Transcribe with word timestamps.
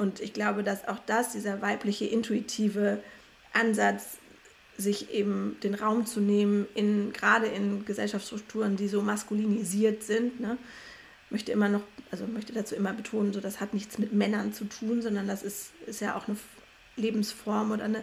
Und 0.00 0.20
ich 0.20 0.32
glaube, 0.32 0.62
dass 0.62 0.88
auch 0.88 0.98
das, 1.04 1.32
dieser 1.32 1.60
weibliche, 1.60 2.06
intuitive 2.06 3.02
Ansatz, 3.52 4.16
sich 4.78 5.12
eben 5.12 5.58
den 5.62 5.74
Raum 5.74 6.06
zu 6.06 6.20
nehmen, 6.20 6.66
in, 6.74 7.12
gerade 7.12 7.46
in 7.46 7.84
Gesellschaftsstrukturen, 7.84 8.76
die 8.76 8.88
so 8.88 9.02
maskulinisiert 9.02 10.02
sind, 10.02 10.40
ne, 10.40 10.56
möchte 11.28 11.52
immer 11.52 11.68
noch, 11.68 11.82
also 12.10 12.26
möchte 12.26 12.54
dazu 12.54 12.74
immer 12.74 12.94
betonen, 12.94 13.34
so 13.34 13.40
das 13.40 13.60
hat 13.60 13.74
nichts 13.74 13.98
mit 13.98 14.14
Männern 14.14 14.54
zu 14.54 14.64
tun, 14.64 15.02
sondern 15.02 15.28
das 15.28 15.42
ist, 15.42 15.72
ist 15.86 16.00
ja 16.00 16.16
auch 16.16 16.28
eine 16.28 16.38
Lebensform 16.96 17.72
oder 17.72 17.84
eine, 17.84 18.02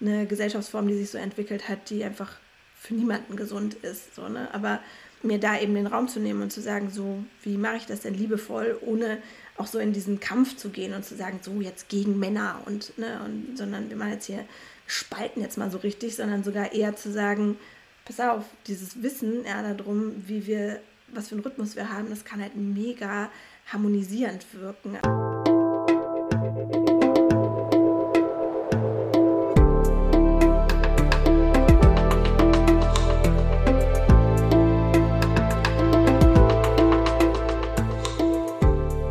eine 0.00 0.26
Gesellschaftsform, 0.26 0.86
die 0.86 0.94
sich 0.94 1.10
so 1.10 1.18
entwickelt 1.18 1.68
hat, 1.68 1.90
die 1.90 2.04
einfach 2.04 2.36
für 2.76 2.94
niemanden 2.94 3.34
gesund 3.34 3.74
ist. 3.74 4.14
So, 4.14 4.28
ne? 4.28 4.48
Aber 4.54 4.78
mir 5.24 5.38
da 5.38 5.58
eben 5.58 5.74
den 5.74 5.88
Raum 5.88 6.06
zu 6.06 6.20
nehmen 6.20 6.42
und 6.42 6.52
zu 6.52 6.60
sagen, 6.60 6.90
so, 6.90 7.24
wie 7.42 7.56
mache 7.56 7.78
ich 7.78 7.86
das 7.86 8.00
denn 8.00 8.14
liebevoll, 8.14 8.78
ohne 8.80 9.18
auch 9.56 9.66
so 9.66 9.78
in 9.78 9.92
diesen 9.92 10.20
Kampf 10.20 10.56
zu 10.56 10.70
gehen 10.70 10.94
und 10.94 11.04
zu 11.04 11.14
sagen, 11.14 11.40
so 11.42 11.60
jetzt 11.60 11.88
gegen 11.88 12.18
Männer 12.18 12.60
und, 12.66 12.96
ne, 12.98 13.20
und 13.24 13.56
sondern 13.56 13.90
wir 13.90 13.96
machen 13.96 14.12
jetzt 14.12 14.26
hier, 14.26 14.44
spalten 14.86 15.40
jetzt 15.40 15.58
mal 15.58 15.70
so 15.70 15.78
richtig, 15.78 16.16
sondern 16.16 16.42
sogar 16.44 16.72
eher 16.72 16.96
zu 16.96 17.12
sagen, 17.12 17.58
pass 18.04 18.20
auf, 18.20 18.44
dieses 18.66 19.02
Wissen 19.02 19.44
ja, 19.44 19.74
darum, 19.74 20.14
wie 20.26 20.46
wir, 20.46 20.80
was 21.08 21.28
für 21.28 21.34
einen 21.34 21.44
Rhythmus 21.44 21.76
wir 21.76 21.92
haben, 21.92 22.10
das 22.10 22.24
kann 22.24 22.40
halt 22.40 22.56
mega 22.56 23.30
harmonisierend 23.66 24.44
wirken. 24.54 24.98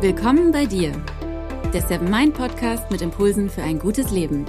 Willkommen 0.02 0.50
bei 0.50 0.66
dir, 0.66 0.90
der 1.72 1.80
Seven 1.80 2.10
Mind 2.10 2.34
Podcast 2.34 2.90
mit 2.90 3.02
Impulsen 3.02 3.48
für 3.48 3.62
ein 3.62 3.78
gutes 3.78 4.10
Leben. 4.10 4.44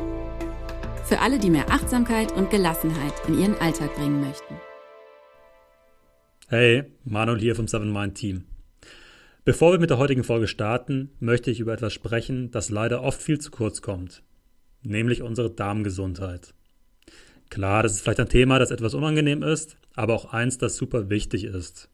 Für 1.06 1.20
alle, 1.20 1.38
die 1.38 1.52
mehr 1.52 1.70
Achtsamkeit 1.70 2.32
und 2.32 2.50
Gelassenheit 2.50 3.14
in 3.28 3.40
ihren 3.40 3.54
Alltag 3.58 3.94
bringen 3.94 4.20
möchten. 4.20 4.56
Hey, 6.48 6.86
Manuel 7.04 7.40
hier 7.40 7.56
vom 7.56 7.68
Seven 7.68 7.94
Mind 7.94 8.16
Team. 8.16 8.46
Bevor 9.46 9.74
wir 9.74 9.80
mit 9.80 9.92
der 9.92 10.00
heutigen 10.00 10.24
Folge 10.24 10.48
starten, 10.48 11.12
möchte 11.20 11.52
ich 11.52 11.60
über 11.60 11.74
etwas 11.74 11.94
sprechen, 11.94 12.50
das 12.50 12.72
leider 12.72 13.04
oft 13.04 13.22
viel 13.22 13.38
zu 13.38 13.52
kurz 13.52 13.84
kommt, 13.84 14.24
nämlich 14.82 15.22
unsere 15.22 15.52
Darmgesundheit. 15.52 16.56
Klar, 17.52 17.84
das 17.84 17.92
ist 17.92 18.02
vielleicht 18.02 18.22
ein 18.22 18.28
Thema, 18.28 18.58
das 18.58 18.72
etwas 18.72 18.96
unangenehm 18.96 19.44
ist, 19.44 19.78
aber 19.94 20.16
auch 20.16 20.34
eins, 20.34 20.58
das 20.58 20.78
super 20.78 21.12
wichtig 21.12 21.44
ist. 21.44 21.90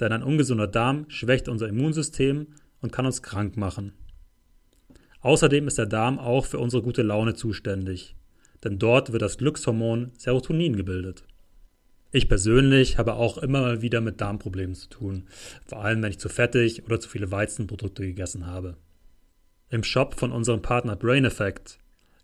Denn 0.00 0.12
ein 0.12 0.22
ungesunder 0.22 0.66
Darm 0.66 1.04
schwächt 1.08 1.46
unser 1.46 1.68
Immunsystem 1.68 2.46
und 2.80 2.92
kann 2.92 3.06
uns 3.06 3.22
krank 3.22 3.56
machen. 3.56 3.92
Außerdem 5.20 5.66
ist 5.66 5.78
der 5.78 5.86
Darm 5.86 6.18
auch 6.18 6.46
für 6.46 6.58
unsere 6.58 6.82
gute 6.82 7.02
Laune 7.02 7.34
zuständig, 7.34 8.16
denn 8.64 8.78
dort 8.78 9.12
wird 9.12 9.22
das 9.22 9.38
Glückshormon 9.38 10.12
Serotonin 10.16 10.76
gebildet. 10.76 11.24
Ich 12.12 12.28
persönlich 12.28 12.98
habe 12.98 13.14
auch 13.14 13.38
immer 13.38 13.60
mal 13.60 13.82
wieder 13.82 14.00
mit 14.00 14.20
Darmproblemen 14.20 14.74
zu 14.74 14.88
tun, 14.88 15.28
vor 15.64 15.84
allem 15.84 16.02
wenn 16.02 16.10
ich 16.10 16.18
zu 16.18 16.28
fettig 16.28 16.84
oder 16.84 16.98
zu 16.98 17.08
viele 17.08 17.30
Weizenprodukte 17.30 18.02
gegessen 18.02 18.46
habe. 18.46 18.76
Im 19.68 19.84
Shop 19.84 20.18
von 20.18 20.32
unserem 20.32 20.62
Partner 20.62 20.96
Brain 20.96 21.24
Effect 21.24 21.78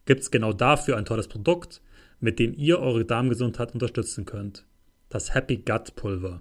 gibt 0.04 0.22
es 0.22 0.30
genau 0.32 0.52
dafür 0.52 0.96
ein 0.96 1.04
tolles 1.04 1.28
Produkt, 1.28 1.80
mit 2.18 2.38
dem 2.38 2.54
ihr 2.54 2.80
eure 2.80 3.04
Darmgesundheit 3.04 3.74
unterstützen 3.74 4.24
könnt. 4.24 4.64
Das 5.08 5.34
Happy 5.34 5.58
Gut 5.58 5.94
Pulver. 5.94 6.40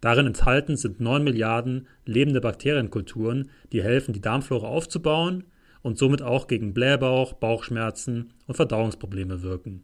Darin 0.00 0.26
enthalten 0.26 0.76
sind 0.76 1.00
9 1.00 1.22
Milliarden 1.22 1.86
lebende 2.06 2.40
Bakterienkulturen, 2.40 3.50
die 3.72 3.82
helfen, 3.82 4.12
die 4.12 4.20
Darmflora 4.20 4.66
aufzubauen 4.66 5.44
und 5.82 5.98
somit 5.98 6.22
auch 6.22 6.46
gegen 6.46 6.72
Blähbauch, 6.72 7.34
Bauchschmerzen 7.34 8.32
und 8.46 8.54
Verdauungsprobleme 8.54 9.42
wirken. 9.42 9.82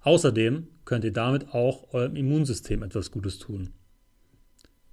Außerdem 0.00 0.68
könnt 0.84 1.04
ihr 1.04 1.12
damit 1.12 1.52
auch 1.52 1.92
eurem 1.92 2.16
Immunsystem 2.16 2.82
etwas 2.82 3.10
Gutes 3.10 3.38
tun. 3.38 3.70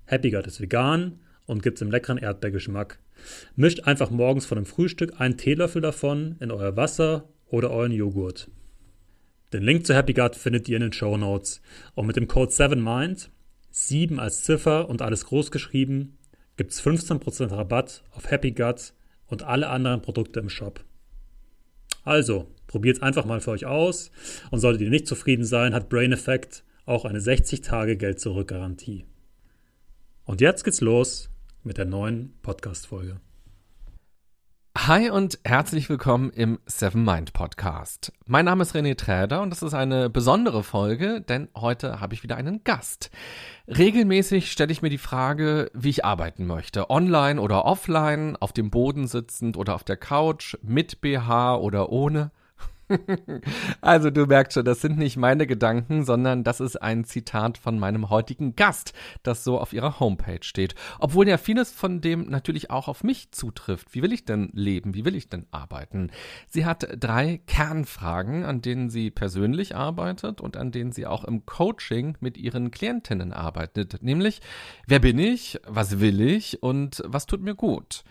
Happy 0.05 0.31
Gut 0.31 0.47
ist 0.47 0.61
vegan 0.61 1.19
und 1.45 1.63
gibt 1.63 1.77
es 1.77 1.81
im 1.81 1.91
leckeren 1.91 2.17
Erdbeergeschmack. 2.17 2.99
Mischt 3.55 3.87
einfach 3.87 4.09
morgens 4.09 4.45
von 4.45 4.57
dem 4.57 4.65
Frühstück 4.65 5.19
einen 5.19 5.37
Teelöffel 5.37 5.81
davon 5.81 6.35
in 6.39 6.51
euer 6.51 6.75
Wasser 6.75 7.29
oder 7.47 7.71
euren 7.71 7.91
Joghurt. 7.91 8.49
Den 9.53 9.63
Link 9.63 9.85
zu 9.85 9.95
Happy 9.95 10.13
Gut 10.13 10.35
findet 10.35 10.67
ihr 10.67 10.75
in 10.75 10.83
den 10.83 10.93
Show 10.93 11.15
Notes. 11.15 11.61
Und 11.95 12.05
mit 12.05 12.17
dem 12.17 12.27
Code 12.27 12.51
7MIND 12.51 13.29
7 13.85 14.19
als 14.19 14.43
Ziffer 14.43 14.89
und 14.89 15.03
alles 15.03 15.25
groß 15.25 15.51
geschrieben, 15.51 16.17
gibt 16.55 16.71
es 16.71 16.81
15% 16.83 17.51
Rabatt 17.51 18.03
auf 18.11 18.31
Happy 18.31 18.51
Gut 18.51 18.93
und 19.27 19.43
alle 19.43 19.69
anderen 19.69 20.01
Produkte 20.01 20.39
im 20.39 20.49
Shop. 20.49 20.83
Also, 22.03 22.47
probiert 22.65 22.97
es 22.97 23.03
einfach 23.03 23.25
mal 23.25 23.39
für 23.39 23.51
euch 23.51 23.65
aus 23.67 24.11
und 24.49 24.59
solltet 24.59 24.81
ihr 24.81 24.89
nicht 24.89 25.07
zufrieden 25.07 25.45
sein, 25.45 25.75
hat 25.75 25.89
Brain 25.89 26.11
Effect 26.11 26.63
auch 26.85 27.05
eine 27.05 27.19
60-Tage-Geld-Zurück-Garantie. 27.19 29.05
Und 30.25 30.41
jetzt 30.41 30.63
geht's 30.63 30.81
los 30.81 31.29
mit 31.63 31.77
der 31.77 31.85
neuen 31.85 32.33
Podcast-Folge. 32.41 33.19
Hi 34.85 35.09
und 35.09 35.39
herzlich 35.43 35.89
willkommen 35.89 36.29
im 36.29 36.59
Seven 36.67 37.03
Mind 37.03 37.33
Podcast. 37.33 38.13
Mein 38.27 38.45
Name 38.45 38.61
ist 38.61 38.75
René 38.75 38.95
Träder 38.95 39.41
und 39.41 39.49
das 39.49 39.63
ist 39.63 39.73
eine 39.73 40.07
besondere 40.07 40.61
Folge, 40.61 41.19
denn 41.19 41.49
heute 41.57 41.99
habe 41.99 42.13
ich 42.13 42.21
wieder 42.21 42.37
einen 42.37 42.63
Gast. 42.63 43.09
Regelmäßig 43.67 44.51
stelle 44.51 44.71
ich 44.71 44.83
mir 44.83 44.91
die 44.91 44.99
Frage, 44.99 45.71
wie 45.73 45.89
ich 45.89 46.05
arbeiten 46.05 46.45
möchte. 46.45 46.91
Online 46.91 47.41
oder 47.41 47.65
offline, 47.65 48.37
auf 48.39 48.53
dem 48.53 48.69
Boden 48.69 49.07
sitzend 49.07 49.57
oder 49.57 49.73
auf 49.73 49.83
der 49.83 49.97
Couch, 49.97 50.55
mit 50.61 51.01
BH 51.01 51.55
oder 51.55 51.89
ohne. 51.89 52.29
also 53.81 54.09
du 54.09 54.25
merkst 54.25 54.53
schon, 54.53 54.65
das 54.65 54.81
sind 54.81 54.97
nicht 54.97 55.17
meine 55.17 55.47
Gedanken, 55.47 56.05
sondern 56.05 56.43
das 56.43 56.59
ist 56.59 56.77
ein 56.77 57.03
Zitat 57.03 57.57
von 57.57 57.79
meinem 57.79 58.09
heutigen 58.09 58.55
Gast, 58.55 58.93
das 59.23 59.43
so 59.43 59.59
auf 59.59 59.73
ihrer 59.73 59.99
Homepage 59.99 60.43
steht. 60.43 60.75
Obwohl 60.99 61.27
ja 61.27 61.37
vieles 61.37 61.71
von 61.71 62.01
dem 62.01 62.29
natürlich 62.29 62.71
auch 62.71 62.87
auf 62.87 63.03
mich 63.03 63.31
zutrifft. 63.31 63.93
Wie 63.93 64.01
will 64.01 64.13
ich 64.13 64.25
denn 64.25 64.49
leben? 64.53 64.93
Wie 64.93 65.05
will 65.05 65.15
ich 65.15 65.29
denn 65.29 65.45
arbeiten? 65.51 66.11
Sie 66.47 66.65
hat 66.65 66.87
drei 66.97 67.41
Kernfragen, 67.47 68.45
an 68.45 68.61
denen 68.61 68.89
sie 68.89 69.11
persönlich 69.11 69.75
arbeitet 69.75 70.41
und 70.41 70.57
an 70.57 70.71
denen 70.71 70.91
sie 70.91 71.05
auch 71.05 71.23
im 71.23 71.45
Coaching 71.45 72.17
mit 72.19 72.37
ihren 72.37 72.71
Klientinnen 72.71 73.33
arbeitet. 73.33 74.01
Nämlich, 74.01 74.41
wer 74.87 74.99
bin 74.99 75.19
ich? 75.19 75.59
Was 75.67 75.99
will 75.99 76.21
ich? 76.21 76.63
Und 76.63 77.03
was 77.05 77.25
tut 77.25 77.41
mir 77.41 77.55
gut? 77.55 78.03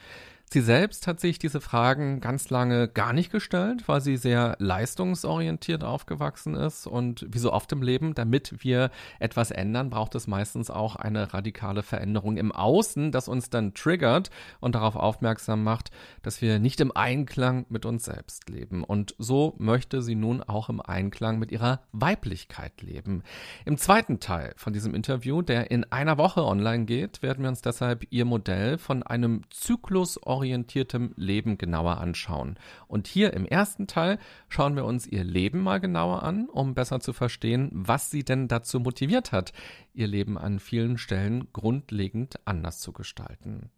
Sie 0.49 0.61
selbst 0.61 1.09
hat 1.09 1.19
sich 1.19 1.41
diese 1.41 1.61
Fragen 1.61 2.21
ganz 2.21 2.51
lange 2.51 2.87
gar 2.87 3.13
nicht 3.13 3.33
gestellt, 3.33 3.89
weil 3.89 4.01
sie 4.01 4.17
sehr 4.17 4.55
leistungsorientiert 4.61 5.83
aufgewachsen 5.83 6.55
ist 6.55 6.87
und 6.87 7.27
wie 7.29 7.39
so 7.39 7.53
oft 7.53 7.73
im 7.73 7.83
Leben, 7.83 8.15
damit 8.15 8.63
wir 8.63 8.91
etwas 9.19 9.51
ändern, 9.51 9.91
braucht 9.91 10.15
es 10.15 10.29
meistens 10.29 10.71
auch 10.71 10.95
eine 10.95 11.35
radikale 11.35 11.83
Veränderung 11.83 12.37
im 12.37 12.53
Außen, 12.53 13.11
das 13.11 13.27
uns 13.27 13.51
dann 13.51 13.75
triggert 13.75 14.31
und 14.61 14.77
darauf 14.77 14.95
aufmerksam 14.95 15.65
macht, 15.65 15.91
dass 16.23 16.41
wir 16.41 16.61
nicht 16.61 16.81
im 16.81 16.97
Einklang 16.97 17.67
mit 17.69 17.85
uns 17.85 18.05
selbst 18.05 18.49
leben. 18.49 18.85
Und 18.85 19.17
so 19.19 19.55
möchte 19.59 20.01
sie 20.01 20.15
nun 20.15 20.45
auch 20.45 20.69
im 20.69 20.81
Einklang 20.81 21.41
mit 21.41 21.51
ihrer 21.51 21.81
Weiblichkeit 21.91 22.83
leben. 22.83 23.25
Im 23.65 23.79
zweiten 23.79 24.21
Teil 24.21 24.55
von 24.57 24.73
diesem 24.73 24.95
Interview, 24.95 25.43
der 25.43 25.73
in 25.73 25.91
einer 25.91 26.19
Woche 26.19 26.45
online 26.45 26.85
geht, 26.85 27.21
werden 27.23 27.43
wir 27.43 27.49
uns 27.49 27.63
deshalb 27.63 28.07
ihr 28.11 28.25
Modell 28.25 28.79
von 28.79 29.03
einem 29.03 29.43
Zyklus 29.51 30.21
zielorientiertem 30.37 31.15
Leben 31.17 31.59
genauer 31.59 31.99
anschauen. 31.99 32.59
Und 32.89 33.07
hier 33.07 33.33
im 33.33 33.47
ersten 33.47 33.87
Teil 33.87 34.19
schauen 34.49 34.77
wir 34.77 34.85
uns 34.85 35.07
ihr 35.07 35.25
Leben 35.25 35.61
mal 35.63 35.81
genauer 35.81 36.23
an, 36.23 36.49
um 36.49 36.75
besser 36.75 37.01
zu 37.01 37.13
verstehen, 37.13 37.71
was 37.73 38.11
sie 38.11 38.25
denn 38.25 38.49
dazu 38.49 38.81
motiviert 38.81 39.33
hat, 39.33 39.53
ihr 39.95 40.07
Leben 40.07 40.37
an 40.37 40.59
vielen 40.59 40.99
Stellen 40.99 41.49
grundlegend 41.53 42.39
anders 42.45 42.81
zu 42.81 42.93
gestalten. 42.93 43.71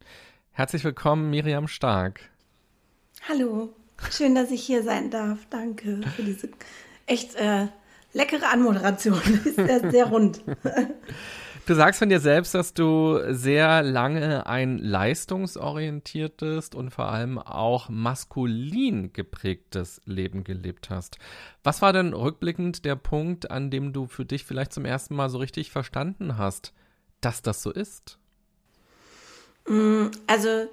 Herzlich 0.50 0.82
willkommen, 0.82 1.30
Miriam 1.30 1.68
Stark. 1.68 2.20
Hallo, 3.28 3.74
schön, 4.10 4.34
dass 4.34 4.50
ich 4.50 4.62
hier 4.64 4.82
sein 4.82 5.10
darf. 5.10 5.46
Danke 5.50 6.00
für 6.16 6.22
diese 6.22 6.48
echt 7.06 7.36
äh, 7.36 7.68
leckere 8.12 8.48
Anmoderation. 8.52 9.20
Ist 9.44 9.56
sehr, 9.56 9.90
sehr 9.90 10.06
rund. 10.06 10.42
Du 11.68 11.74
sagst 11.74 11.98
von 11.98 12.08
dir 12.08 12.18
selbst, 12.18 12.54
dass 12.54 12.72
du 12.72 13.20
sehr 13.28 13.82
lange 13.82 14.46
ein 14.46 14.78
leistungsorientiertes 14.78 16.70
und 16.70 16.88
vor 16.88 17.10
allem 17.10 17.36
auch 17.36 17.90
maskulin 17.90 19.12
geprägtes 19.12 20.00
Leben 20.06 20.44
gelebt 20.44 20.88
hast. 20.88 21.18
Was 21.62 21.82
war 21.82 21.92
denn 21.92 22.14
rückblickend 22.14 22.86
der 22.86 22.96
Punkt, 22.96 23.50
an 23.50 23.70
dem 23.70 23.92
du 23.92 24.06
für 24.06 24.24
dich 24.24 24.46
vielleicht 24.46 24.72
zum 24.72 24.86
ersten 24.86 25.14
Mal 25.14 25.28
so 25.28 25.36
richtig 25.36 25.70
verstanden 25.70 26.38
hast, 26.38 26.72
dass 27.20 27.42
das 27.42 27.62
so 27.62 27.70
ist? 27.70 28.16
Mm, 29.68 30.06
also 30.26 30.70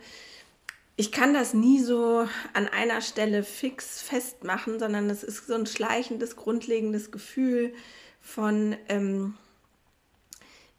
ich 0.95 1.12
kann 1.12 1.33
das 1.33 1.53
nie 1.53 1.81
so 1.81 2.25
an 2.53 2.69
einer 2.69 3.01
Stelle 3.01 3.44
fix 3.44 4.01
festmachen, 4.01 4.80
sondern 4.80 5.09
es 5.09 5.24
ist 5.25 5.45
so 5.45 5.56
ein 5.56 5.65
schleichendes, 5.65 6.38
grundlegendes 6.38 7.12
Gefühl 7.12 7.74
von... 8.21 8.77
Ähm, 8.88 9.33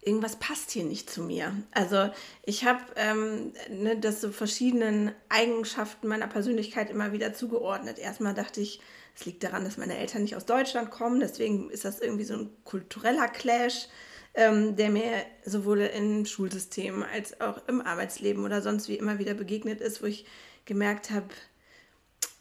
irgendwas 0.07 0.37
passt 0.37 0.71
hier 0.71 0.85
nicht 0.85 1.11
zu 1.11 1.21
mir. 1.23 1.53
Also 1.73 2.11
ich 2.45 2.65
habe 2.65 2.81
ähm, 2.95 3.53
ne, 3.69 3.99
das 3.99 4.21
so 4.21 4.31
verschiedenen 4.31 5.11
Eigenschaften 5.29 6.07
meiner 6.07 6.29
Persönlichkeit 6.29 6.91
immer 6.91 7.13
wieder 7.13 7.35
zugeordnet. 7.35 7.99
Erstmal 7.99 8.33
dachte 8.33 8.61
ich, 8.61 8.81
es 9.17 9.27
liegt 9.27 9.43
daran, 9.43 9.65
dass 9.65 9.79
meine 9.79 9.99
Eltern 9.99 10.23
nicht 10.23 10.37
aus 10.37 10.47
Deutschland 10.47 10.91
kommen, 10.91 11.21
deswegen 11.21 11.71
ist 11.71 11.85
das 11.85 12.01
irgendwie 12.01 12.25
so 12.25 12.35
ein 12.35 12.51
kultureller 12.65 13.27
Clash, 13.29 13.89
ähm, 14.35 14.77
der 14.77 14.91
mir 14.91 15.25
sowohl 15.45 15.81
im 15.81 16.25
Schulsystem 16.25 17.03
als 17.03 17.41
auch 17.41 17.67
im 17.67 17.81
Arbeitsleben 17.81 18.45
oder 18.45 18.63
sonst 18.63 18.89
wie 18.89 18.97
immer 18.97 19.19
wieder 19.19 19.35
begegnet 19.35 19.81
ist, 19.81 20.03
wo 20.03 20.07
ich 20.07 20.25
gemerkt 20.67 21.11
habe, 21.11 21.29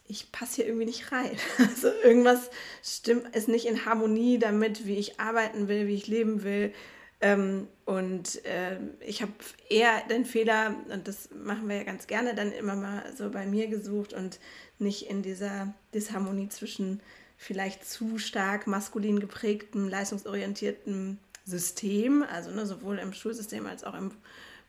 ich 0.06 0.30
passe 0.30 0.56
hier 0.56 0.66
irgendwie 0.66 0.86
nicht 0.86 1.10
rein. 1.10 1.36
Also 1.58 1.88
irgendwas 2.04 2.50
stimmt, 2.84 3.34
ist 3.34 3.48
nicht 3.48 3.66
in 3.66 3.86
Harmonie 3.86 4.38
damit, 4.38 4.86
wie 4.86 4.98
ich 4.98 5.18
arbeiten 5.18 5.66
will, 5.66 5.88
wie 5.88 5.94
ich 5.94 6.06
leben 6.06 6.44
will. 6.44 6.72
Ähm, 7.20 7.68
und 7.84 8.44
äh, 8.44 8.78
ich 9.00 9.22
habe 9.22 9.32
eher 9.70 10.02
den 10.08 10.24
Fehler, 10.24 10.74
und 10.90 11.08
das 11.08 11.30
machen 11.30 11.68
wir 11.68 11.76
ja 11.76 11.84
ganz 11.84 12.06
gerne, 12.06 12.34
dann 12.34 12.52
immer 12.52 12.76
mal 12.76 13.04
so 13.16 13.30
bei 13.30 13.46
mir 13.46 13.68
gesucht 13.68 14.12
und 14.12 14.38
nicht 14.78 15.08
in 15.08 15.22
dieser 15.22 15.72
Disharmonie 15.94 16.48
zwischen 16.48 17.00
vielleicht 17.38 17.88
zu 17.88 18.18
stark 18.18 18.66
maskulin 18.66 19.20
geprägtem, 19.20 19.88
leistungsorientiertem 19.88 21.18
System, 21.44 22.22
also 22.22 22.50
ne, 22.50 22.66
sowohl 22.66 22.98
im 22.98 23.12
Schulsystem 23.12 23.66
als 23.66 23.84
auch 23.84 23.94
im, 23.94 24.10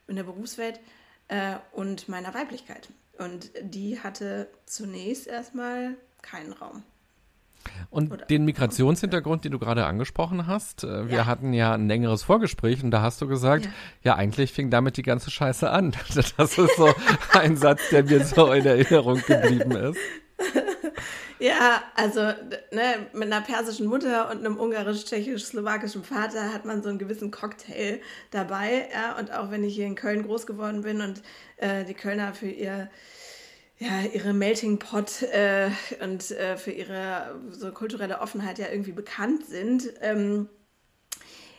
in 0.08 0.16
der 0.16 0.24
Berufswelt 0.24 0.80
äh, 1.28 1.56
und 1.72 2.08
meiner 2.08 2.34
Weiblichkeit. 2.34 2.90
Und 3.18 3.52
die 3.62 4.00
hatte 4.00 4.48
zunächst 4.66 5.28
erstmal 5.28 5.96
keinen 6.22 6.54
Raum. 6.54 6.84
Und 7.90 8.12
Oder 8.12 8.25
den 8.25 8.46
Migrationshintergrund, 8.46 9.46
den 9.46 9.52
du 9.52 9.60
gerade 9.60 9.86
angesprochen 9.86 10.48
hast, 10.48 10.84
äh, 10.84 11.10
wir 11.10 11.18
ja. 11.18 11.25
hatten 11.25 11.54
ja 11.54 11.74
ein 11.74 11.88
längeres 11.88 12.24
Vorgespräch 12.24 12.84
und 12.84 12.92
da 12.92 13.02
hast 13.02 13.22
du 13.22 13.28
gesagt, 13.28 13.66
ja. 13.66 13.72
ja, 14.04 14.16
eigentlich 14.16 14.54
fing 14.54 14.69
damit 14.69 14.98
die 14.98 15.04
ganze 15.04 15.31
Scheiße 15.31 15.69
an. 15.69 15.94
Das 16.38 16.58
ist 16.58 16.78
so 16.78 16.94
ein 17.34 17.58
Satz, 17.58 17.90
der 17.90 18.04
mir 18.04 18.24
so 18.24 18.52
in 18.52 18.66
Erinnerung 18.66 19.22
geblieben 19.25 19.72
ist. 19.72 20.00
Ja, 21.40 21.84
also 21.96 22.22
ne, 22.72 23.08
mit 23.14 23.31
einer 23.31 23.42
persischen 23.42 23.86
Mutter 23.86 24.31
und 24.31 24.40
einem 24.40 24.58
ungarisch-tschechisch-slowakischen 24.58 26.04
Vater 26.04 26.52
hat 26.52 26.66
man 26.66 26.81
so 26.81 26.90
einen 26.90 26.98
gewissen 26.98 27.30
Cocktail 27.30 28.00
dabei. 28.31 28.90
Ja? 28.92 29.18
Und 29.19 29.31
auch 29.31 29.52
wenn 29.52 29.64
ich 29.64 29.75
hier 29.75 29.86
in 29.86 29.96
Köln 29.96 30.24
groß 30.24 30.48
geworden 30.48 30.81
bin 30.81 31.02
und 31.02 31.22
äh, 31.58 31.86
die 31.86 31.94
Kölner 31.94 32.34
für 32.34 32.48
ihr 32.48 32.90
ja, 33.80 34.02
ihre 34.02 34.34
Melting 34.34 34.80
Pot 34.80 35.22
äh, 35.22 35.70
und 36.02 36.32
äh, 36.32 36.58
für 36.58 36.72
ihre 36.72 37.40
so 37.50 37.72
kulturelle 37.72 38.20
Offenheit 38.20 38.58
ja 38.58 38.70
irgendwie 38.70 38.92
bekannt 38.92 39.46
sind, 39.46 39.94
ähm, 40.02 40.50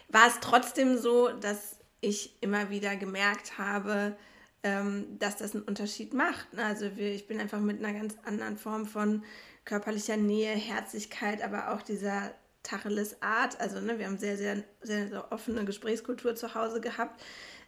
war 0.09 0.27
es 0.27 0.41
trotzdem 0.41 0.99
so, 0.99 1.29
dass 1.29 1.79
ich 2.01 2.43
immer 2.43 2.71
wieder 2.71 2.97
gemerkt 2.97 3.59
habe, 3.59 4.17
ähm, 4.63 5.19
dass 5.19 5.37
das 5.37 5.55
einen 5.55 5.65
Unterschied 5.65 6.15
macht. 6.15 6.53
Ne? 6.55 6.65
Also 6.65 6.97
wir, 6.97 7.13
ich 7.15 7.29
bin 7.29 7.41
einfach 7.41 7.61
mit 7.61 7.85
einer 7.85 7.97
ganz 7.97 8.17
anderen 8.25 8.57
Form 8.57 8.87
von 8.87 9.23
körperlicher 9.65 10.17
Nähe, 10.17 10.55
Herzlichkeit, 10.55 11.43
aber 11.43 11.73
auch 11.73 11.83
dieser 11.83 12.33
Tacheles 12.63 13.23
Art. 13.23 13.61
Also 13.61 13.81
ne, 13.81 13.99
wir 13.99 14.07
haben 14.07 14.19
sehr, 14.19 14.37
sehr, 14.37 14.65
sehr, 14.81 15.09
sehr 15.09 15.33
offene 15.33 15.65
Gesprächskultur 15.65 16.35
zu 16.35 16.55
Hause 16.55 16.81
gehabt. 16.81 17.23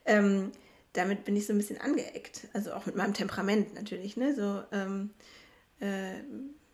Ähm, 0.04 0.50
damit 0.92 1.24
bin 1.24 1.36
ich 1.36 1.46
so 1.46 1.52
ein 1.52 1.58
bisschen 1.58 1.80
angeeckt. 1.80 2.48
Also 2.52 2.72
auch 2.72 2.86
mit 2.86 2.96
meinem 2.96 3.14
Temperament 3.14 3.74
natürlich. 3.74 4.16
Ne? 4.16 4.34
So, 4.34 4.62
ähm, 4.72 5.10
äh, 5.80 6.18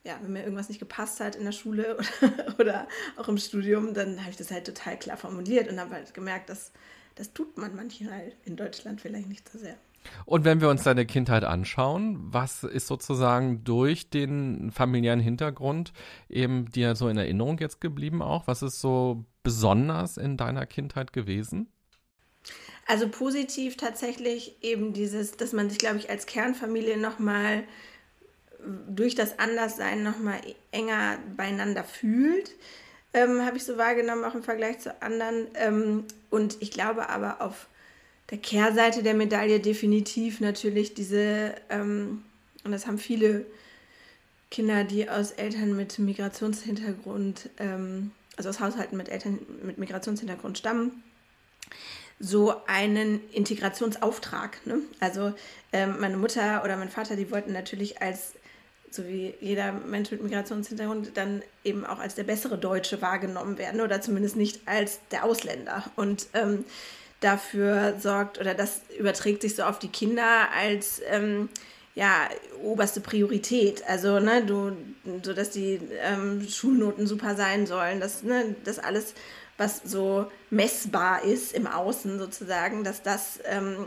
ja, 0.04 0.18
wenn 0.22 0.32
mir 0.32 0.42
irgendwas 0.42 0.68
nicht 0.68 0.78
gepasst 0.78 1.20
hat 1.20 1.36
in 1.36 1.44
der 1.44 1.52
Schule 1.52 1.98
oder, 2.22 2.54
oder 2.58 2.88
auch 3.16 3.28
im 3.28 3.38
Studium, 3.38 3.92
dann 3.94 4.20
habe 4.20 4.30
ich 4.30 4.36
das 4.36 4.50
halt 4.50 4.66
total 4.66 4.98
klar 4.98 5.16
formuliert 5.16 5.70
und 5.70 5.80
habe 5.80 5.94
halt 5.94 6.14
gemerkt, 6.14 6.48
dass 6.48 6.72
das 7.16 7.32
tut 7.32 7.56
man 7.56 7.74
manchmal 7.74 8.32
in 8.44 8.56
Deutschland 8.56 9.00
vielleicht 9.00 9.28
nicht 9.28 9.48
so 9.48 9.58
sehr. 9.58 9.76
Und 10.24 10.44
wenn 10.44 10.60
wir 10.60 10.68
uns 10.68 10.84
deine 10.84 11.06
Kindheit 11.06 11.44
anschauen, 11.44 12.18
was 12.20 12.62
ist 12.62 12.86
sozusagen 12.86 13.64
durch 13.64 14.10
den 14.10 14.70
familiären 14.70 15.18
Hintergrund 15.18 15.92
eben 16.28 16.70
dir 16.70 16.94
so 16.94 17.08
in 17.08 17.16
Erinnerung 17.16 17.58
jetzt 17.58 17.80
geblieben 17.80 18.22
auch? 18.22 18.46
Was 18.46 18.62
ist 18.62 18.80
so 18.80 19.24
besonders 19.42 20.16
in 20.16 20.36
deiner 20.36 20.66
Kindheit 20.66 21.12
gewesen? 21.12 21.68
Also 22.86 23.08
positiv 23.08 23.76
tatsächlich 23.76 24.56
eben 24.62 24.92
dieses, 24.92 25.32
dass 25.32 25.52
man 25.52 25.68
sich, 25.68 25.78
glaube 25.78 25.98
ich, 25.98 26.08
als 26.08 26.26
Kernfamilie 26.26 26.96
nochmal 26.96 27.64
durch 28.88 29.14
das 29.14 29.38
Anderssein 29.38 30.02
nochmal 30.02 30.40
enger 30.72 31.18
beieinander 31.36 31.84
fühlt, 31.84 32.52
ähm, 33.12 33.44
habe 33.44 33.56
ich 33.56 33.64
so 33.64 33.76
wahrgenommen, 33.76 34.24
auch 34.24 34.34
im 34.34 34.42
Vergleich 34.42 34.78
zu 34.78 35.02
anderen. 35.02 35.48
Ähm, 35.54 36.04
und 36.30 36.58
ich 36.60 36.70
glaube 36.70 37.08
aber 37.08 37.40
auf 37.40 37.66
der 38.30 38.38
Kehrseite 38.38 39.02
der 39.02 39.14
Medaille 39.14 39.60
definitiv 39.60 40.40
natürlich 40.40 40.94
diese, 40.94 41.54
ähm, 41.70 42.24
und 42.64 42.72
das 42.72 42.86
haben 42.86 42.98
viele 42.98 43.46
Kinder, 44.50 44.84
die 44.84 45.08
aus 45.08 45.32
Eltern 45.32 45.76
mit 45.76 45.98
Migrationshintergrund, 45.98 47.50
ähm, 47.58 48.12
also 48.36 48.48
aus 48.48 48.60
Haushalten 48.60 48.96
mit 48.96 49.08
Eltern 49.08 49.38
mit 49.62 49.78
Migrationshintergrund 49.78 50.58
stammen, 50.58 51.02
so 52.18 52.54
einen 52.66 53.20
Integrationsauftrag. 53.30 54.66
Ne? 54.66 54.80
Also 55.00 55.34
ähm, 55.72 55.96
meine 56.00 56.16
Mutter 56.16 56.62
oder 56.64 56.76
mein 56.76 56.88
Vater, 56.88 57.16
die 57.16 57.30
wollten 57.30 57.52
natürlich 57.52 58.00
als, 58.00 58.34
so 58.90 59.06
wie 59.06 59.34
jeder 59.40 59.72
Mensch 59.72 60.10
mit 60.10 60.22
Migrationshintergrund, 60.22 61.16
dann 61.16 61.42
eben 61.64 61.84
auch 61.84 61.98
als 61.98 62.14
der 62.14 62.24
bessere 62.24 62.56
Deutsche 62.56 63.02
wahrgenommen 63.02 63.58
werden 63.58 63.80
oder 63.80 64.00
zumindest 64.00 64.36
nicht 64.36 64.66
als 64.66 65.00
der 65.10 65.24
Ausländer. 65.24 65.84
Und 65.96 66.28
ähm, 66.32 66.64
dafür 67.20 67.96
sorgt 67.98 68.38
oder 68.38 68.54
das 68.54 68.80
überträgt 68.98 69.42
sich 69.42 69.54
so 69.54 69.64
auf 69.64 69.78
die 69.78 69.88
Kinder 69.88 70.48
als 70.56 71.02
ähm, 71.08 71.48
ja, 71.94 72.28
oberste 72.62 73.00
Priorität. 73.00 73.82
Also, 73.88 74.20
ne, 74.20 74.44
du, 74.44 74.72
so 75.22 75.32
dass 75.32 75.50
die 75.50 75.80
ähm, 76.02 76.46
Schulnoten 76.46 77.06
super 77.06 77.34
sein 77.36 77.66
sollen, 77.66 78.00
dass 78.00 78.22
ne, 78.22 78.54
das 78.64 78.78
alles 78.78 79.14
was 79.58 79.80
so 79.84 80.30
messbar 80.50 81.24
ist 81.24 81.52
im 81.52 81.66
Außen 81.66 82.18
sozusagen, 82.18 82.84
dass 82.84 83.02
das 83.02 83.40
ähm, 83.44 83.86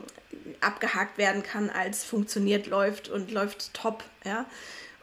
abgehakt 0.61 1.17
werden 1.17 1.43
kann 1.43 1.69
als 1.69 2.03
funktioniert, 2.03 2.67
läuft 2.67 3.09
und 3.09 3.31
läuft 3.31 3.73
top. 3.73 4.03
Ja? 4.25 4.45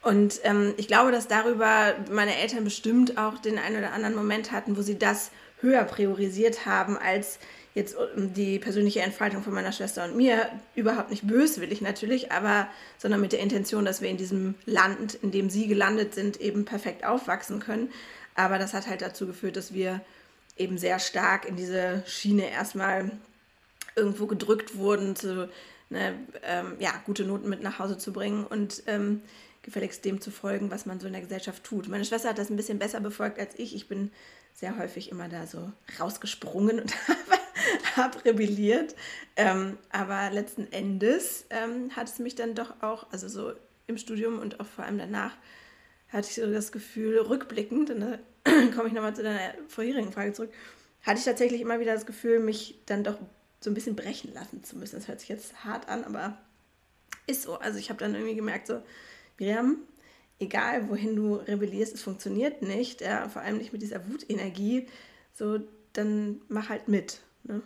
Und 0.01 0.39
ähm, 0.43 0.73
ich 0.77 0.87
glaube, 0.87 1.11
dass 1.11 1.27
darüber 1.27 1.95
meine 2.11 2.37
Eltern 2.37 2.63
bestimmt 2.63 3.17
auch 3.17 3.39
den 3.39 3.57
einen 3.57 3.77
oder 3.77 3.93
anderen 3.93 4.15
Moment 4.15 4.51
hatten, 4.51 4.77
wo 4.77 4.81
sie 4.81 4.97
das 4.97 5.31
höher 5.59 5.83
priorisiert 5.83 6.65
haben 6.65 6.97
als 6.97 7.39
jetzt 7.73 7.95
die 8.15 8.57
persönliche 8.57 9.01
Entfaltung 9.01 9.43
von 9.43 9.53
meiner 9.53 9.71
Schwester 9.71 10.03
und 10.03 10.15
mir. 10.15 10.49
Überhaupt 10.75 11.11
nicht 11.11 11.27
böswillig 11.27 11.81
natürlich, 11.81 12.31
aber 12.31 12.67
sondern 12.97 13.21
mit 13.21 13.33
der 13.33 13.39
Intention, 13.39 13.85
dass 13.85 14.01
wir 14.01 14.09
in 14.09 14.17
diesem 14.17 14.55
Land, 14.65 15.15
in 15.15 15.31
dem 15.31 15.49
sie 15.49 15.67
gelandet 15.67 16.15
sind, 16.15 16.41
eben 16.41 16.65
perfekt 16.65 17.05
aufwachsen 17.05 17.59
können. 17.59 17.91
Aber 18.33 18.57
das 18.57 18.73
hat 18.73 18.87
halt 18.87 19.01
dazu 19.01 19.27
geführt, 19.27 19.57
dass 19.57 19.73
wir 19.73 20.01
eben 20.57 20.77
sehr 20.77 20.99
stark 20.99 21.47
in 21.47 21.55
diese 21.55 22.03
Schiene 22.05 22.49
erstmal 22.49 23.11
irgendwo 23.95 24.27
gedrückt 24.27 24.77
wurden, 24.77 25.15
zu, 25.15 25.49
ne, 25.89 26.19
ähm, 26.43 26.75
ja, 26.79 26.93
gute 27.05 27.25
Noten 27.25 27.49
mit 27.49 27.61
nach 27.61 27.79
Hause 27.79 27.97
zu 27.97 28.13
bringen 28.13 28.45
und 28.45 28.83
ähm, 28.87 29.21
gefälligst 29.63 30.05
dem 30.05 30.21
zu 30.21 30.31
folgen, 30.31 30.71
was 30.71 30.85
man 30.85 30.99
so 30.99 31.07
in 31.07 31.13
der 31.13 31.21
Gesellschaft 31.21 31.63
tut. 31.63 31.89
Meine 31.89 32.05
Schwester 32.05 32.29
hat 32.29 32.37
das 32.37 32.49
ein 32.49 32.55
bisschen 32.55 32.79
besser 32.79 33.01
befolgt 33.01 33.39
als 33.39 33.57
ich. 33.57 33.75
Ich 33.75 33.87
bin 33.87 34.11
sehr 34.53 34.77
häufig 34.77 35.11
immer 35.11 35.29
da 35.29 35.45
so 35.45 35.71
rausgesprungen 35.99 36.79
und 36.79 36.93
habe 37.97 38.23
rebelliert. 38.23 38.95
Ähm, 39.35 39.77
aber 39.91 40.31
letzten 40.31 40.71
Endes 40.71 41.45
ähm, 41.49 41.95
hat 41.95 42.07
es 42.07 42.19
mich 42.19 42.35
dann 42.35 42.55
doch 42.55 42.81
auch, 42.81 43.07
also 43.11 43.27
so 43.27 43.53
im 43.87 43.97
Studium 43.97 44.39
und 44.39 44.59
auch 44.59 44.65
vor 44.65 44.85
allem 44.85 44.97
danach, 44.97 45.35
hatte 46.09 46.29
ich 46.29 46.35
so 46.35 46.49
das 46.49 46.71
Gefühl, 46.71 47.19
rückblickend, 47.19 47.89
und 47.89 47.99
da 47.99 48.17
komme 48.75 48.87
ich 48.87 48.93
nochmal 48.93 49.15
zu 49.15 49.23
deiner 49.23 49.53
vorherigen 49.67 50.11
Frage 50.11 50.33
zurück, 50.33 50.53
hatte 51.01 51.19
ich 51.19 51.25
tatsächlich 51.25 51.61
immer 51.61 51.79
wieder 51.79 51.93
das 51.93 52.05
Gefühl, 52.05 52.39
mich 52.39 52.81
dann 52.85 53.03
doch 53.03 53.17
so 53.59 53.69
ein 53.69 53.73
bisschen 53.73 53.95
brechen 53.95 54.33
lassen 54.33 54.63
zu 54.63 54.77
müssen. 54.77 54.95
Das 54.95 55.07
hört 55.07 55.19
sich 55.19 55.29
jetzt 55.29 55.63
hart 55.63 55.89
an, 55.89 56.03
aber 56.03 56.37
ist 57.25 57.43
so. 57.43 57.55
Also 57.55 57.79
ich 57.79 57.89
habe 57.89 57.99
dann 57.99 58.15
irgendwie 58.15 58.35
gemerkt, 58.35 58.67
so, 58.67 58.81
Miriam, 59.37 59.77
egal 60.39 60.89
wohin 60.89 61.15
du 61.15 61.35
rebellierst, 61.35 61.95
es 61.95 62.01
funktioniert 62.01 62.61
nicht, 62.61 63.01
ja, 63.01 63.27
vor 63.29 63.41
allem 63.41 63.57
nicht 63.57 63.73
mit 63.73 63.81
dieser 63.81 64.07
Wutenergie, 64.09 64.87
so, 65.33 65.59
dann 65.93 66.41
mach 66.47 66.69
halt 66.69 66.87
mit. 66.87 67.21
Ne? 67.43 67.61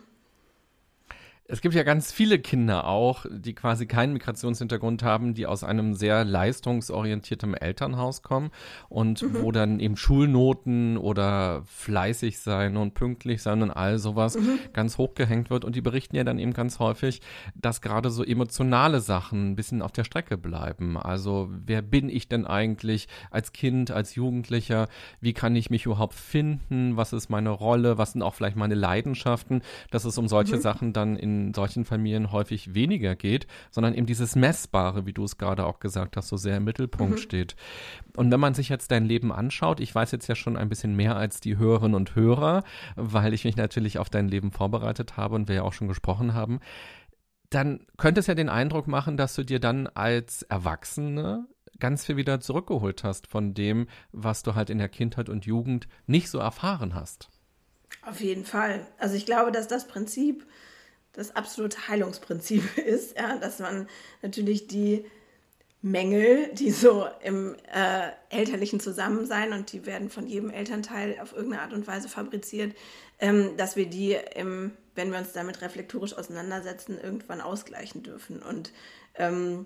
Es 1.52 1.60
gibt 1.60 1.76
ja 1.76 1.84
ganz 1.84 2.14
viele 2.14 2.40
Kinder 2.40 2.88
auch, 2.88 3.26
die 3.30 3.54
quasi 3.54 3.86
keinen 3.86 4.14
Migrationshintergrund 4.14 5.04
haben, 5.04 5.34
die 5.34 5.48
aus 5.48 5.66
einem 5.66 5.96
sehr 5.96 6.24
leistungsorientierten 6.24 7.56
Elternhaus 7.56 8.22
kommen 8.22 8.52
und 8.88 9.22
mhm. 9.22 9.42
wo 9.42 9.52
dann 9.52 9.82
eben 9.82 9.98
Schulnoten 9.98 10.96
oder 10.96 11.64
fleißig 11.66 12.40
sein 12.40 12.78
und 12.78 12.94
pünktlich 12.94 13.42
sein 13.42 13.64
und 13.64 13.70
all 13.70 14.00
sowas 14.00 14.38
mhm. 14.38 14.60
ganz 14.72 14.98
hochgehängt 14.98 15.50
wird. 15.50 15.66
Und 15.66 15.76
die 15.76 15.82
berichten 15.82 16.16
ja 16.16 16.24
dann 16.24 16.40
eben 16.40 16.54
ganz 16.54 16.80
häufig, 16.80 17.20
dass 17.54 17.82
gerade 17.82 18.12
so 18.12 18.24
emotionale 18.24 19.02
Sachen 19.02 19.52
ein 19.52 19.56
bisschen 19.58 19.82
auf 19.82 19.92
der 19.92 20.06
Strecke 20.06 20.38
bleiben. 20.38 20.96
Also 20.96 21.50
wer 21.52 21.82
bin 21.82 22.08
ich 22.08 22.30
denn 22.30 22.46
eigentlich 22.46 23.10
als 23.30 23.52
Kind, 23.52 23.92
als 23.92 24.16
Jugendlicher? 24.16 24.88
Wie 25.20 25.34
kann 25.34 25.54
ich 25.58 25.70
mich 25.70 25.86
überhaupt 25.86 26.14
finden? 26.14 26.96
Was 26.96 27.12
ist 27.12 27.30
meine 27.30 27.50
Rolle? 27.50 27.98
Was 27.98 28.14
sind 28.14 28.22
auch 28.22 28.36
vielleicht 28.36 28.56
meine 28.56 28.76
Leidenschaften? 28.76 29.64
Dass 29.90 30.06
es 30.06 30.18
um 30.18 30.30
solche 30.30 30.56
mhm. 30.56 30.62
Sachen 30.62 30.94
dann 30.94 31.18
in 31.18 31.41
solchen 31.54 31.86
Familien 31.86 32.32
häufig 32.32 32.74
weniger 32.74 33.16
geht, 33.16 33.48
sondern 33.70 33.94
eben 33.94 34.06
dieses 34.06 34.36
Messbare, 34.36 35.06
wie 35.06 35.14
du 35.14 35.24
es 35.24 35.38
gerade 35.38 35.66
auch 35.66 35.80
gesagt 35.80 36.18
hast, 36.18 36.30
so 36.30 36.38
sehr 36.38 36.58
im 36.58 36.64
Mittelpunkt 36.64 37.16
mhm. 37.16 37.22
steht. 37.22 37.56
Und 38.16 38.32
wenn 38.32 38.40
man 38.40 38.54
sich 38.54 38.70
jetzt 38.70 38.92
dein 38.92 39.06
Leben 39.06 39.32
anschaut, 39.32 39.80
ich 39.80 39.94
weiß 39.94 40.12
jetzt 40.12 40.28
ja 40.28 40.36
schon 40.36 40.58
ein 40.58 40.70
bisschen 40.70 40.96
mehr 40.96 41.16
als 41.16 41.40
die 41.40 41.58
Hörerinnen 41.58 41.96
und 41.96 42.16
Hörer, 42.16 42.64
weil 42.96 43.34
ich 43.34 43.46
mich 43.46 43.58
natürlich 43.58 44.00
auf 44.00 44.10
dein 44.10 44.28
Leben 44.28 44.52
vorbereitet 44.52 45.18
habe 45.18 45.36
und 45.36 45.48
wir 45.48 45.56
ja 45.56 45.64
auch 45.64 45.74
schon 45.74 45.88
gesprochen 45.88 46.34
haben, 46.34 46.60
dann 47.50 47.86
könnte 47.98 48.22
es 48.22 48.28
ja 48.28 48.36
den 48.36 48.50
Eindruck 48.50 48.88
machen, 48.88 49.18
dass 49.18 49.36
du 49.36 49.44
dir 49.44 49.60
dann 49.60 49.88
als 49.88 50.44
Erwachsene 50.44 51.48
ganz 51.80 52.06
viel 52.06 52.16
wieder 52.16 52.40
zurückgeholt 52.40 53.04
hast 53.04 53.28
von 53.28 53.54
dem, 53.54 53.88
was 54.12 54.44
du 54.44 54.56
halt 54.56 54.70
in 54.70 54.78
der 54.78 54.90
Kindheit 54.90 55.30
und 55.30 55.46
Jugend 55.46 55.88
nicht 56.08 56.30
so 56.30 56.40
erfahren 56.40 56.96
hast. 56.96 57.30
Auf 58.04 58.22
jeden 58.22 58.46
Fall. 58.46 58.88
Also 58.98 59.16
ich 59.16 59.26
glaube, 59.26 59.52
dass 59.52 59.68
das 59.68 59.88
Prinzip 59.88 60.46
das 61.14 61.36
absolute 61.36 61.88
Heilungsprinzip 61.88 62.78
ist, 62.86 63.18
ja, 63.18 63.38
dass 63.38 63.60
man 63.60 63.88
natürlich 64.22 64.68
die 64.68 65.06
Mängel, 65.84 66.54
die 66.54 66.70
so 66.70 67.08
im 67.24 67.56
äh, 67.74 68.12
elterlichen 68.30 68.80
Zusammensein 68.80 69.52
und 69.52 69.72
die 69.72 69.86
werden 69.88 70.10
von 70.12 70.28
jedem 70.28 70.52
Elternteil 70.52 71.18
auf 71.20 71.34
irgendeine 71.34 71.64
Art 71.64 71.74
und 71.74 71.88
Weise 71.88 72.08
fabriziert, 72.08 72.76
ähm, 73.20 73.58
dass 73.58 73.76
wir 73.76 73.88
die, 73.88 74.16
im, 74.36 74.74
wenn 74.94 75.12
wir 75.12 75.18
uns 75.18 75.32
damit 75.32 75.62
reflektorisch 75.62 76.14
auseinandersetzen, 76.14 77.00
irgendwann 77.02 77.42
ausgleichen 77.42 78.04
dürfen. 78.04 78.44
Und 78.44 78.72
ähm, 79.16 79.66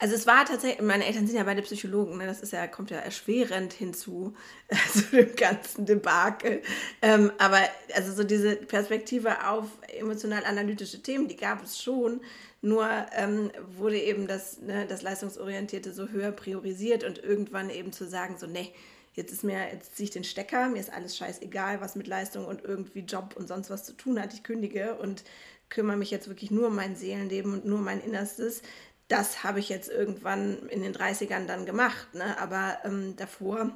also 0.00 0.14
es 0.14 0.26
war 0.26 0.44
tatsächlich, 0.44 0.80
meine 0.80 1.04
Eltern 1.04 1.26
sind 1.26 1.36
ja 1.36 1.42
beide 1.42 1.62
Psychologen, 1.62 2.18
ne? 2.18 2.26
das 2.26 2.40
ist 2.40 2.52
ja, 2.52 2.66
kommt 2.68 2.90
ja 2.90 2.98
erschwerend 2.98 3.72
hinzu 3.72 4.34
äh, 4.68 4.76
zu 4.92 5.16
dem 5.16 5.34
ganzen 5.34 5.86
Debakel. 5.86 6.62
Ähm, 7.02 7.32
aber 7.38 7.58
also 7.94 8.12
so 8.12 8.22
diese 8.22 8.56
Perspektive 8.56 9.48
auf 9.48 9.66
emotional-analytische 9.98 11.02
Themen, 11.02 11.26
die 11.26 11.36
gab 11.36 11.64
es 11.64 11.82
schon. 11.82 12.20
Nur 12.60 12.88
ähm, 13.16 13.50
wurde 13.76 13.98
eben 13.98 14.26
das, 14.26 14.60
ne, 14.60 14.86
das 14.86 15.02
Leistungsorientierte 15.02 15.92
so 15.92 16.08
höher 16.08 16.32
priorisiert 16.32 17.04
und 17.04 17.18
irgendwann 17.18 17.70
eben 17.70 17.92
zu 17.92 18.06
sagen, 18.06 18.36
so, 18.38 18.46
ne, 18.46 18.68
jetzt 19.14 19.32
ist 19.32 19.42
mir, 19.42 19.58
jetzt 19.72 19.96
ziehe 19.96 20.04
ich 20.04 20.10
den 20.10 20.24
Stecker, 20.24 20.68
mir 20.68 20.80
ist 20.80 20.92
alles 20.92 21.16
scheißegal, 21.16 21.80
was 21.80 21.96
mit 21.96 22.06
Leistung 22.06 22.46
und 22.46 22.64
irgendwie 22.64 23.00
Job 23.00 23.34
und 23.36 23.48
sonst 23.48 23.70
was 23.70 23.84
zu 23.84 23.92
tun 23.94 24.20
hat. 24.20 24.32
Ich 24.32 24.44
kündige 24.44 24.94
und 24.94 25.24
kümmere 25.70 25.96
mich 25.96 26.10
jetzt 26.10 26.28
wirklich 26.28 26.50
nur 26.50 26.68
um 26.68 26.76
mein 26.76 26.96
Seelenleben 26.96 27.52
und 27.52 27.64
nur 27.64 27.78
um 27.78 27.84
mein 27.84 28.00
Innerstes 28.00 28.62
das 29.08 29.42
habe 29.42 29.58
ich 29.58 29.68
jetzt 29.68 29.88
irgendwann 29.90 30.68
in 30.68 30.82
den 30.82 30.94
30ern 30.94 31.46
dann 31.46 31.66
gemacht. 31.66 32.14
Ne? 32.14 32.38
Aber 32.38 32.78
ähm, 32.84 33.16
davor 33.16 33.70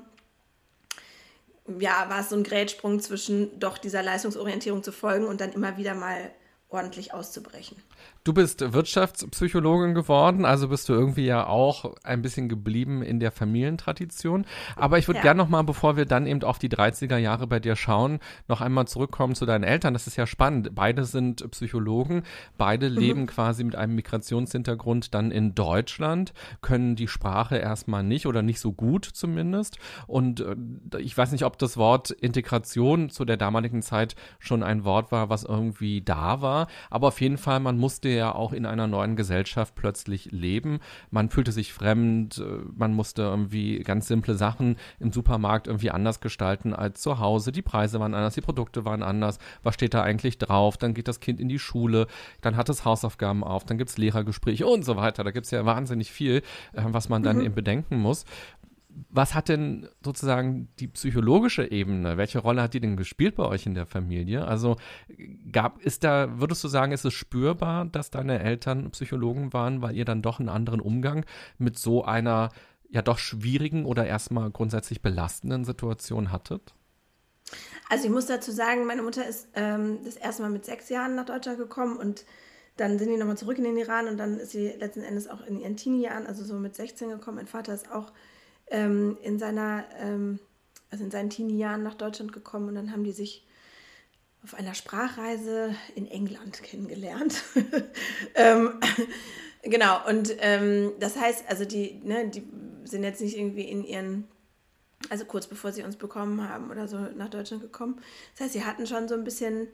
ja, 1.78 2.08
war 2.08 2.20
es 2.20 2.28
so 2.28 2.36
ein 2.36 2.44
Grätsprung 2.44 3.00
zwischen 3.00 3.58
doch 3.58 3.78
dieser 3.78 4.02
Leistungsorientierung 4.02 4.82
zu 4.82 4.92
folgen 4.92 5.26
und 5.26 5.40
dann 5.40 5.52
immer 5.52 5.76
wieder 5.76 5.94
mal 5.94 6.30
ordentlich 6.68 7.14
auszubrechen. 7.14 7.76
Du 8.25 8.33
bist 8.33 8.73
Wirtschaftspsychologin 8.73 9.95
geworden, 9.95 10.45
also 10.45 10.69
bist 10.69 10.88
du 10.88 10.93
irgendwie 10.93 11.26
ja 11.26 11.45
auch 11.49 11.97
ein 12.05 12.23
bisschen 12.23 12.49
geblieben 12.49 13.02
in 13.02 13.19
der 13.19 13.33
Familientradition. 13.33 14.47
Aber 14.76 14.99
ich 14.99 15.09
würde 15.09 15.19
ja. 15.19 15.23
gerne 15.25 15.38
noch 15.38 15.49
mal, 15.49 15.62
bevor 15.62 15.97
wir 15.97 16.07
dann 16.07 16.26
eben 16.26 16.45
auf 16.45 16.61
die 16.61 16.69
30er 16.69 17.17
Jahre 17.17 17.49
bei 17.49 17.59
dir 17.59 17.75
schauen, 17.75 18.21
noch 18.47 18.61
einmal 18.61 18.87
zurückkommen 18.87 19.35
zu 19.35 19.45
deinen 19.45 19.64
Eltern. 19.64 19.93
Das 19.93 20.07
ist 20.07 20.14
ja 20.14 20.29
spannend. 20.29 20.73
Beide 20.73 21.05
sind 21.05 21.50
Psychologen, 21.50 22.23
beide 22.57 22.91
mhm. 22.91 22.97
leben 22.97 23.26
quasi 23.26 23.64
mit 23.64 23.75
einem 23.75 23.97
Migrationshintergrund 23.97 25.14
dann 25.14 25.33
in 25.33 25.57
Deutschland, 25.57 26.33
können 26.61 26.95
die 26.95 27.09
Sprache 27.09 27.57
erstmal 27.57 28.05
nicht 28.05 28.26
oder 28.26 28.43
nicht 28.43 28.61
so 28.61 28.73
gut 28.73 29.05
zumindest. 29.05 29.79
Und 30.07 30.38
äh, 30.38 31.00
ich 31.00 31.19
weiß 31.19 31.33
nicht, 31.33 31.45
ob 31.45 31.59
das 31.59 31.76
Wort 31.76 32.12
Integration 32.12 33.11
zu 33.11 33.25
der 33.25 33.37
damaligen 33.37 33.83
Zeit 33.83 34.14
schon 34.38 34.62
ein 34.62 34.85
Wort 34.85 35.11
war, 35.11 35.29
was 35.29 35.43
irgendwie 35.43 36.02
da 36.02 36.41
war. 36.41 36.69
Aber 36.88 37.09
auf 37.09 37.21
jeden 37.21 37.37
Fall, 37.37 37.59
man 37.59 37.79
musste 37.79 38.12
ja 38.14 38.35
auch 38.35 38.52
in 38.52 38.66
einer 38.66 38.87
neuen 38.87 39.16
Gesellschaft 39.16 39.75
plötzlich 39.75 40.31
leben. 40.33 40.81
Man 41.11 41.28
fühlte 41.28 41.52
sich 41.52 41.73
fremd, 41.73 42.38
äh, 42.38 42.59
man 42.75 42.95
musste 42.95 43.23
irgendwie 43.23 43.81
ganz 43.81 44.09
simple 44.09 44.35
Sachen 44.35 44.76
im 45.00 45.12
Supermarkt 45.12 45.66
irgendwie 45.66 45.90
anders 45.90 46.21
gestalten 46.21 46.75
als 46.75 47.00
zu 47.00 47.19
Hause. 47.19 47.52
Die 47.52 47.62
Preise 47.62 48.00
waren 48.00 48.14
anders, 48.14 48.35
die 48.35 48.40
Produkte 48.40 48.85
waren 48.85 49.02
anders. 49.02 49.38
Was 49.62 49.75
steht 49.75 49.95
da 49.95 50.02
eigentlich 50.02 50.38
drauf? 50.38 50.76
Dann 50.76 50.95
geht 50.95 51.09
das 51.09 51.21
Kind 51.21 51.40
in 51.40 51.49
die 51.49 51.59
Schule, 51.59 52.07
dann 52.40 52.57
hat 52.57 52.69
es 52.69 52.85
Hausaufgaben 52.85 53.45
auf, 53.45 53.64
dann 53.64 53.78
gibt 53.78 53.90
es 53.90 53.99
Lehrergespräche 53.99 54.66
und 54.66 54.85
so 54.85 54.97
weiter. 54.97 55.25
Da 55.25 55.31
gibt 55.31 55.47
es 55.47 55.50
ja 55.50 55.64
wahnsinnig 55.64 56.11
viel, 56.11 56.42
äh, 56.73 56.83
was 56.85 57.09
man 57.09 57.23
dann 57.23 57.38
mhm. 57.38 57.45
eben 57.47 57.54
bedenken 57.54 57.99
muss 57.99 58.25
was 59.08 59.34
hat 59.34 59.49
denn 59.49 59.88
sozusagen 60.02 60.68
die 60.78 60.88
psychologische 60.88 61.70
Ebene, 61.70 62.16
welche 62.16 62.38
Rolle 62.38 62.62
hat 62.62 62.75
die 62.75 62.80
denn 62.80 62.96
gespielt 62.96 63.37
bei 63.37 63.44
euch 63.44 63.66
in 63.66 63.75
der 63.75 63.87
Familie? 63.87 64.46
Also 64.46 64.76
gab, 65.50 65.80
ist 65.82 66.04
da, 66.04 66.40
würdest 66.40 66.62
du 66.64 66.68
sagen, 66.68 66.92
ist 66.92 67.04
es 67.04 67.12
spürbar, 67.12 67.87
dass 67.87 68.11
deine 68.11 68.40
Eltern 68.40 68.90
Psychologen 68.90 69.52
waren, 69.52 69.82
weil 69.82 69.96
ihr 69.96 70.04
dann 70.04 70.22
doch 70.22 70.40
einen 70.40 70.49
anderen 70.49 70.80
Umgang 70.80 71.25
mit 71.58 71.78
so 71.78 72.04
einer 72.04 72.50
ja 72.88 73.02
doch 73.02 73.18
schwierigen 73.18 73.87
oder 73.87 74.06
erstmal 74.06 74.50
grundsätzlich 74.50 75.02
belastenden 75.02 75.64
Situation 75.64 76.30
hattet? 76.30 76.75
Also 77.88 78.06
ich 78.06 78.11
muss 78.11 78.26
dazu 78.26 78.50
sagen, 78.50 78.87
meine 78.87 79.02
Mutter 79.02 79.26
ist 79.26 79.49
ähm, 79.54 79.99
das 80.04 80.16
erste 80.16 80.42
Mal 80.42 80.50
mit 80.50 80.64
sechs 80.64 80.88
Jahren 80.88 81.14
nach 81.14 81.26
Deutschland 81.26 81.58
gekommen 81.58 81.96
und 81.96 82.25
dann 82.76 82.99
sind 82.99 83.11
die 83.11 83.16
nochmal 83.16 83.37
zurück 83.37 83.58
in 83.58 83.64
den 83.64 83.76
Iran 83.76 84.08
und 84.08 84.16
dann 84.16 84.38
ist 84.38 84.52
sie 84.52 84.68
letzten 84.68 85.02
Endes 85.02 85.28
auch 85.28 85.44
in 85.44 85.61
ihren 85.61 85.76
Teenie-Jahren, 85.76 86.26
also 86.26 86.42
so 86.44 86.54
mit 86.54 86.75
16 86.75 87.11
gekommen. 87.11 87.37
Mein 87.37 87.46
Vater 87.46 87.75
ist 87.75 87.90
auch 87.90 88.12
ähm, 88.73 89.17
in 89.23 89.38
seiner, 89.38 89.85
ähm, 90.00 90.41
also 90.91 91.05
in 91.05 91.11
seinen 91.11 91.31
Teenie-Jahren 91.31 91.83
nach 91.83 91.95
Deutschland 91.95 92.33
gekommen 92.33 92.69
und 92.69 92.75
dann 92.75 92.91
haben 92.91 93.05
die 93.05 93.12
sich 93.12 93.47
auf 94.43 94.55
einer 94.55 94.75
Sprachreise 94.75 95.75
in 95.95 96.11
England 96.11 96.62
kennengelernt. 96.62 97.45
ähm, 98.35 98.81
genau, 99.62 100.05
und 100.09 100.35
ähm, 100.38 100.93
das 100.99 101.17
heißt, 101.17 101.45
also 101.49 101.64
die, 101.64 102.00
ne, 102.02 102.29
die 102.29 102.43
sind 102.85 103.05
jetzt 103.05 103.21
nicht 103.21 103.38
irgendwie 103.38 103.69
in 103.69 103.85
ihren, 103.85 104.26
also 105.11 105.25
kurz 105.26 105.47
bevor 105.47 105.71
sie 105.71 105.85
uns 105.85 105.97
bekommen 105.97 106.49
haben 106.49 106.71
oder 106.71 106.88
so 106.88 106.99
nach 106.99 107.29
Deutschland 107.29 107.62
gekommen. 107.62 108.00
Das 108.33 108.47
heißt, 108.47 108.52
sie 108.55 108.64
hatten 108.64 108.87
schon 108.87 109.07
so 109.07 109.14
ein 109.14 109.23
bisschen 109.23 109.69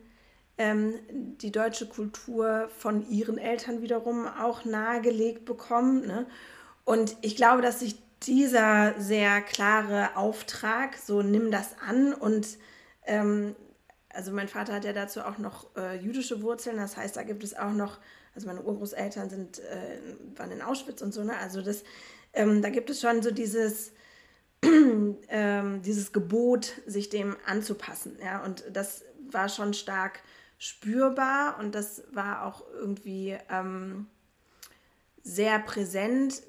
ähm, 0.58 0.94
die 1.40 1.52
deutsche 1.52 1.86
Kultur 1.86 2.68
von 2.76 3.08
ihren 3.08 3.38
Eltern 3.38 3.80
wiederum 3.80 4.26
auch 4.26 4.64
nahegelegt 4.64 5.46
bekommen. 5.46 6.06
Ne? 6.06 6.26
Und 6.84 7.16
ich 7.22 7.36
glaube, 7.36 7.62
dass 7.62 7.80
sich 7.80 7.96
dieser 8.22 8.94
sehr 8.98 9.40
klare 9.42 10.16
Auftrag, 10.16 10.96
so 10.96 11.22
nimm 11.22 11.50
das 11.50 11.76
an 11.86 12.12
und 12.12 12.58
ähm, 13.06 13.54
also 14.10 14.32
mein 14.32 14.48
Vater 14.48 14.72
hat 14.74 14.84
ja 14.84 14.92
dazu 14.92 15.20
auch 15.20 15.38
noch 15.38 15.76
äh, 15.76 15.96
jüdische 15.96 16.42
Wurzeln, 16.42 16.76
das 16.78 16.96
heißt, 16.96 17.16
da 17.16 17.22
gibt 17.22 17.44
es 17.44 17.56
auch 17.56 17.72
noch, 17.72 17.98
also 18.34 18.46
meine 18.46 18.62
Urgroßeltern 18.62 19.30
sind, 19.30 19.60
äh, 19.60 19.98
waren 20.36 20.50
in 20.50 20.62
Auschwitz 20.62 21.02
und 21.02 21.12
so, 21.12 21.22
ne? 21.22 21.36
Also 21.36 21.62
das, 21.62 21.84
ähm, 22.32 22.62
da 22.62 22.70
gibt 22.70 22.90
es 22.90 23.00
schon 23.00 23.22
so 23.22 23.30
dieses, 23.30 23.92
ähm, 24.62 25.82
dieses 25.82 26.12
Gebot, 26.12 26.72
sich 26.86 27.10
dem 27.10 27.36
anzupassen, 27.46 28.18
ja, 28.22 28.42
und 28.42 28.64
das 28.72 29.04
war 29.30 29.48
schon 29.48 29.74
stark 29.74 30.20
spürbar 30.58 31.58
und 31.60 31.74
das 31.74 32.02
war 32.10 32.44
auch 32.44 32.64
irgendwie 32.72 33.38
ähm, 33.48 34.06
sehr 35.22 35.60
präsent 35.60 36.42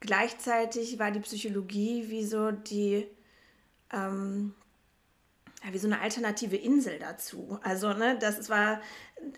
gleichzeitig 0.00 0.98
war 0.98 1.10
die 1.10 1.20
Psychologie 1.20 2.06
wie 2.08 2.24
so 2.24 2.50
die, 2.50 3.06
ähm, 3.92 4.54
wie 5.70 5.78
so 5.78 5.86
eine 5.86 6.00
alternative 6.00 6.56
Insel 6.56 6.98
dazu. 6.98 7.58
Also, 7.62 7.92
ne, 7.92 8.18
das 8.18 8.48
war 8.50 8.80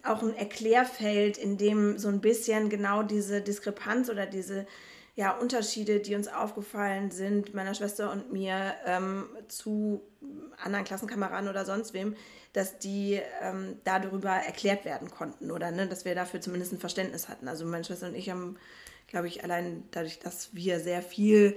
auch 0.02 0.22
ein 0.22 0.34
Erklärfeld, 0.34 1.38
in 1.38 1.56
dem 1.56 1.98
so 1.98 2.08
ein 2.08 2.20
bisschen 2.20 2.68
genau 2.68 3.02
diese 3.02 3.40
Diskrepanz 3.40 4.10
oder 4.10 4.26
diese 4.26 4.66
ja, 5.16 5.30
Unterschiede, 5.30 6.00
die 6.00 6.14
uns 6.14 6.28
aufgefallen 6.28 7.10
sind, 7.10 7.54
meiner 7.54 7.74
Schwester 7.74 8.12
und 8.12 8.32
mir 8.32 8.74
ähm, 8.84 9.26
zu 9.48 10.02
anderen 10.62 10.84
Klassenkameraden 10.84 11.48
oder 11.48 11.64
sonst 11.64 11.94
wem, 11.94 12.14
dass 12.52 12.78
die 12.78 13.20
ähm, 13.40 13.78
darüber 13.84 14.30
erklärt 14.30 14.84
werden 14.84 15.10
konnten 15.10 15.50
oder 15.50 15.70
ne, 15.70 15.86
dass 15.86 16.04
wir 16.04 16.14
dafür 16.14 16.42
zumindest 16.42 16.74
ein 16.74 16.78
Verständnis 16.78 17.30
hatten. 17.30 17.48
Also 17.48 17.64
meine 17.64 17.84
Schwester 17.84 18.08
und 18.08 18.14
ich 18.14 18.28
haben 18.28 18.58
glaube 19.06 19.28
ich, 19.28 19.44
allein 19.44 19.84
dadurch, 19.90 20.18
dass 20.18 20.54
wir 20.54 20.80
sehr 20.80 21.02
viel 21.02 21.56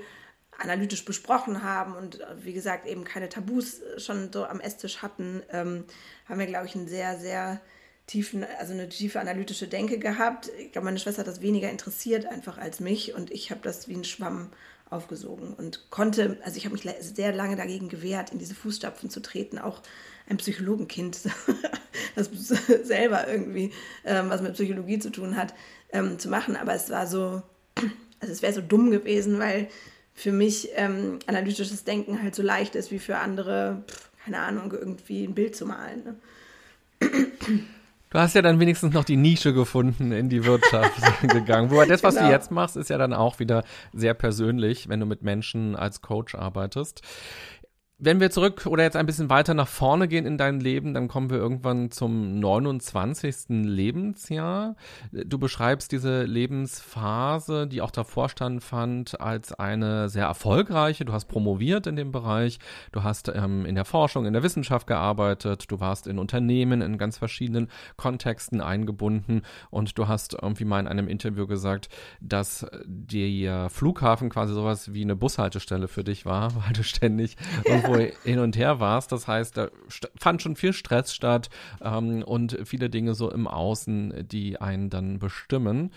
analytisch 0.58 1.06
besprochen 1.06 1.64
haben 1.64 1.96
und 1.96 2.20
wie 2.42 2.54
gesagt 2.54 2.86
eben 2.86 3.06
keine 3.06 3.30
Tabus 3.30 3.82
schon 3.98 4.32
so 4.32 4.46
am 4.46 4.60
Esstisch 4.60 5.02
hatten, 5.02 5.42
ähm, 5.52 5.86
haben 6.28 6.40
wir, 6.40 6.48
glaube 6.48 6.68
ich, 6.68 6.76
ein 6.76 6.88
sehr, 6.88 7.18
sehr 7.18 7.62
tiefen, 8.08 8.46
also 8.60 8.74
eine 8.74 8.90
tiefe 8.90 9.20
analytische 9.20 9.68
Denke 9.68 10.00
gehabt. 10.00 10.50
Ich 10.60 10.72
glaube, 10.72 10.86
meine 10.86 11.00
Schwester 11.00 11.22
hat 11.22 11.28
das 11.28 11.42
weniger 11.42 11.70
interessiert 11.70 12.26
einfach 12.26 12.58
als 12.58 12.80
mich 12.80 13.14
und 13.14 13.32
ich 13.32 13.52
habe 13.52 13.62
das 13.64 13.88
wie 13.88 13.96
ein 13.96 14.04
Schwamm 14.04 14.50
aufgesogen 14.90 15.54
und 15.54 15.92
konnte, 15.92 16.38
also 16.44 16.58
ich 16.58 16.66
habe 16.66 16.74
mich 16.74 16.88
sehr 17.02 17.32
lange 17.32 17.56
dagegen 17.56 17.90
gewehrt, 17.90 18.32
in 18.32 18.40
diese 18.40 18.56
Fußstapfen 18.56 19.10
zu 19.12 19.22
treten, 19.22 19.60
auch 19.60 19.82
ein 20.28 20.38
Psychologenkind, 20.38 21.20
das 22.16 22.30
selber 22.84 23.28
irgendwie 23.28 23.72
ähm, 24.04 24.30
was 24.30 24.42
mit 24.42 24.54
Psychologie 24.54 24.98
zu 24.98 25.12
tun 25.12 25.36
hat, 25.36 25.54
ähm, 25.92 26.20
zu 26.20 26.30
machen. 26.30 26.56
Aber 26.56 26.74
es 26.74 26.90
war 26.90 27.08
so, 27.08 27.42
also 28.20 28.34
es 28.34 28.42
wäre 28.42 28.54
so 28.54 28.62
dumm 28.62 28.92
gewesen, 28.92 29.40
weil 29.40 29.68
für 30.14 30.32
mich 30.32 30.70
ähm, 30.76 31.20
analytisches 31.28 31.84
Denken 31.84 32.22
halt 32.22 32.36
so 32.36 32.44
leicht 32.44 32.76
ist 32.76 32.92
wie 32.92 33.00
für 33.00 33.18
andere, 33.18 33.84
pff, 33.88 34.10
keine 34.26 34.40
Ahnung, 34.40 34.74
irgendwie 34.74 35.24
ein 35.24 35.34
Bild 35.34 35.56
zu 35.56 35.66
malen. 35.66 36.04
Ne? 36.04 36.16
Du 38.12 38.18
hast 38.18 38.34
ja 38.34 38.42
dann 38.42 38.60
wenigstens 38.60 38.94
noch 38.94 39.04
die 39.04 39.18
Nische 39.18 39.54
gefunden, 39.54 40.12
in 40.12 40.30
die 40.30 40.44
Wirtschaft 40.44 41.00
gegangen. 41.22 41.70
Wobei 41.70 41.86
das, 41.86 42.02
was 42.02 42.16
genau. 42.16 42.28
du 42.28 42.34
jetzt 42.34 42.50
machst, 42.50 42.76
ist 42.76 42.90
ja 42.90 42.98
dann 42.98 43.14
auch 43.14 43.40
wieder 43.40 43.64
sehr 43.94 44.16
persönlich, 44.16 44.90
wenn 44.90 45.00
du 45.00 45.06
mit 45.06 45.22
Menschen 45.22 45.76
als 45.76 46.02
Coach 46.02 46.34
arbeitest. 46.34 47.02
Wenn 48.02 48.22
wir 48.22 48.32
zurück 48.32 48.66
oder 48.66 48.84
jetzt 48.84 48.96
ein 48.96 49.06
bisschen 49.06 49.30
weiter 49.30 49.54
nach 49.54 49.68
vorne 49.68 50.08
gehen 50.08 50.26
in 50.26 50.38
dein 50.38 50.62
Leben, 50.62 50.94
dann 50.94 51.10
kommen 51.10 51.30
wir 51.30 51.36
irgendwann 51.36 51.92
zum 51.92 52.40
29. 52.40 53.50
Lebensjahr. 53.50 54.78
Du 55.12 55.38
beschreibst 55.38 55.92
diese 55.92 56.24
Lebensphase, 56.24 57.68
die 57.68 57.82
auch 57.82 57.92
davor 57.92 58.30
stand, 58.30 58.64
fand, 58.64 59.20
als 59.20 59.52
eine 59.52 60.08
sehr 60.08 60.28
erfolgreiche. 60.28 61.04
Du 61.04 61.12
hast 61.12 61.26
promoviert 61.26 61.88
in 61.88 61.98
dem 61.98 62.14
Bereich, 62.14 62.60
du 62.94 63.04
hast 63.04 63.28
ähm, 63.36 63.66
in 63.66 63.76
der 63.76 63.84
Forschung, 63.84 64.26
in 64.26 64.32
der 64.32 64.44
Wissenschaft 64.44 64.88
gearbeitet, 64.88 65.70
du 65.70 65.82
warst 65.82 66.08
in 66.08 66.20
Unternehmen 66.20 66.82
in 66.82 66.98
ganz 66.98 67.18
verschiedenen 67.18 67.68
Kontexten 67.98 68.62
eingebunden 68.62 69.42
und 69.72 69.98
du 69.98 70.08
hast 70.08 70.38
irgendwie 70.42 70.64
mal 70.64 70.80
in 70.80 70.88
einem 70.88 71.10
Interview 71.10 71.48
gesagt, 71.48 71.90
dass 72.22 72.66
der 72.86 73.70
Flughafen 73.70 74.30
quasi 74.30 74.54
sowas 74.54 74.94
wie 74.94 75.02
eine 75.02 75.18
Bushaltestelle 75.18 75.90
für 75.90 76.06
dich 76.06 76.26
war, 76.26 76.56
weil 76.66 76.72
du 76.72 76.84
ständig 76.86 77.36
ja 77.66 77.89
irgendwo 77.98 78.18
hin 78.24 78.40
und 78.40 78.58
her 78.58 78.80
warst. 78.80 79.12
Das 79.12 79.28
heißt, 79.28 79.58
da 79.58 79.70
fand 80.18 80.42
schon 80.42 80.56
viel 80.56 80.74
Stress 80.74 81.14
statt 81.14 81.50
ähm, 81.82 82.24
und 82.24 82.58
viele 82.66 82.90
Dinge 82.90 83.16
so 83.16 83.32
im 83.32 83.48
Außen, 83.48 84.28
die 84.28 84.60
einen 84.60 84.90
dann 84.90 85.20
bestimmen. 85.20 85.92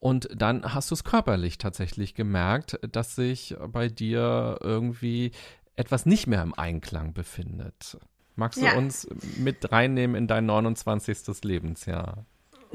Und 0.00 0.28
dann 0.34 0.74
hast 0.74 0.90
du 0.90 0.94
es 0.94 1.04
körperlich 1.04 1.58
tatsächlich 1.58 2.14
gemerkt, 2.14 2.78
dass 2.92 3.14
sich 3.14 3.56
bei 3.72 3.88
dir 3.88 4.58
irgendwie 4.62 5.32
etwas 5.76 6.06
nicht 6.06 6.26
mehr 6.26 6.42
im 6.42 6.54
Einklang 6.54 7.12
befindet. 7.12 7.98
Magst 8.34 8.60
du 8.60 8.66
ja. 8.66 8.76
uns 8.76 9.08
mit 9.36 9.72
reinnehmen 9.72 10.16
in 10.16 10.26
dein 10.28 10.46
29. 10.46 11.42
Lebensjahr? 11.42 12.24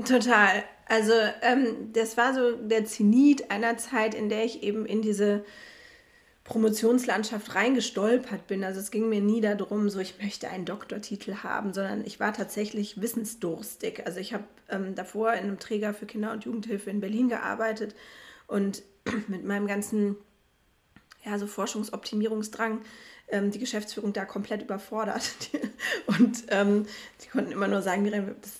Total. 0.05 0.63
Also 0.87 1.13
ähm, 1.41 1.93
das 1.93 2.17
war 2.17 2.33
so 2.33 2.55
der 2.57 2.85
Zenit 2.85 3.49
einer 3.51 3.77
Zeit, 3.77 4.15
in 4.15 4.29
der 4.29 4.43
ich 4.43 4.63
eben 4.63 4.85
in 4.85 5.01
diese 5.01 5.45
Promotionslandschaft 6.43 7.55
reingestolpert 7.55 8.47
bin. 8.47 8.63
Also 8.63 8.79
es 8.81 8.91
ging 8.91 9.07
mir 9.07 9.21
nie 9.21 9.39
darum, 9.39 9.89
so 9.89 9.99
ich 9.99 10.19
möchte 10.21 10.49
einen 10.49 10.65
Doktortitel 10.65 11.35
haben, 11.43 11.73
sondern 11.73 12.05
ich 12.05 12.19
war 12.19 12.33
tatsächlich 12.33 13.01
wissensdurstig. 13.01 14.05
Also 14.05 14.19
ich 14.19 14.33
habe 14.33 14.43
ähm, 14.69 14.93
davor 14.93 15.33
in 15.33 15.45
einem 15.45 15.59
Träger 15.59 15.93
für 15.93 16.05
Kinder- 16.05 16.33
und 16.33 16.43
Jugendhilfe 16.43 16.89
in 16.89 16.99
Berlin 16.99 17.29
gearbeitet 17.29 17.95
und 18.47 18.83
mit 19.27 19.45
meinem 19.45 19.67
ganzen 19.67 20.17
ja, 21.23 21.39
so 21.39 21.47
Forschungsoptimierungsdrang 21.47 22.81
ähm, 23.29 23.51
die 23.51 23.59
Geschäftsführung 23.59 24.11
da 24.11 24.25
komplett 24.25 24.63
überfordert. 24.63 25.31
und 26.07 26.43
ähm, 26.49 26.85
die 27.23 27.29
konnten 27.29 27.53
immer 27.53 27.69
nur 27.69 27.81
sagen, 27.81 28.11
das, 28.41 28.51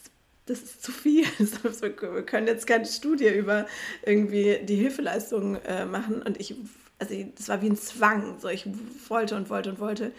das 0.45 0.61
ist 0.61 0.83
zu 0.83 0.93
viel. 0.93 1.25
Wir 1.37 2.25
können 2.25 2.47
jetzt 2.47 2.65
keine 2.65 2.85
Studie 2.85 3.27
über 3.27 3.67
irgendwie 4.05 4.59
die 4.63 4.75
Hilfeleistung 4.75 5.57
äh, 5.57 5.85
machen. 5.85 6.21
Und 6.21 6.39
ich 6.39 6.55
also 6.99 7.15
das 7.35 7.49
war 7.49 7.61
wie 7.61 7.69
ein 7.69 7.77
Zwang. 7.77 8.39
So, 8.39 8.49
ich 8.49 8.67
wollte 9.07 9.35
und 9.35 9.49
wollte 9.49 9.69
und 9.69 9.79
wollte. 9.79 10.11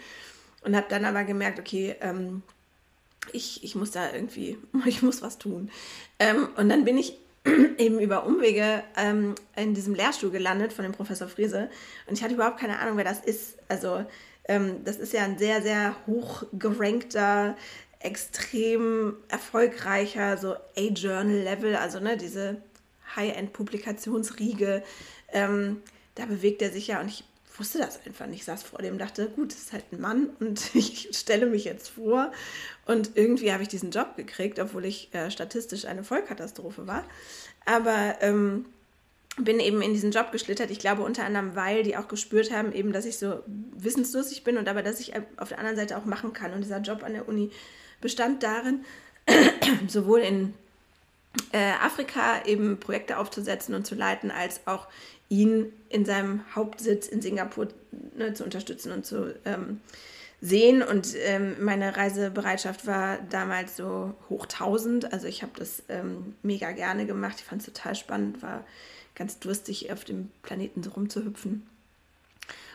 Und 0.63 0.75
habe 0.75 0.87
dann 0.89 1.05
aber 1.05 1.23
gemerkt, 1.23 1.59
okay, 1.59 1.95
ähm, 2.01 2.41
ich, 3.31 3.63
ich 3.63 3.75
muss 3.75 3.91
da 3.91 4.11
irgendwie, 4.13 4.57
ich 4.85 5.01
muss 5.01 5.21
was 5.21 5.37
tun. 5.37 5.69
Ähm, 6.19 6.47
und 6.57 6.69
dann 6.69 6.85
bin 6.85 6.97
ich 6.97 7.17
eben 7.77 7.99
über 7.99 8.25
Umwege 8.25 8.83
ähm, 8.97 9.35
in 9.55 9.73
diesem 9.73 9.93
Lehrstuhl 9.93 10.31
gelandet 10.31 10.73
von 10.73 10.83
dem 10.83 10.93
Professor 10.93 11.27
Friese. 11.27 11.69
Und 12.07 12.17
ich 12.17 12.23
hatte 12.23 12.33
überhaupt 12.33 12.59
keine 12.59 12.79
Ahnung, 12.79 12.97
wer 12.97 13.03
das 13.03 13.19
ist. 13.19 13.57
Also 13.67 14.05
ähm, 14.47 14.83
das 14.83 14.97
ist 14.97 15.13
ja 15.13 15.23
ein 15.23 15.37
sehr, 15.37 15.61
sehr 15.61 15.95
hoch 16.07 16.43
gerankter, 16.53 17.55
extrem 17.99 19.15
erfolgreicher, 19.29 20.37
so 20.37 20.55
A-Journal-Level, 20.77 21.75
also 21.75 21.99
ne, 21.99 22.17
diese 22.17 22.57
High-End-Publikationsriege. 23.15 24.83
Ähm, 25.31 25.81
da 26.15 26.25
bewegt 26.25 26.61
er 26.61 26.71
sich 26.71 26.87
ja 26.87 26.99
und 26.99 27.07
ich 27.07 27.23
wusste 27.57 27.77
das 27.77 28.05
einfach 28.05 28.27
nicht. 28.27 28.39
Ich 28.39 28.45
saß 28.45 28.63
vor 28.63 28.79
dem, 28.79 28.97
dachte, 28.97 29.29
gut, 29.29 29.51
das 29.51 29.59
ist 29.59 29.73
halt 29.73 29.85
ein 29.91 30.01
Mann 30.01 30.29
und 30.39 30.75
ich 30.75 31.09
stelle 31.13 31.45
mich 31.45 31.65
jetzt 31.65 31.89
vor. 31.89 32.31
Und 32.85 33.11
irgendwie 33.15 33.51
habe 33.51 33.63
ich 33.63 33.69
diesen 33.69 33.91
Job 33.91 34.15
gekriegt, 34.17 34.59
obwohl 34.59 34.85
ich 34.85 35.13
äh, 35.13 35.31
statistisch 35.31 35.85
eine 35.85 36.03
Vollkatastrophe 36.03 36.87
war. 36.87 37.03
Aber 37.65 38.15
ähm, 38.21 38.65
bin 39.37 39.59
eben 39.59 39.81
in 39.81 39.93
diesen 39.93 40.11
Job 40.11 40.31
geschlittert. 40.31 40.71
Ich 40.71 40.79
glaube 40.79 41.03
unter 41.03 41.25
anderem, 41.25 41.55
weil 41.55 41.83
die 41.83 41.97
auch 41.97 42.07
gespürt 42.07 42.51
haben, 42.51 42.71
eben, 42.71 42.93
dass 42.93 43.05
ich 43.05 43.17
so 43.17 43.43
wissensdurstig 43.47 44.43
bin 44.43 44.57
und 44.57 44.69
aber, 44.69 44.81
dass 44.81 44.99
ich 44.99 45.13
auf 45.37 45.49
der 45.49 45.59
anderen 45.59 45.75
Seite 45.75 45.97
auch 45.97 46.05
machen 46.05 46.33
kann. 46.33 46.53
Und 46.53 46.63
dieser 46.63 46.79
Job 46.79 47.03
an 47.03 47.13
der 47.13 47.27
Uni 47.27 47.51
bestand 48.01 48.43
darin, 48.43 48.85
sowohl 49.87 50.19
in 50.19 50.53
äh, 51.51 51.71
Afrika 51.81 52.45
eben 52.45 52.79
Projekte 52.79 53.17
aufzusetzen 53.17 53.75
und 53.75 53.85
zu 53.85 53.95
leiten, 53.95 54.31
als 54.31 54.61
auch 54.67 54.87
ihn 55.29 55.71
in 55.89 56.05
seinem 56.05 56.41
Hauptsitz 56.55 57.07
in 57.07 57.21
Singapur 57.21 57.67
ne, 58.15 58.33
zu 58.33 58.43
unterstützen 58.43 58.91
und 58.91 59.05
zu 59.05 59.35
ähm, 59.45 59.81
sehen. 60.41 60.83
Und 60.83 61.15
ähm, 61.25 61.55
meine 61.63 61.97
Reisebereitschaft 61.97 62.85
war 62.85 63.17
damals 63.29 63.75
so 63.77 64.13
hoch 64.29 64.43
1000. 64.43 65.11
Also 65.11 65.27
ich 65.27 65.41
habe 65.41 65.53
das 65.57 65.83
ähm, 65.89 66.35
mega 66.43 66.71
gerne 66.71 67.05
gemacht. 67.05 67.35
Ich 67.39 67.45
fand 67.45 67.61
es 67.61 67.73
total 67.73 67.95
spannend, 67.95 68.41
war 68.41 68.63
ganz 69.15 69.39
durstig, 69.39 69.91
auf 69.91 70.03
dem 70.03 70.29
Planeten 70.43 70.83
so 70.83 70.91
rumzuhüpfen. 70.91 71.65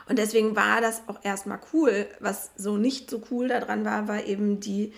Und 0.08 0.18
deswegen 0.18 0.56
war 0.56 0.80
das 0.80 1.02
auch 1.06 1.24
erstmal 1.24 1.60
cool. 1.72 2.08
Was 2.18 2.50
so 2.56 2.76
nicht 2.76 3.08
so 3.08 3.22
cool 3.30 3.46
daran 3.46 3.84
war, 3.84 4.08
war 4.08 4.24
eben 4.24 4.58
die 4.58 4.92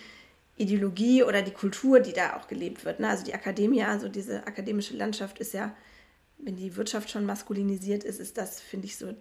Ideologie 0.57 1.23
oder 1.23 1.41
die 1.41 1.51
Kultur, 1.51 1.99
die 1.99 2.13
da 2.13 2.35
auch 2.35 2.47
gelebt 2.47 2.85
wird. 2.85 2.99
Ne? 2.99 3.09
Also 3.09 3.23
die 3.23 3.33
Akademie, 3.33 3.83
also 3.83 4.07
diese 4.07 4.47
akademische 4.47 4.95
Landschaft 4.95 5.39
ist 5.39 5.53
ja 5.53 5.75
wenn 6.45 6.55
die 6.55 6.75
Wirtschaft 6.75 7.09
schon 7.09 7.25
maskulinisiert 7.25 8.03
ist, 8.03 8.19
ist 8.19 8.37
das, 8.37 8.59
finde 8.59 8.87
ich, 8.87 8.97
so 8.97 9.13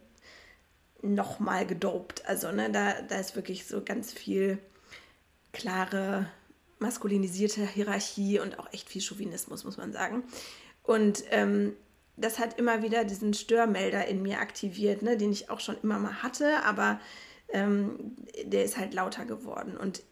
nochmal 1.02 1.66
gedopt. 1.66 2.22
Also, 2.26 2.52
ne, 2.52 2.70
da, 2.70 3.02
da 3.02 3.18
ist 3.18 3.36
wirklich 3.36 3.66
so 3.66 3.82
ganz 3.82 4.12
viel 4.12 4.58
klare 5.52 6.28
maskulinisierte 6.78 7.66
Hierarchie 7.66 8.40
und 8.40 8.58
auch 8.58 8.72
echt 8.72 8.88
viel 8.88 9.02
Chauvinismus, 9.02 9.64
muss 9.64 9.76
man 9.76 9.92
sagen. 9.92 10.24
Und 10.82 11.24
ähm, 11.30 11.74
das 12.16 12.38
hat 12.38 12.58
immer 12.58 12.82
wieder 12.82 13.04
diesen 13.04 13.34
Störmelder 13.34 14.06
in 14.06 14.22
mir 14.22 14.40
aktiviert, 14.40 15.02
ne, 15.02 15.16
den 15.16 15.32
ich 15.32 15.48
auch 15.48 15.60
schon 15.60 15.76
immer 15.82 15.98
mal 15.98 16.22
hatte, 16.22 16.62
aber 16.64 17.00
ähm, 17.48 18.16
der 18.44 18.64
ist 18.64 18.76
halt 18.76 18.94
lauter 18.94 19.24
geworden. 19.24 19.76
Und 19.76 20.02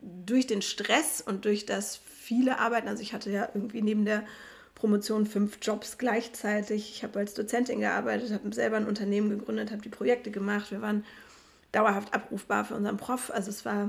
durch 0.00 0.46
den 0.46 0.62
Stress 0.62 1.20
und 1.20 1.44
durch 1.44 1.66
das 1.66 1.96
viele 1.96 2.58
Arbeiten, 2.58 2.88
also 2.88 3.02
ich 3.02 3.12
hatte 3.12 3.30
ja 3.30 3.48
irgendwie 3.52 3.82
neben 3.82 4.04
der 4.04 4.24
Promotion 4.84 5.24
fünf 5.24 5.56
Jobs 5.62 5.96
gleichzeitig. 5.96 6.90
Ich 6.94 7.04
habe 7.04 7.18
als 7.18 7.32
Dozentin 7.32 7.80
gearbeitet, 7.80 8.30
habe 8.34 8.54
selber 8.54 8.76
ein 8.76 8.86
Unternehmen 8.86 9.30
gegründet, 9.30 9.70
habe 9.70 9.80
die 9.80 9.88
Projekte 9.88 10.30
gemacht. 10.30 10.70
Wir 10.70 10.82
waren 10.82 11.06
dauerhaft 11.72 12.12
abrufbar 12.12 12.66
für 12.66 12.74
unseren 12.74 12.98
Prof. 12.98 13.30
Also 13.30 13.48
es 13.48 13.64
war 13.64 13.88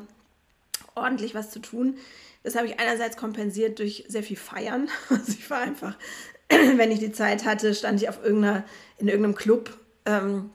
ordentlich 0.96 1.36
was 1.36 1.52
zu 1.52 1.60
tun. 1.60 1.98
Das 2.44 2.56
habe 2.56 2.68
ich 2.68 2.80
einerseits 2.80 3.18
kompensiert 3.18 3.80
durch 3.80 4.06
sehr 4.08 4.24
viel 4.24 4.38
Feiern. 4.38 4.88
Also 5.10 5.34
ich 5.34 5.50
war 5.50 5.60
einfach, 5.60 5.98
wenn 6.50 6.92
ich 6.92 7.00
die 7.00 7.12
Zeit 7.12 7.44
hatte, 7.44 7.76
stand 7.76 8.02
ich 8.02 8.08
auf 8.08 8.24
irgendeiner, 8.24 8.64
in 8.98 9.10
irgendeinem 9.10 9.36
Club 9.36 9.78
ähm, 10.06 10.50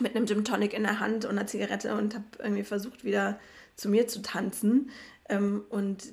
mit 0.00 0.14
einem 0.14 0.26
Gym 0.26 0.44
Tonic 0.44 0.74
in 0.74 0.82
der 0.82 1.00
Hand 1.00 1.24
und 1.24 1.30
einer 1.30 1.46
Zigarette 1.46 1.94
und 1.94 2.14
habe 2.14 2.26
irgendwie 2.40 2.64
versucht, 2.64 3.04
wieder 3.04 3.40
zu 3.76 3.88
mir 3.88 4.06
zu 4.06 4.20
tanzen. 4.20 4.90
Ähm, 5.30 5.64
und 5.70 6.12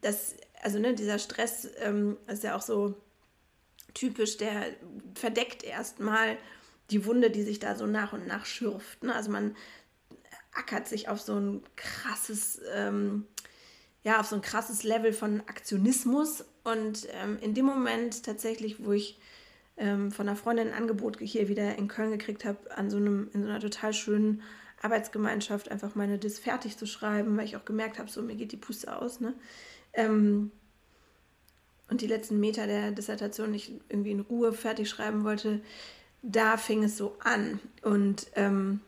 das 0.00 0.36
also 0.62 0.78
ne, 0.78 0.94
dieser 0.94 1.18
Stress 1.18 1.68
ähm, 1.80 2.16
ist 2.28 2.44
ja 2.44 2.56
auch 2.56 2.62
so 2.62 2.94
typisch, 3.94 4.38
der 4.38 4.66
verdeckt 5.14 5.64
erstmal 5.64 6.38
die 6.90 7.04
Wunde, 7.04 7.30
die 7.30 7.42
sich 7.42 7.58
da 7.58 7.74
so 7.74 7.86
nach 7.86 8.12
und 8.12 8.26
nach 8.26 8.46
schürft. 8.46 9.02
Ne? 9.02 9.14
Also 9.14 9.30
man 9.30 9.56
ackert 10.54 10.88
sich 10.88 11.08
auf 11.08 11.20
so 11.20 11.34
ein 11.34 11.62
krasses, 11.76 12.60
ähm, 12.74 13.26
ja, 14.04 14.20
auf 14.20 14.26
so 14.26 14.36
ein 14.36 14.42
krasses 14.42 14.82
Level 14.82 15.12
von 15.12 15.40
Aktionismus. 15.40 16.44
Und 16.64 17.08
ähm, 17.12 17.38
in 17.40 17.54
dem 17.54 17.66
Moment 17.66 18.24
tatsächlich, 18.24 18.84
wo 18.84 18.92
ich 18.92 19.18
ähm, 19.76 20.12
von 20.12 20.28
einer 20.28 20.36
Freundin 20.36 20.68
ein 20.68 20.74
Angebot 20.74 21.18
hier 21.20 21.48
wieder 21.48 21.76
in 21.76 21.88
Köln 21.88 22.10
gekriegt 22.10 22.44
habe, 22.44 22.58
an 22.76 22.88
so 22.88 22.98
einem, 22.98 23.30
in 23.32 23.42
so 23.42 23.48
einer 23.48 23.60
total 23.60 23.92
schönen 23.92 24.42
Arbeitsgemeinschaft 24.80 25.70
einfach 25.70 25.94
meine 25.94 26.18
Dis 26.18 26.38
fertig 26.38 26.76
zu 26.76 26.86
schreiben, 26.86 27.36
weil 27.36 27.46
ich 27.46 27.56
auch 27.56 27.64
gemerkt 27.64 27.98
habe, 27.98 28.10
so 28.10 28.22
mir 28.22 28.36
geht 28.36 28.52
die 28.52 28.56
Puste 28.56 28.96
aus, 28.96 29.20
ne? 29.20 29.34
Ähm, 29.94 30.50
und 31.88 32.00
die 32.00 32.06
letzten 32.06 32.40
Meter 32.40 32.66
der 32.66 32.90
Dissertation 32.90 33.50
nicht 33.50 33.72
irgendwie 33.88 34.12
in 34.12 34.20
Ruhe 34.20 34.52
fertig 34.52 34.88
schreiben 34.88 35.24
wollte, 35.24 35.60
da 36.22 36.56
fing 36.56 36.84
es 36.84 36.96
so 36.96 37.16
an. 37.20 37.60
Und 37.82 38.28
ähm, 38.34 38.80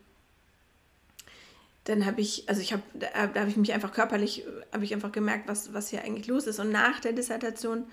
dann 1.84 2.06
habe 2.06 2.20
ich, 2.22 2.48
also 2.48 2.62
ich 2.62 2.72
habe, 2.72 2.82
da, 2.94 3.26
da 3.26 3.40
habe 3.40 3.50
ich 3.50 3.56
mich 3.56 3.72
einfach 3.72 3.92
körperlich, 3.92 4.44
habe 4.72 4.84
ich 4.84 4.94
einfach 4.94 5.12
gemerkt, 5.12 5.48
was, 5.48 5.74
was 5.74 5.90
hier 5.90 6.02
eigentlich 6.02 6.28
los 6.28 6.46
ist. 6.46 6.58
Und 6.60 6.70
nach 6.70 7.00
der 7.00 7.12
Dissertation, 7.12 7.84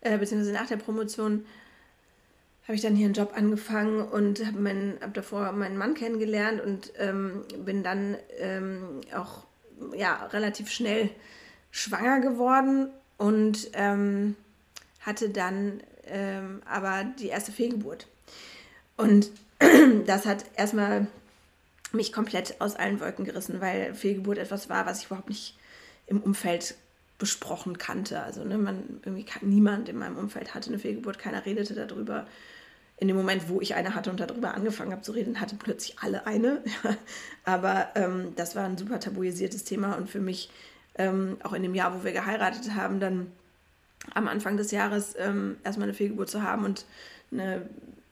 äh, 0.00 0.16
beziehungsweise 0.16 0.52
nach 0.52 0.68
der 0.68 0.76
Promotion, 0.76 1.44
habe 2.64 2.76
ich 2.76 2.82
dann 2.82 2.94
hier 2.94 3.06
einen 3.06 3.14
Job 3.14 3.32
angefangen 3.34 4.02
und 4.02 4.46
habe 4.46 4.96
hab 5.00 5.14
davor 5.14 5.50
meinen 5.50 5.76
Mann 5.76 5.94
kennengelernt 5.94 6.60
und 6.60 6.92
ähm, 6.98 7.44
bin 7.64 7.82
dann 7.82 8.16
ähm, 8.38 9.00
auch 9.12 9.46
ja, 9.96 10.26
relativ 10.26 10.70
schnell 10.70 11.10
schwanger 11.72 12.20
geworden 12.20 12.88
und 13.18 13.70
ähm, 13.72 14.36
hatte 15.00 15.30
dann 15.30 15.82
ähm, 16.06 16.62
aber 16.68 17.04
die 17.18 17.28
erste 17.28 17.50
Fehlgeburt. 17.50 18.06
Und 18.96 19.30
das 20.06 20.26
hat 20.26 20.44
erstmal 20.56 21.08
mich 21.92 22.12
komplett 22.12 22.60
aus 22.60 22.76
allen 22.76 23.00
Wolken 23.00 23.24
gerissen, 23.24 23.60
weil 23.60 23.94
Fehlgeburt 23.94 24.38
etwas 24.38 24.68
war, 24.68 24.86
was 24.86 25.00
ich 25.00 25.06
überhaupt 25.06 25.28
nicht 25.28 25.56
im 26.06 26.20
Umfeld 26.20 26.76
besprochen 27.18 27.78
kannte. 27.78 28.22
Also 28.22 28.44
ne, 28.44 28.58
man 28.58 29.00
irgendwie 29.04 29.26
niemand 29.42 29.88
in 29.88 29.98
meinem 29.98 30.16
Umfeld 30.16 30.54
hatte 30.54 30.70
eine 30.70 30.78
Fehlgeburt, 30.78 31.18
keiner 31.18 31.44
redete 31.44 31.74
darüber. 31.74 32.26
In 32.98 33.08
dem 33.08 33.16
Moment, 33.16 33.48
wo 33.48 33.60
ich 33.60 33.74
eine 33.74 33.94
hatte 33.94 34.10
und 34.10 34.20
darüber 34.20 34.54
angefangen 34.54 34.92
habe 34.92 35.02
zu 35.02 35.12
reden, 35.12 35.40
hatten 35.40 35.58
plötzlich 35.58 35.98
alle 36.00 36.26
eine. 36.26 36.62
Aber 37.44 37.88
ähm, 37.94 38.32
das 38.36 38.54
war 38.54 38.64
ein 38.64 38.78
super 38.78 39.00
tabuisiertes 39.00 39.64
Thema 39.64 39.94
und 39.94 40.08
für 40.08 40.20
mich 40.20 40.50
ähm, 40.96 41.38
auch 41.42 41.52
in 41.52 41.62
dem 41.62 41.74
Jahr, 41.74 41.94
wo 41.94 42.04
wir 42.04 42.12
geheiratet 42.12 42.74
haben, 42.74 43.00
dann 43.00 43.32
am 44.14 44.28
Anfang 44.28 44.56
des 44.56 44.70
Jahres 44.70 45.14
ähm, 45.18 45.56
erstmal 45.64 45.88
eine 45.88 45.94
Fehlgeburt 45.94 46.28
zu 46.28 46.42
haben 46.42 46.64
und 46.64 46.84
eine, 47.30 47.68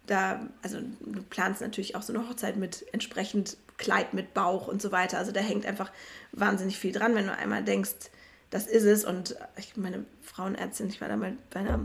da, 0.07 0.40
also 0.62 0.79
du 1.01 1.23
planst 1.23 1.61
natürlich 1.61 1.95
auch 1.95 2.03
so 2.03 2.12
eine 2.12 2.29
Hochzeit 2.29 2.57
mit 2.57 2.87
entsprechend 2.93 3.57
Kleid 3.77 4.12
mit 4.12 4.35
Bauch 4.35 4.69
und 4.69 4.83
so 4.83 4.93
weiter. 4.93 5.19
Also 5.19 5.33
da 5.33 5.40
hängt 5.40 5.64
einfach 5.64 5.90
wahnsinnig 6.33 6.79
viel 6.79 6.93
dran, 6.93 7.14
wenn 7.14 7.27
du 7.27 7.35
einmal 7.35 7.64
denkst, 7.64 8.11
das 8.51 8.66
ist 8.66 8.85
es. 8.85 9.05
Und 9.05 9.37
ich 9.57 9.77
meine 9.77 10.05
Frauenärztin, 10.23 10.88
ich 10.88 11.01
war 11.01 11.09
da 11.09 11.16
mal 11.16 11.33
bei 11.51 11.61
einer 11.61 11.81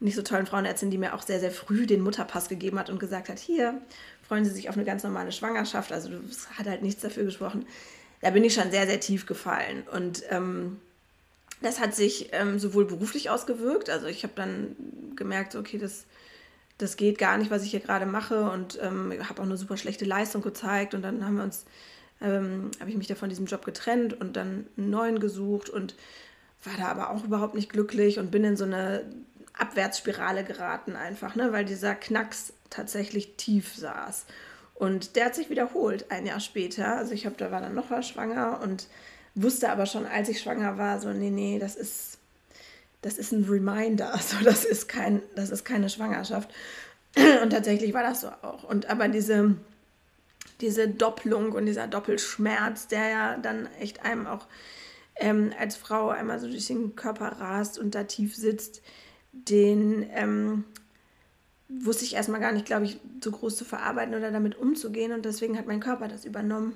nicht 0.00 0.16
so 0.16 0.22
tollen 0.22 0.46
Frauenärztin, 0.46 0.90
die 0.90 0.98
mir 0.98 1.14
auch 1.14 1.22
sehr, 1.22 1.38
sehr 1.38 1.50
früh 1.50 1.86
den 1.86 2.00
Mutterpass 2.00 2.48
gegeben 2.48 2.78
hat 2.78 2.90
und 2.90 2.98
gesagt 2.98 3.28
hat, 3.28 3.38
hier, 3.38 3.80
freuen 4.26 4.44
Sie 4.44 4.50
sich 4.50 4.68
auf 4.68 4.76
eine 4.76 4.84
ganz 4.84 5.02
normale 5.04 5.32
Schwangerschaft. 5.32 5.92
Also 5.92 6.08
das 6.26 6.50
hat 6.58 6.66
halt 6.66 6.82
nichts 6.82 7.02
dafür 7.02 7.24
gesprochen. 7.24 7.66
Da 8.22 8.30
bin 8.30 8.44
ich 8.44 8.54
schon 8.54 8.70
sehr, 8.70 8.86
sehr 8.86 9.00
tief 9.00 9.26
gefallen. 9.26 9.82
Und 9.92 10.22
ähm, 10.30 10.80
das 11.60 11.80
hat 11.80 11.94
sich 11.94 12.30
ähm, 12.32 12.58
sowohl 12.58 12.84
beruflich 12.86 13.30
ausgewirkt, 13.30 13.90
also 13.90 14.06
ich 14.06 14.22
habe 14.24 14.32
dann 14.34 14.76
gemerkt, 15.16 15.54
okay, 15.54 15.78
das, 15.78 16.04
das 16.78 16.96
geht 16.96 17.18
gar 17.18 17.38
nicht, 17.38 17.50
was 17.50 17.62
ich 17.62 17.70
hier 17.70 17.80
gerade 17.80 18.06
mache 18.06 18.50
und 18.50 18.78
ähm, 18.82 19.12
habe 19.28 19.40
auch 19.40 19.46
eine 19.46 19.56
super 19.56 19.76
schlechte 19.76 20.04
Leistung 20.04 20.42
gezeigt 20.42 20.94
und 20.94 21.02
dann 21.02 21.24
haben 21.24 21.36
wir 21.36 21.44
uns, 21.44 21.64
ähm, 22.20 22.70
habe 22.80 22.90
ich 22.90 22.96
mich 22.96 23.06
da 23.06 23.14
von 23.14 23.28
diesem 23.28 23.46
Job 23.46 23.64
getrennt 23.64 24.20
und 24.20 24.36
dann 24.36 24.66
einen 24.76 24.90
neuen 24.90 25.20
gesucht 25.20 25.68
und 25.68 25.94
war 26.64 26.74
da 26.76 26.88
aber 26.88 27.10
auch 27.10 27.24
überhaupt 27.24 27.54
nicht 27.54 27.70
glücklich 27.70 28.18
und 28.18 28.30
bin 28.30 28.44
in 28.44 28.56
so 28.56 28.64
eine 28.64 29.04
Abwärtsspirale 29.54 30.44
geraten 30.44 30.96
einfach, 30.96 31.34
ne, 31.34 31.52
weil 31.52 31.64
dieser 31.64 31.94
Knacks 31.94 32.52
tatsächlich 32.70 33.36
tief 33.36 33.74
saß. 33.76 34.26
Und 34.82 35.14
der 35.14 35.26
hat 35.26 35.36
sich 35.36 35.48
wiederholt 35.48 36.10
ein 36.10 36.26
Jahr 36.26 36.40
später. 36.40 36.96
Also 36.96 37.12
ich 37.12 37.24
habe 37.24 37.36
da 37.38 37.52
war 37.52 37.60
dann 37.60 37.72
noch 37.72 37.90
mal 37.90 38.02
schwanger 38.02 38.58
und 38.64 38.88
wusste 39.36 39.70
aber 39.70 39.86
schon, 39.86 40.06
als 40.06 40.28
ich 40.28 40.40
schwanger 40.40 40.76
war, 40.76 40.98
so, 40.98 41.12
nee, 41.12 41.30
nee, 41.30 41.60
das 41.60 41.76
ist, 41.76 42.18
das 43.00 43.16
ist 43.16 43.30
ein 43.30 43.44
Reminder, 43.44 44.18
so, 44.20 44.42
das 44.42 44.64
ist 44.64 44.88
kein, 44.88 45.22
das 45.36 45.50
ist 45.50 45.64
keine 45.64 45.88
Schwangerschaft. 45.88 46.50
Und 47.14 47.50
tatsächlich 47.50 47.94
war 47.94 48.02
das 48.02 48.22
so 48.22 48.30
auch. 48.42 48.64
Und 48.64 48.90
aber 48.90 49.06
diese, 49.06 49.54
diese 50.60 50.88
Doppelung 50.88 51.52
und 51.52 51.66
dieser 51.66 51.86
Doppelschmerz, 51.86 52.88
der 52.88 53.08
ja 53.08 53.36
dann 53.36 53.68
echt 53.78 54.04
einem 54.04 54.26
auch 54.26 54.48
ähm, 55.14 55.52
als 55.60 55.76
Frau 55.76 56.08
einmal 56.08 56.40
so 56.40 56.48
durch 56.48 56.66
den 56.66 56.96
Körper 56.96 57.28
rast 57.38 57.78
und 57.78 57.94
da 57.94 58.02
tief 58.02 58.34
sitzt, 58.34 58.82
den 59.30 60.10
ähm, 60.12 60.64
wusste 61.80 62.04
ich 62.04 62.14
erstmal 62.14 62.40
gar 62.40 62.52
nicht, 62.52 62.66
glaube 62.66 62.84
ich, 62.84 62.98
so 63.22 63.30
groß 63.30 63.56
zu 63.56 63.64
verarbeiten 63.64 64.14
oder 64.14 64.30
damit 64.30 64.56
umzugehen. 64.56 65.12
Und 65.12 65.24
deswegen 65.24 65.58
hat 65.58 65.66
mein 65.66 65.80
Körper 65.80 66.08
das 66.08 66.24
übernommen 66.24 66.74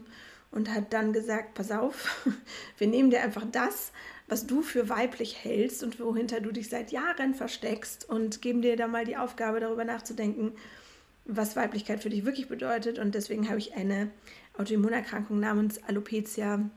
und 0.50 0.72
hat 0.72 0.92
dann 0.92 1.12
gesagt, 1.12 1.54
pass 1.54 1.70
auf, 1.70 2.26
wir 2.78 2.86
nehmen 2.86 3.10
dir 3.10 3.22
einfach 3.22 3.44
das, 3.50 3.92
was 4.28 4.46
du 4.46 4.62
für 4.62 4.88
weiblich 4.88 5.44
hältst 5.44 5.82
und 5.82 6.00
wohinter 6.00 6.40
du 6.40 6.50
dich 6.50 6.68
seit 6.68 6.90
Jahren 6.90 7.34
versteckst 7.34 8.08
und 8.08 8.42
geben 8.42 8.62
dir 8.62 8.76
da 8.76 8.88
mal 8.88 9.04
die 9.04 9.16
Aufgabe, 9.16 9.60
darüber 9.60 9.84
nachzudenken, 9.84 10.52
was 11.24 11.56
Weiblichkeit 11.56 12.02
für 12.02 12.10
dich 12.10 12.24
wirklich 12.24 12.48
bedeutet. 12.48 12.98
Und 12.98 13.14
deswegen 13.14 13.48
habe 13.48 13.58
ich 13.58 13.74
eine 13.74 14.10
Autoimmunerkrankung 14.58 15.38
namens 15.38 15.82
Alopecia 15.84 16.68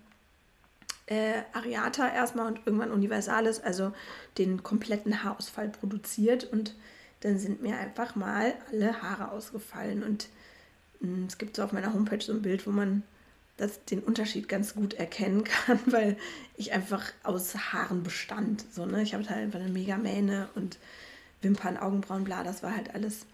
äh, 1.08 1.42
areata 1.54 2.14
erstmal 2.14 2.48
und 2.48 2.62
irgendwann 2.66 2.92
universalis, 2.92 3.60
also 3.60 3.94
den 4.38 4.62
kompletten 4.62 5.24
Haarausfall 5.24 5.70
produziert. 5.70 6.44
Und 6.44 6.76
dann 7.22 7.38
sind 7.38 7.62
mir 7.62 7.78
einfach 7.78 8.16
mal 8.16 8.54
alle 8.72 9.02
Haare 9.02 9.32
ausgefallen. 9.32 10.04
Und 10.04 10.30
mh, 11.00 11.08
hm, 11.08 11.26
es 11.26 11.38
gibt 11.38 11.56
so 11.56 11.64
auf 11.64 11.72
meiner 11.72 11.94
Homepage 11.94 12.22
so 12.22 12.34
ein 12.34 12.42
Bild, 12.42 12.66
wo 12.68 12.72
man 12.72 13.04
das, 13.58 13.84
den 13.86 14.00
Unterschied 14.00 14.48
ganz 14.48 14.74
gut 14.74 14.94
erkennen 14.94 15.44
kann, 15.44 15.80
weil 15.88 16.18
ich 16.56 16.72
einfach 16.72 17.04
aus 17.24 17.56
Haaren 17.56 18.04
bestand. 18.04 18.66
So, 18.72 18.86
ne? 18.86 19.02
Ich 19.04 19.14
habe 19.14 19.28
halt 19.28 19.40
einfach 19.40 19.60
eine 19.60 19.70
mega 19.70 19.98
Mähne 19.98 20.50
und 20.56 20.78
Wimpern, 21.42 21.78
Augenbrauen, 21.78 22.24
bla, 22.24 22.44
das 22.44 22.64
war 22.64 22.76
halt 22.76 22.94
alles 22.94 23.26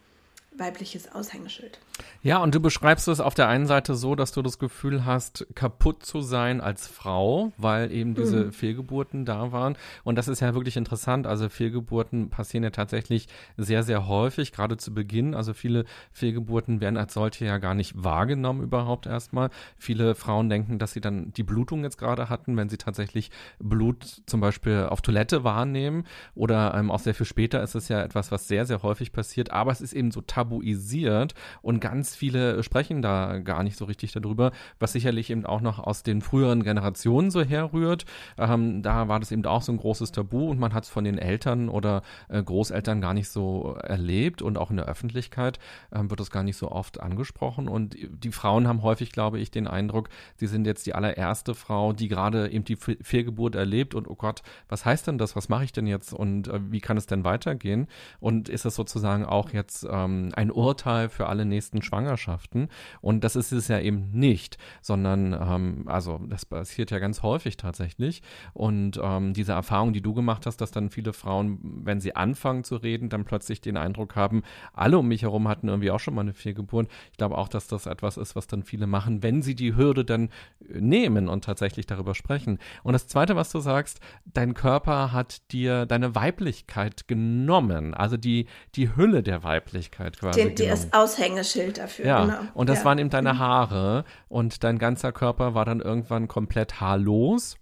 weibliches 0.57 1.11
Aushängeschild. 1.11 1.79
Ja, 2.21 2.39
und 2.39 2.55
du 2.55 2.59
beschreibst 2.59 3.07
es 3.07 3.19
auf 3.19 3.35
der 3.35 3.47
einen 3.47 3.67
Seite 3.67 3.95
so, 3.95 4.15
dass 4.15 4.31
du 4.31 4.41
das 4.41 4.57
Gefühl 4.57 5.05
hast, 5.05 5.45
kaputt 5.53 6.03
zu 6.03 6.21
sein 6.21 6.59
als 6.59 6.87
Frau, 6.87 7.53
weil 7.57 7.91
eben 7.91 8.15
diese 8.15 8.45
mhm. 8.45 8.51
Fehlgeburten 8.51 9.25
da 9.25 9.51
waren. 9.51 9.77
Und 10.03 10.15
das 10.15 10.27
ist 10.27 10.39
ja 10.39 10.55
wirklich 10.55 10.75
interessant. 10.75 11.27
Also 11.27 11.49
Fehlgeburten 11.49 12.29
passieren 12.29 12.63
ja 12.63 12.71
tatsächlich 12.71 13.27
sehr, 13.57 13.83
sehr 13.83 14.07
häufig, 14.07 14.51
gerade 14.51 14.77
zu 14.77 14.93
Beginn. 14.93 15.35
Also 15.35 15.53
viele 15.53 15.85
Fehlgeburten 16.11 16.81
werden 16.81 16.97
als 16.97 17.13
solche 17.13 17.45
ja 17.45 17.59
gar 17.59 17.75
nicht 17.75 18.03
wahrgenommen 18.03 18.63
überhaupt 18.63 19.05
erstmal. 19.05 19.49
Viele 19.77 20.15
Frauen 20.15 20.49
denken, 20.49 20.79
dass 20.79 20.93
sie 20.93 21.01
dann 21.01 21.31
die 21.33 21.43
Blutung 21.43 21.83
jetzt 21.83 21.97
gerade 21.97 22.29
hatten, 22.29 22.57
wenn 22.57 22.69
sie 22.69 22.77
tatsächlich 22.77 23.29
Blut 23.59 24.23
zum 24.25 24.41
Beispiel 24.41 24.87
auf 24.89 25.01
Toilette 25.01 25.43
wahrnehmen. 25.43 26.05
Oder 26.33 26.73
ähm, 26.75 26.89
auch 26.89 26.99
sehr 26.99 27.13
viel 27.13 27.25
später 27.25 27.61
ist 27.61 27.75
es 27.75 27.87
ja 27.87 28.01
etwas, 28.01 28.31
was 28.31 28.47
sehr, 28.47 28.65
sehr 28.65 28.81
häufig 28.83 29.11
passiert. 29.11 29.51
Aber 29.51 29.71
es 29.71 29.81
ist 29.81 29.93
eben 29.93 30.11
so 30.11 30.21
tabuisiert 30.45 31.33
und 31.61 31.79
ganz 31.79 32.15
viele 32.15 32.63
sprechen 32.63 33.01
da 33.01 33.39
gar 33.39 33.63
nicht 33.63 33.77
so 33.77 33.85
richtig 33.85 34.11
darüber, 34.11 34.51
was 34.79 34.93
sicherlich 34.93 35.29
eben 35.29 35.45
auch 35.45 35.61
noch 35.61 35.79
aus 35.79 36.03
den 36.03 36.21
früheren 36.21 36.63
Generationen 36.63 37.31
so 37.31 37.41
herrührt. 37.41 38.05
Ähm, 38.37 38.81
da 38.81 39.07
war 39.07 39.19
das 39.19 39.31
eben 39.31 39.45
auch 39.45 39.61
so 39.61 39.71
ein 39.71 39.77
großes 39.77 40.11
Tabu 40.11 40.49
und 40.49 40.59
man 40.59 40.73
hat 40.73 40.83
es 40.83 40.89
von 40.89 41.03
den 41.03 41.17
Eltern 41.17 41.69
oder 41.69 42.01
äh, 42.29 42.41
Großeltern 42.41 43.01
gar 43.01 43.13
nicht 43.13 43.29
so 43.29 43.75
erlebt 43.81 44.41
und 44.41 44.57
auch 44.57 44.69
in 44.69 44.77
der 44.77 44.85
Öffentlichkeit 44.85 45.59
ähm, 45.91 46.09
wird 46.09 46.19
das 46.19 46.29
gar 46.29 46.43
nicht 46.43 46.57
so 46.57 46.71
oft 46.71 46.99
angesprochen 46.99 47.67
und 47.67 47.95
die 47.95 48.31
Frauen 48.31 48.67
haben 48.67 48.83
häufig, 48.83 49.11
glaube 49.11 49.39
ich, 49.39 49.51
den 49.51 49.67
Eindruck, 49.67 50.09
sie 50.35 50.47
sind 50.47 50.67
jetzt 50.67 50.85
die 50.85 50.93
allererste 50.93 51.55
Frau, 51.55 51.93
die 51.93 52.07
gerade 52.07 52.51
eben 52.51 52.65
die 52.65 52.75
Fehlgeburt 52.75 53.55
erlebt 53.55 53.95
und 53.95 54.07
oh 54.07 54.15
Gott, 54.15 54.41
was 54.69 54.85
heißt 54.85 55.07
denn 55.07 55.17
das? 55.17 55.35
Was 55.35 55.49
mache 55.49 55.63
ich 55.63 55.71
denn 55.71 55.87
jetzt 55.87 56.13
und 56.13 56.47
äh, 56.47 56.59
wie 56.71 56.81
kann 56.81 56.97
es 56.97 57.07
denn 57.07 57.23
weitergehen? 57.23 57.87
Und 58.19 58.49
ist 58.49 58.65
es 58.65 58.75
sozusagen 58.75 59.25
auch 59.25 59.51
jetzt 59.51 59.87
ähm, 59.89 60.31
ein 60.35 60.51
Urteil 60.51 61.09
für 61.09 61.27
alle 61.27 61.45
nächsten 61.45 61.81
Schwangerschaften. 61.81 62.69
Und 63.01 63.23
das 63.23 63.35
ist 63.35 63.51
es 63.51 63.67
ja 63.67 63.79
eben 63.79 64.11
nicht, 64.11 64.57
sondern 64.81 65.33
ähm, 65.33 65.83
also 65.87 66.19
das 66.27 66.45
passiert 66.45 66.91
ja 66.91 66.99
ganz 66.99 67.23
häufig 67.23 67.57
tatsächlich. 67.57 68.21
Und 68.53 68.99
ähm, 69.01 69.33
diese 69.33 69.53
Erfahrung, 69.53 69.93
die 69.93 70.01
du 70.01 70.13
gemacht 70.13 70.45
hast, 70.45 70.57
dass 70.57 70.71
dann 70.71 70.89
viele 70.89 71.13
Frauen, 71.13 71.59
wenn 71.83 72.01
sie 72.01 72.15
anfangen 72.15 72.63
zu 72.63 72.75
reden, 72.75 73.09
dann 73.09 73.25
plötzlich 73.25 73.61
den 73.61 73.77
Eindruck 73.77 74.15
haben, 74.15 74.43
alle 74.73 74.97
um 74.97 75.07
mich 75.07 75.23
herum 75.23 75.47
hatten 75.47 75.67
irgendwie 75.67 75.91
auch 75.91 75.99
schon 75.99 76.15
mal 76.15 76.21
eine 76.21 76.33
Fehlgeburt. 76.33 76.87
Ich 77.11 77.17
glaube 77.17 77.37
auch, 77.37 77.47
dass 77.47 77.67
das 77.67 77.85
etwas 77.85 78.17
ist, 78.17 78.35
was 78.35 78.47
dann 78.47 78.63
viele 78.63 78.87
machen, 78.87 79.23
wenn 79.23 79.41
sie 79.41 79.55
die 79.55 79.75
Hürde 79.75 80.05
dann 80.05 80.29
nehmen 80.67 81.27
und 81.27 81.43
tatsächlich 81.43 81.85
darüber 81.85 82.15
sprechen. 82.15 82.59
Und 82.83 82.93
das 82.93 83.07
Zweite, 83.07 83.35
was 83.35 83.51
du 83.51 83.59
sagst, 83.59 83.99
dein 84.25 84.53
Körper 84.53 85.11
hat 85.11 85.51
dir 85.51 85.85
deine 85.85 86.15
Weiblichkeit 86.15 87.07
genommen, 87.07 87.93
also 87.93 88.17
die, 88.17 88.47
die 88.75 88.95
Hülle 88.95 89.23
der 89.23 89.43
Weiblichkeit 89.43 90.21
quasi. 90.25 90.43
Den, 90.43 90.55
die 90.55 90.65
ist 90.65 90.93
Aushängeschild 90.93 91.45
Schild 91.45 91.77
dafür. 91.77 92.05
Ja, 92.05 92.25
genau. 92.25 92.39
und 92.53 92.69
das 92.69 92.79
ja. 92.79 92.85
waren 92.85 92.97
eben 92.99 93.09
deine 93.09 93.33
mhm. 93.33 93.39
Haare 93.39 94.05
und 94.27 94.63
dein 94.63 94.77
ganzer 94.77 95.11
Körper 95.11 95.53
war 95.53 95.65
dann 95.65 95.81
irgendwann 95.81 96.27
komplett 96.27 96.81
haarlos. 96.81 97.57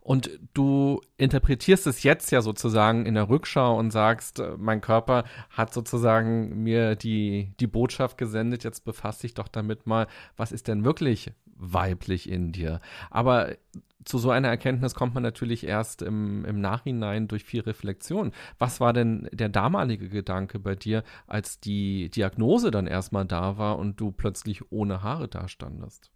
Und 0.00 0.30
du 0.52 1.00
interpretierst 1.16 1.86
es 1.86 2.02
jetzt 2.02 2.30
ja 2.30 2.42
sozusagen 2.42 3.06
in 3.06 3.14
der 3.14 3.28
Rückschau 3.30 3.78
und 3.78 3.90
sagst, 3.90 4.40
äh, 4.40 4.56
mein 4.58 4.80
Körper 4.80 5.24
hat 5.50 5.72
sozusagen 5.72 6.62
mir 6.62 6.96
die, 6.96 7.54
die 7.60 7.66
Botschaft 7.66 8.18
gesendet, 8.18 8.64
jetzt 8.64 8.84
befasst 8.84 9.22
dich 9.22 9.34
doch 9.34 9.48
damit 9.48 9.86
mal, 9.86 10.06
was 10.36 10.52
ist 10.52 10.68
denn 10.68 10.84
wirklich 10.84 11.32
weiblich 11.56 12.28
in 12.28 12.52
dir? 12.52 12.80
Aber 13.10 13.56
zu 14.04 14.18
so 14.18 14.30
einer 14.30 14.48
Erkenntnis 14.48 14.94
kommt 14.94 15.14
man 15.14 15.22
natürlich 15.22 15.66
erst 15.66 16.02
im, 16.02 16.44
im 16.44 16.60
Nachhinein 16.60 17.28
durch 17.28 17.44
viel 17.44 17.60
Reflexion. 17.60 18.32
Was 18.58 18.80
war 18.80 18.92
denn 18.92 19.28
der 19.32 19.48
damalige 19.48 20.08
Gedanke 20.08 20.58
bei 20.58 20.74
dir, 20.74 21.04
als 21.26 21.60
die 21.60 22.10
Diagnose 22.10 22.70
dann 22.70 22.86
erstmal 22.86 23.24
da 23.24 23.58
war 23.58 23.78
und 23.78 24.00
du 24.00 24.12
plötzlich 24.12 24.70
ohne 24.70 25.02
Haare 25.02 25.28
dastandest? 25.28 26.10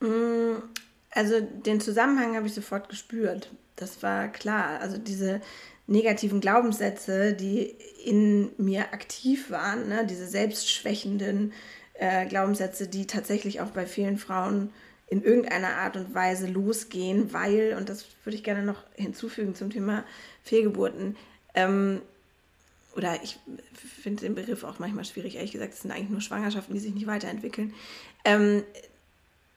Mm, 0.00 0.56
also 1.10 1.40
den 1.40 1.80
Zusammenhang 1.80 2.36
habe 2.36 2.46
ich 2.46 2.54
sofort 2.54 2.88
gespürt. 2.88 3.50
Das 3.76 4.02
war 4.02 4.28
klar. 4.28 4.80
Also 4.80 4.98
diese 4.98 5.40
negativen 5.86 6.40
Glaubenssätze, 6.40 7.34
die 7.34 7.74
in 8.04 8.50
mir 8.58 8.92
aktiv 8.92 9.50
waren, 9.50 9.88
ne? 9.88 10.06
diese 10.06 10.26
selbstschwächenden 10.26 11.52
äh, 11.94 12.26
Glaubenssätze, 12.26 12.88
die 12.88 13.06
tatsächlich 13.06 13.60
auch 13.60 13.70
bei 13.70 13.86
vielen 13.86 14.18
Frauen 14.18 14.70
in 15.08 15.22
irgendeiner 15.22 15.76
Art 15.76 15.96
und 15.96 16.14
Weise 16.14 16.46
losgehen, 16.46 17.32
weil, 17.32 17.76
und 17.78 17.88
das 17.88 18.06
würde 18.24 18.36
ich 18.36 18.44
gerne 18.44 18.62
noch 18.62 18.82
hinzufügen 18.94 19.54
zum 19.54 19.70
Thema 19.70 20.04
Fehlgeburten, 20.42 21.16
ähm, 21.54 22.00
oder 22.96 23.22
ich 23.22 23.38
finde 24.02 24.22
den 24.22 24.34
Begriff 24.34 24.64
auch 24.64 24.78
manchmal 24.78 25.04
schwierig, 25.04 25.36
ehrlich 25.36 25.52
gesagt, 25.52 25.74
es 25.74 25.82
sind 25.82 25.90
eigentlich 25.90 26.10
nur 26.10 26.22
Schwangerschaften, 26.22 26.74
die 26.74 26.80
sich 26.80 26.94
nicht 26.94 27.06
weiterentwickeln. 27.06 27.74
Ähm, 28.24 28.64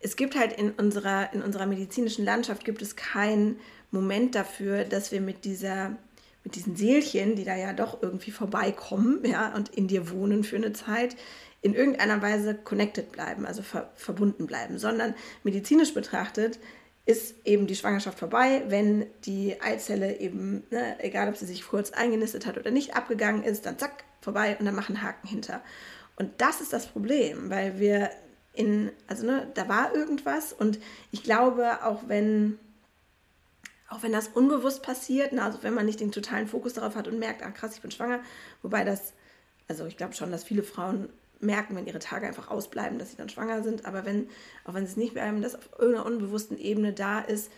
es 0.01 0.15
gibt 0.15 0.37
halt 0.37 0.53
in 0.53 0.71
unserer, 0.71 1.33
in 1.33 1.41
unserer 1.41 1.65
medizinischen 1.65 2.25
Landschaft 2.25 2.65
gibt 2.65 2.81
es 2.81 2.95
keinen 2.95 3.59
Moment 3.91 4.35
dafür, 4.35 4.83
dass 4.83 5.11
wir 5.11 5.21
mit 5.21 5.45
dieser 5.45 5.95
mit 6.43 6.55
diesen 6.55 6.77
Seelchen, 6.77 7.35
die 7.35 7.43
da 7.43 7.55
ja 7.55 7.73
doch 7.73 8.01
irgendwie 8.01 8.31
vorbeikommen, 8.31 9.19
ja, 9.25 9.53
und 9.53 9.69
in 9.69 9.87
dir 9.87 10.09
wohnen 10.09 10.43
für 10.43 10.55
eine 10.55 10.71
Zeit, 10.71 11.17
in 11.61 11.73
irgendeiner 11.73 12.21
Weise 12.21 12.55
connected 12.55 13.11
bleiben, 13.11 13.45
also 13.45 13.61
ver 13.61 13.91
verbunden 13.95 14.47
bleiben, 14.47 14.77
sondern 14.77 15.13
medizinisch 15.43 15.93
betrachtet 15.93 16.59
ist 17.05 17.35
eben 17.43 17.65
die 17.65 17.75
Schwangerschaft 17.75 18.19
vorbei, 18.19 18.63
wenn 18.67 19.07
die 19.25 19.59
Eizelle 19.61 20.19
eben, 20.19 20.63
ne, 20.69 20.95
egal 21.03 21.27
ob 21.27 21.37
sie 21.37 21.47
sich 21.47 21.65
kurz 21.65 21.89
eingenistet 21.89 22.45
hat 22.45 22.57
oder 22.57 22.69
nicht, 22.69 22.95
abgegangen 22.95 23.43
ist, 23.43 23.65
dann 23.65 23.79
zack, 23.79 24.03
vorbei 24.21 24.55
und 24.59 24.65
dann 24.65 24.75
machen 24.75 25.01
Haken 25.01 25.27
hinter. 25.27 25.61
Und 26.17 26.29
das 26.37 26.61
ist 26.61 26.71
das 26.71 26.85
Problem, 26.85 27.49
weil 27.49 27.79
wir 27.79 28.11
in, 28.53 28.91
also 29.07 29.25
ne, 29.25 29.47
da 29.55 29.67
war 29.67 29.95
irgendwas 29.95 30.53
und 30.53 30.79
ich 31.11 31.23
glaube, 31.23 31.83
auch 31.83 32.03
wenn, 32.07 32.59
auch 33.89 34.03
wenn 34.03 34.11
das 34.11 34.27
unbewusst 34.27 34.83
passiert, 34.83 35.33
ne, 35.33 35.43
also 35.43 35.63
wenn 35.63 35.73
man 35.73 35.87
nicht 35.87 36.01
den 36.01 36.11
totalen 36.11 36.47
Fokus 36.47 36.73
darauf 36.73 36.95
hat 36.95 37.07
und 37.07 37.17
merkt, 37.17 37.41
ah 37.41 37.49
krass, 37.49 37.73
ich 37.73 37.81
bin 37.81 37.89
schwanger, 37.89 38.19
wobei 38.61 38.83
das, 38.83 39.13
also 39.67 39.87
ich 39.87 39.97
glaube 39.97 40.13
schon, 40.13 40.29
dass 40.29 40.43
viele 40.43 40.61
Frauen 40.61 41.09
merken, 41.39 41.75
wenn 41.75 41.87
ihre 41.87 41.99
Tage 41.99 42.27
einfach 42.27 42.49
ausbleiben, 42.49 42.99
dass 42.99 43.11
sie 43.11 43.17
dann 43.17 43.29
schwanger 43.29 43.63
sind. 43.63 43.85
Aber 43.85 44.05
wenn, 44.05 44.29
auch 44.65 44.73
wenn 44.73 44.85
sie 44.85 44.91
es 44.91 44.97
nicht 44.97 45.13
bleiben, 45.13 45.41
dass 45.41 45.55
auf 45.55 45.69
irgendeiner 45.77 46.05
unbewussten 46.05 46.57
Ebene 46.57 46.93
da 46.93 47.19
ist, 47.19 47.51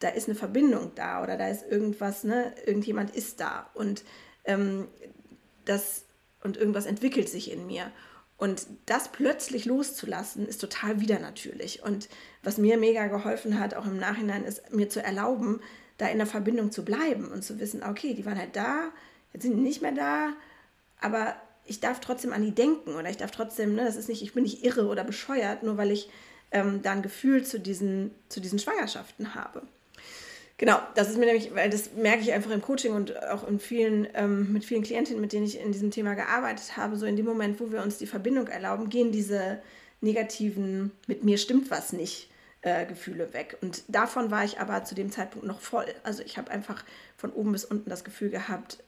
da 0.00 0.08
ist 0.08 0.28
eine 0.28 0.36
Verbindung 0.36 0.92
da 0.94 1.22
oder 1.22 1.36
da 1.36 1.48
ist 1.48 1.64
irgendwas, 1.68 2.24
ne, 2.24 2.54
irgendjemand 2.66 3.14
ist 3.14 3.40
da 3.40 3.70
und 3.74 4.04
ähm, 4.44 4.88
das 5.64 6.04
und 6.42 6.56
irgendwas 6.56 6.86
entwickelt 6.86 7.28
sich 7.28 7.50
in 7.50 7.66
mir. 7.66 7.90
Und 8.36 8.66
das 8.86 9.10
plötzlich 9.10 9.64
loszulassen, 9.64 10.46
ist 10.46 10.60
total 10.60 11.00
widernatürlich. 11.00 11.82
Und 11.82 12.08
was 12.42 12.58
mir 12.58 12.76
mega 12.76 13.06
geholfen 13.06 13.58
hat, 13.58 13.74
auch 13.74 13.86
im 13.86 13.96
Nachhinein, 13.96 14.44
ist 14.44 14.74
mir 14.74 14.88
zu 14.90 15.02
erlauben, 15.02 15.60
da 15.96 16.08
in 16.08 16.18
der 16.18 16.26
Verbindung 16.26 16.72
zu 16.72 16.84
bleiben 16.84 17.28
und 17.28 17.42
zu 17.44 17.58
wissen, 17.60 17.82
okay, 17.82 18.14
die 18.14 18.26
waren 18.26 18.38
halt 18.38 18.56
da, 18.56 18.90
jetzt 19.32 19.44
sind 19.44 19.56
die 19.56 19.62
nicht 19.62 19.80
mehr 19.80 19.92
da, 19.92 20.34
aber 21.00 21.36
ich 21.66 21.80
darf 21.80 22.00
trotzdem 22.00 22.32
an 22.32 22.42
die 22.42 22.52
denken 22.52 22.94
oder 22.94 23.08
ich 23.10 23.16
darf 23.16 23.30
trotzdem, 23.30 23.74
ne, 23.74 23.84
das 23.84 23.96
ist 23.96 24.08
nicht, 24.08 24.22
ich 24.22 24.34
bin 24.34 24.42
nicht 24.42 24.64
irre 24.64 24.86
oder 24.86 25.04
bescheuert, 25.04 25.62
nur 25.62 25.76
weil 25.76 25.90
ich 25.90 26.08
ähm, 26.50 26.82
da 26.82 26.92
ein 26.92 27.02
Gefühl 27.02 27.44
zu 27.44 27.58
diesen, 27.58 28.10
zu 28.28 28.40
diesen 28.40 28.58
Schwangerschaften 28.58 29.34
habe. 29.34 29.62
Genau, 30.56 30.78
das 30.94 31.10
ist 31.10 31.18
mir 31.18 31.26
nämlich, 31.26 31.52
weil 31.54 31.68
das 31.68 31.94
merke 31.94 32.22
ich 32.22 32.32
einfach 32.32 32.52
im 32.52 32.62
Coaching 32.62 32.92
und 32.92 33.20
auch 33.24 33.46
in 33.48 33.58
vielen, 33.58 34.06
ähm, 34.14 34.52
mit 34.52 34.64
vielen 34.64 34.84
Klientinnen, 34.84 35.20
mit 35.20 35.32
denen 35.32 35.46
ich 35.46 35.58
in 35.58 35.72
diesem 35.72 35.90
Thema 35.90 36.14
gearbeitet 36.14 36.76
habe, 36.76 36.96
so 36.96 37.06
in 37.06 37.16
dem 37.16 37.26
Moment, 37.26 37.58
wo 37.58 37.72
wir 37.72 37.82
uns 37.82 37.98
die 37.98 38.06
Verbindung 38.06 38.46
erlauben, 38.46 38.88
gehen 38.88 39.10
diese 39.10 39.58
negativen, 40.00 40.92
mit 41.08 41.24
mir 41.24 41.38
stimmt 41.38 41.70
was 41.72 41.92
nicht, 41.92 42.30
äh, 42.60 42.86
Gefühle 42.86 43.32
weg. 43.32 43.56
Und 43.62 43.82
davon 43.88 44.30
war 44.30 44.44
ich 44.44 44.60
aber 44.60 44.84
zu 44.84 44.94
dem 44.94 45.10
Zeitpunkt 45.10 45.46
noch 45.46 45.60
voll. 45.60 45.86
Also 46.04 46.22
ich 46.22 46.38
habe 46.38 46.52
einfach 46.52 46.84
von 47.16 47.32
oben 47.32 47.50
bis 47.50 47.64
unten 47.64 47.90
das 47.90 48.04
Gefühl 48.04 48.30
gehabt, 48.30 48.78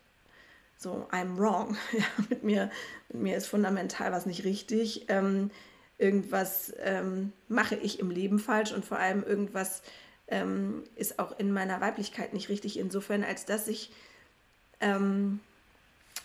so 0.76 1.06
I'm 1.10 1.38
wrong. 1.38 1.76
Ja, 1.92 2.04
mit, 2.28 2.42
mir, 2.44 2.70
mit 3.08 3.22
mir 3.22 3.36
ist 3.36 3.46
fundamental 3.46 4.12
was 4.12 4.26
nicht 4.26 4.44
richtig. 4.44 5.06
Ähm, 5.08 5.50
irgendwas 5.98 6.72
ähm, 6.82 7.32
mache 7.48 7.76
ich 7.76 8.00
im 8.00 8.10
Leben 8.10 8.38
falsch 8.38 8.72
und 8.72 8.84
vor 8.84 8.98
allem 8.98 9.24
irgendwas 9.24 9.82
ähm, 10.28 10.84
ist 10.96 11.18
auch 11.18 11.38
in 11.38 11.52
meiner 11.52 11.80
Weiblichkeit 11.80 12.34
nicht 12.34 12.48
richtig, 12.48 12.78
insofern, 12.78 13.24
als 13.24 13.44
dass 13.44 13.68
ich, 13.68 13.92
ähm, 14.80 15.40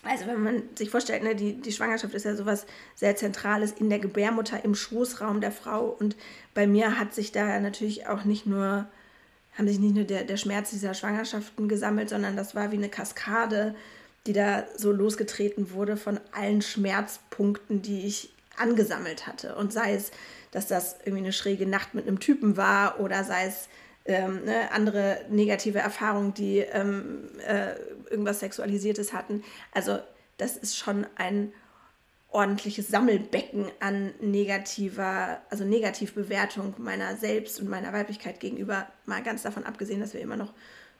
also 0.04 0.26
wenn 0.26 0.42
man 0.42 0.64
sich 0.76 0.90
vorstellt, 0.90 1.24
ne, 1.24 1.36
die, 1.36 1.62
die 1.62 1.72
Schwangerschaft 1.72 2.14
ist 2.14 2.26
ja 2.26 2.36
sowas 2.36 2.66
sehr 2.96 3.16
Zentrales 3.16 3.72
in 3.72 3.90
der 3.90 4.00
Gebärmutter, 4.00 4.66
im 4.66 4.76
Schoßraum 4.76 5.40
der 5.40 5.52
Frau 5.52 5.86
und 5.86 6.16
bei 6.54 6.66
mir 6.68 7.00
hat 7.00 7.14
sich 7.14 7.32
da 7.32 7.60
natürlich 7.60 8.08
auch 8.08 8.26
nicht 8.26 8.46
nur, 8.46 8.88
haben 9.58 9.68
sich 9.68 9.80
nicht 9.80 9.96
nur 9.96 10.06
der, 10.06 10.24
der 10.24 10.38
Schmerz 10.38 10.72
dieser 10.72 10.96
Schwangerschaften 10.96 11.70
gesammelt, 11.70 12.10
sondern 12.10 12.36
das 12.36 12.56
war 12.56 12.72
wie 12.72 12.78
eine 12.78 12.90
Kaskade 12.90 13.76
die 14.28 14.34
da 14.34 14.66
so 14.76 14.92
losgetreten 14.92 15.72
wurde 15.72 15.98
von 15.98 16.20
allen 16.32 16.62
Schmerzpunkten, 16.62 17.82
die 17.82 18.06
ich 18.06 18.34
angesammelt 18.58 19.28
hatte. 19.28 19.56
Und 19.56 19.74
sei 19.74 19.96
es, 19.96 20.12
dass 20.52 20.68
das 20.68 20.98
irgendwie 21.04 21.24
eine 21.24 21.34
schräge 21.34 21.66
Nacht 21.66 21.94
mit 21.94 22.08
einem 22.08 22.20
Typen 22.20 22.58
war 22.58 23.00
oder 23.00 23.24
sei 23.24 23.46
es 23.46 23.70
ähm, 24.06 24.44
ne, 24.46 24.72
andere 24.72 25.22
negative 25.30 25.80
Erfahrungen, 25.80 26.34
die 26.34 26.60
ähm, 26.60 27.30
äh, 27.48 27.74
irgendwas 28.10 28.40
Sexualisiertes 28.40 29.14
hatten. 29.14 29.44
Also 29.74 30.00
das 30.38 30.58
ist 30.58 30.78
schon 30.78 31.06
ein 31.16 31.54
ordentliches 32.30 32.88
Sammelbecken 32.88 33.66
an 33.80 34.14
negativer, 34.22 35.42
also 35.50 35.66
Negativbewertung 35.66 36.76
meiner 36.78 37.18
selbst 37.18 37.60
und 37.60 37.70
meiner 37.70 37.92
Weiblichkeit 37.92 38.40
gegenüber, 38.40 38.88
mal 39.06 39.22
ganz 39.22 39.44
davon 39.44 39.66
abgesehen, 39.66 40.00
dass 40.00 40.14
wir 40.14 40.22
immer 40.22 40.38
noch 40.38 40.54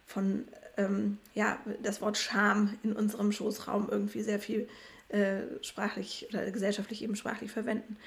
von 0.06 0.46
ähm, 0.78 1.18
ja, 1.34 1.60
das 1.84 2.02
Wort 2.02 2.18
Scham 2.18 2.78
in 2.84 2.94
unserem 2.94 3.32
Schoßraum 3.32 3.90
irgendwie 3.90 4.22
sehr 4.22 4.40
viel 4.40 4.68
äh, 5.10 5.42
sprachlich 5.62 6.28
oder 6.30 6.50
gesellschaftlich 6.52 7.04
eben 7.04 7.16
sprachlich 7.16 7.52
verwenden. 7.52 7.98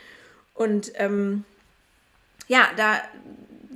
Und 0.55 0.93
ähm, 0.97 1.45
ja, 2.49 2.69
da 2.77 3.03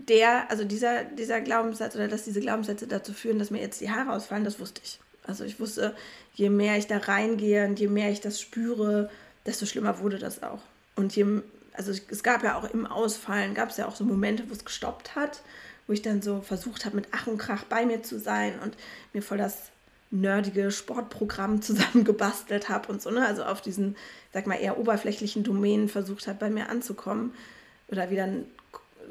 der, 0.09 0.51
also 0.51 0.65
dieser, 0.65 1.05
dieser 1.05 1.41
Glaubenssatz 1.41 1.95
oder 1.95 2.09
dass 2.09 2.25
diese 2.25 2.41
Glaubenssätze 2.41 2.87
dazu 2.87 3.13
führen, 3.13 3.39
dass 3.39 3.51
mir 3.51 3.61
jetzt 3.61 3.81
die 3.81 3.91
Haare 3.91 4.13
ausfallen, 4.13 4.45
das 4.45 4.59
wusste 4.59 4.81
ich. 4.83 4.99
Also 5.27 5.45
ich 5.45 5.61
wusste, 5.61 5.95
je 6.35 6.49
mehr 6.49 6.79
ich 6.79 6.87
da 6.87 6.97
reingehe 6.97 7.67
und 7.67 7.79
je 7.79 7.89
mehr 7.89 8.11
ich 8.11 8.21
das 8.21 8.41
spüre, 8.41 9.11
desto 9.45 9.67
schlimmer 9.67 9.99
wurde 9.99 10.19
das 10.19 10.43
auch. 10.43 10.61
Und 10.97 11.15
je, 11.15 11.27
also 11.75 11.93
es 11.93 12.23
gab 12.23 12.43
ja 12.43 12.57
auch 12.57 12.65
im 12.73 12.87
Ausfallen, 12.87 13.55
gab 13.55 13.69
es 13.71 13.77
ja 13.77 13.87
auch 13.87 13.97
so 13.97 14.05
Momente, 14.05 14.45
wo 14.49 14.55
es 14.55 14.65
gestoppt 14.65 15.15
hat 15.15 15.43
wo 15.89 15.93
ich 15.95 16.03
dann 16.03 16.23
so 16.23 16.43
versucht 16.43 16.85
habe, 16.85 16.95
mit 16.95 17.09
Ach 17.11 17.27
und 17.27 17.39
Krach 17.39 17.65
bei 17.65 17.85
mir 17.85 18.03
zu 18.05 18.21
sein 18.21 18.61
und 18.61 18.77
mir 19.13 19.23
voll 19.23 19.39
das 19.39 19.71
nerdige 20.11 20.71
Sportprogramm 20.71 21.61
zusammengebastelt 21.63 22.69
habe 22.69 22.93
und 22.93 23.03
so, 23.03 23.11
ne? 23.11 23.27
Also 23.27 23.43
auf 23.45 23.61
diesen, 23.61 23.97
sag 24.33 24.47
mal, 24.47 24.57
eher 24.57 24.79
oberflächlichen 24.79 25.43
Domänen 25.43 25.89
versucht 25.89 26.29
habe, 26.29 26.39
bei 26.39 26.51
mir 26.51 26.69
anzukommen 26.69 27.35
oder 27.89 28.11
wieder 28.11 28.25
ein, 28.25 28.47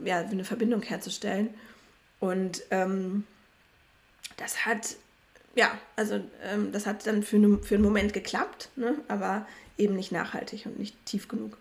ja, 0.06 0.20
eine 0.20 0.46
Verbindung 0.46 0.84
herzustellen. 0.84 1.50
Und 2.20 2.64
ähm, 2.72 3.26
das 4.38 4.66
hat, 4.66 4.96
ja, 5.56 5.72
also 5.96 6.24
ähm, 6.44 6.72
das 6.72 6.86
hat 6.86 7.06
dann 7.08 7.24
für, 7.24 7.38
ne, 7.38 7.60
für 7.62 7.76
einen 7.76 7.84
Moment 7.84 8.14
geklappt, 8.14 8.70
ne? 8.76 8.96
aber 9.08 9.48
eben 9.78 9.96
nicht 9.96 10.12
nachhaltig 10.12 10.66
und 10.66 10.80
nicht 10.80 11.06
tief 11.06 11.28
genug. 11.28 11.58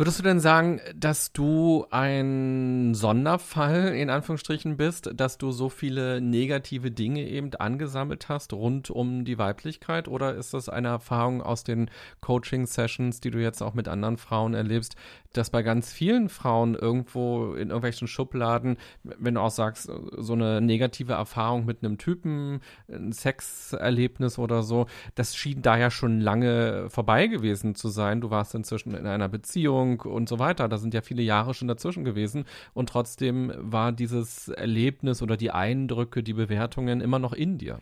Würdest 0.00 0.18
du 0.18 0.22
denn 0.22 0.40
sagen, 0.40 0.80
dass 0.96 1.30
du 1.30 1.84
ein 1.90 2.94
Sonderfall 2.94 3.88
in 3.88 4.08
Anführungsstrichen 4.08 4.78
bist, 4.78 5.10
dass 5.12 5.36
du 5.36 5.50
so 5.52 5.68
viele 5.68 6.22
negative 6.22 6.90
Dinge 6.90 7.28
eben 7.28 7.52
angesammelt 7.56 8.30
hast 8.30 8.54
rund 8.54 8.88
um 8.88 9.26
die 9.26 9.36
Weiblichkeit? 9.36 10.08
Oder 10.08 10.36
ist 10.36 10.54
das 10.54 10.70
eine 10.70 10.88
Erfahrung 10.88 11.42
aus 11.42 11.64
den 11.64 11.90
Coaching-Sessions, 12.22 13.20
die 13.20 13.30
du 13.30 13.42
jetzt 13.42 13.60
auch 13.60 13.74
mit 13.74 13.88
anderen 13.88 14.16
Frauen 14.16 14.54
erlebst, 14.54 14.96
dass 15.32 15.50
bei 15.50 15.62
ganz 15.62 15.92
vielen 15.92 16.28
Frauen 16.28 16.74
irgendwo 16.74 17.54
in 17.54 17.68
irgendwelchen 17.68 18.08
Schubladen, 18.08 18.78
wenn 19.04 19.34
du 19.34 19.40
auch 19.40 19.50
sagst, 19.50 19.90
so 20.16 20.32
eine 20.32 20.60
negative 20.60 21.12
Erfahrung 21.12 21.64
mit 21.64 21.84
einem 21.84 21.98
Typen, 21.98 22.60
ein 22.88 23.12
Sexerlebnis 23.12 24.38
oder 24.38 24.62
so, 24.62 24.86
das 25.14 25.36
schien 25.36 25.62
da 25.62 25.76
ja 25.76 25.90
schon 25.90 26.20
lange 26.20 26.90
vorbei 26.90 27.28
gewesen 27.28 27.76
zu 27.76 27.88
sein. 27.88 28.20
Du 28.20 28.30
warst 28.30 28.54
inzwischen 28.54 28.94
in 28.94 29.06
einer 29.06 29.28
Beziehung 29.28 30.00
und 30.00 30.28
so 30.28 30.38
weiter. 30.38 30.68
Da 30.68 30.78
sind 30.78 30.94
ja 30.94 31.00
viele 31.00 31.22
Jahre 31.22 31.54
schon 31.54 31.68
dazwischen 31.68 32.04
gewesen. 32.04 32.44
Und 32.74 32.88
trotzdem 32.88 33.52
war 33.56 33.92
dieses 33.92 34.48
Erlebnis 34.48 35.22
oder 35.22 35.36
die 35.36 35.52
Eindrücke, 35.52 36.24
die 36.24 36.34
Bewertungen 36.34 37.00
immer 37.00 37.20
noch 37.20 37.32
in 37.32 37.56
dir. 37.58 37.78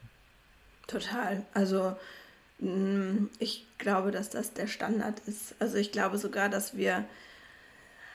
Total. 0.86 1.44
Also 1.54 1.96
mm, 2.58 3.26
ich 3.38 3.66
glaube, 3.78 4.10
dass 4.10 4.28
das 4.28 4.52
der 4.52 4.66
Standard 4.66 5.20
ist. 5.26 5.54
Also 5.60 5.78
ich 5.78 5.92
glaube 5.92 6.18
sogar, 6.18 6.50
dass 6.50 6.76
wir 6.76 7.04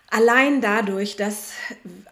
allein 0.09 0.61
dadurch, 0.61 1.15
dass 1.15 1.51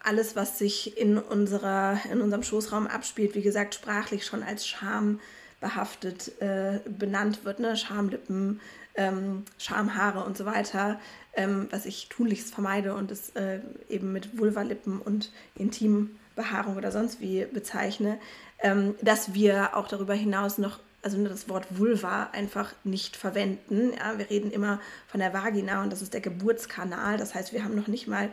alles, 0.03 0.35
was 0.35 0.57
sich 0.57 0.97
in, 0.97 1.17
unserer, 1.17 1.99
in 2.11 2.21
unserem 2.21 2.43
Schoßraum 2.43 2.87
abspielt, 2.87 3.35
wie 3.35 3.41
gesagt, 3.41 3.75
sprachlich 3.75 4.25
schon 4.25 4.43
als 4.43 4.67
Scham 4.67 5.19
behaftet 5.59 6.41
äh, 6.41 6.79
benannt 6.85 7.45
wird, 7.45 7.59
ne? 7.59 7.77
Schamlippen, 7.77 8.59
ähm, 8.95 9.45
Schamhaare 9.57 10.23
und 10.23 10.35
so 10.35 10.45
weiter, 10.45 10.99
ähm, 11.33 11.67
was 11.69 11.85
ich 11.85 12.09
tunlichst 12.09 12.53
vermeide 12.53 12.95
und 12.95 13.11
es 13.11 13.29
äh, 13.31 13.59
eben 13.87 14.11
mit 14.11 14.37
Vulvalippen 14.37 14.99
und 14.99 15.31
Intimbehaarung 15.55 16.75
oder 16.77 16.91
sonst 16.91 17.21
wie 17.21 17.45
bezeichne, 17.45 18.17
ähm, 18.59 18.95
dass 19.01 19.33
wir 19.33 19.77
auch 19.77 19.87
darüber 19.87 20.13
hinaus 20.13 20.57
noch 20.57 20.79
also 21.01 21.23
das 21.27 21.49
Wort 21.49 21.65
Vulva 21.77 22.29
einfach 22.31 22.73
nicht 22.83 23.15
verwenden. 23.15 23.93
Ja, 23.97 24.17
wir 24.17 24.29
reden 24.29 24.51
immer 24.51 24.79
von 25.07 25.19
der 25.19 25.33
Vagina 25.33 25.81
und 25.81 25.91
das 25.91 26.01
ist 26.01 26.13
der 26.13 26.21
Geburtskanal. 26.21 27.17
Das 27.17 27.33
heißt, 27.33 27.53
wir 27.53 27.63
haben 27.63 27.75
noch 27.75 27.87
nicht 27.87 28.07
mal 28.07 28.29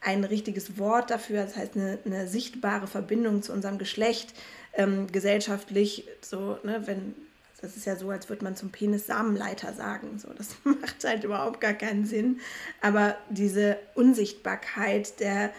ein 0.00 0.24
richtiges 0.24 0.78
Wort 0.78 1.10
dafür, 1.10 1.42
das 1.44 1.56
heißt 1.56 1.76
eine, 1.76 1.98
eine 2.04 2.28
sichtbare 2.28 2.86
Verbindung 2.86 3.42
zu 3.42 3.52
unserem 3.52 3.78
Geschlecht, 3.78 4.34
ähm, 4.74 5.10
gesellschaftlich, 5.10 6.06
so, 6.20 6.58
ne, 6.62 6.82
wenn, 6.86 7.14
das 7.60 7.76
ist 7.76 7.86
ja 7.86 7.96
so, 7.96 8.10
als 8.10 8.28
würde 8.28 8.44
man 8.44 8.54
zum 8.54 8.70
Penis 8.70 9.06
Samenleiter 9.06 9.72
sagen, 9.72 10.18
so, 10.18 10.28
das 10.32 10.56
macht 10.64 11.02
halt 11.04 11.24
überhaupt 11.24 11.60
gar 11.60 11.72
keinen 11.72 12.06
Sinn, 12.06 12.40
aber 12.80 13.16
diese 13.30 13.78
Unsichtbarkeit 13.94 15.18
der 15.18 15.50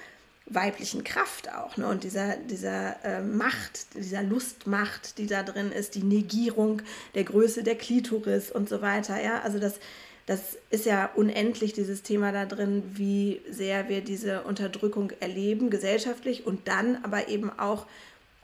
weiblichen 0.50 1.04
Kraft 1.04 1.54
auch. 1.54 1.78
Ne? 1.78 1.88
Und 1.88 2.04
dieser, 2.04 2.38
dieser 2.38 3.04
äh, 3.04 3.22
Macht, 3.22 3.94
dieser 3.96 4.24
Lustmacht, 4.24 5.18
die 5.18 5.28
da 5.28 5.44
drin 5.44 5.72
ist, 5.72 5.96
die 5.96 6.04
Negierung 6.04 6.82
der 7.16 7.26
Größe 7.26 7.64
der 7.64 7.76
Klitoris 7.76 8.52
und 8.52 8.70
so 8.70 8.82
weiter. 8.82 9.22
Ja, 9.22 9.42
also 9.42 9.60
das, 9.60 9.80
das 10.26 10.58
ist 10.70 10.86
ja 10.86 11.10
unendlich, 11.16 11.74
dieses 11.74 12.02
Thema 12.02 12.32
da 12.32 12.46
drin, 12.46 12.84
wie 12.94 13.42
sehr 13.50 13.90
wir 13.90 14.02
diese 14.02 14.44
Unterdrückung 14.44 15.12
erleben, 15.20 15.70
gesellschaftlich 15.70 16.46
und 16.46 16.68
dann 16.68 17.04
aber 17.04 17.28
eben 17.28 17.52
auch 17.60 17.86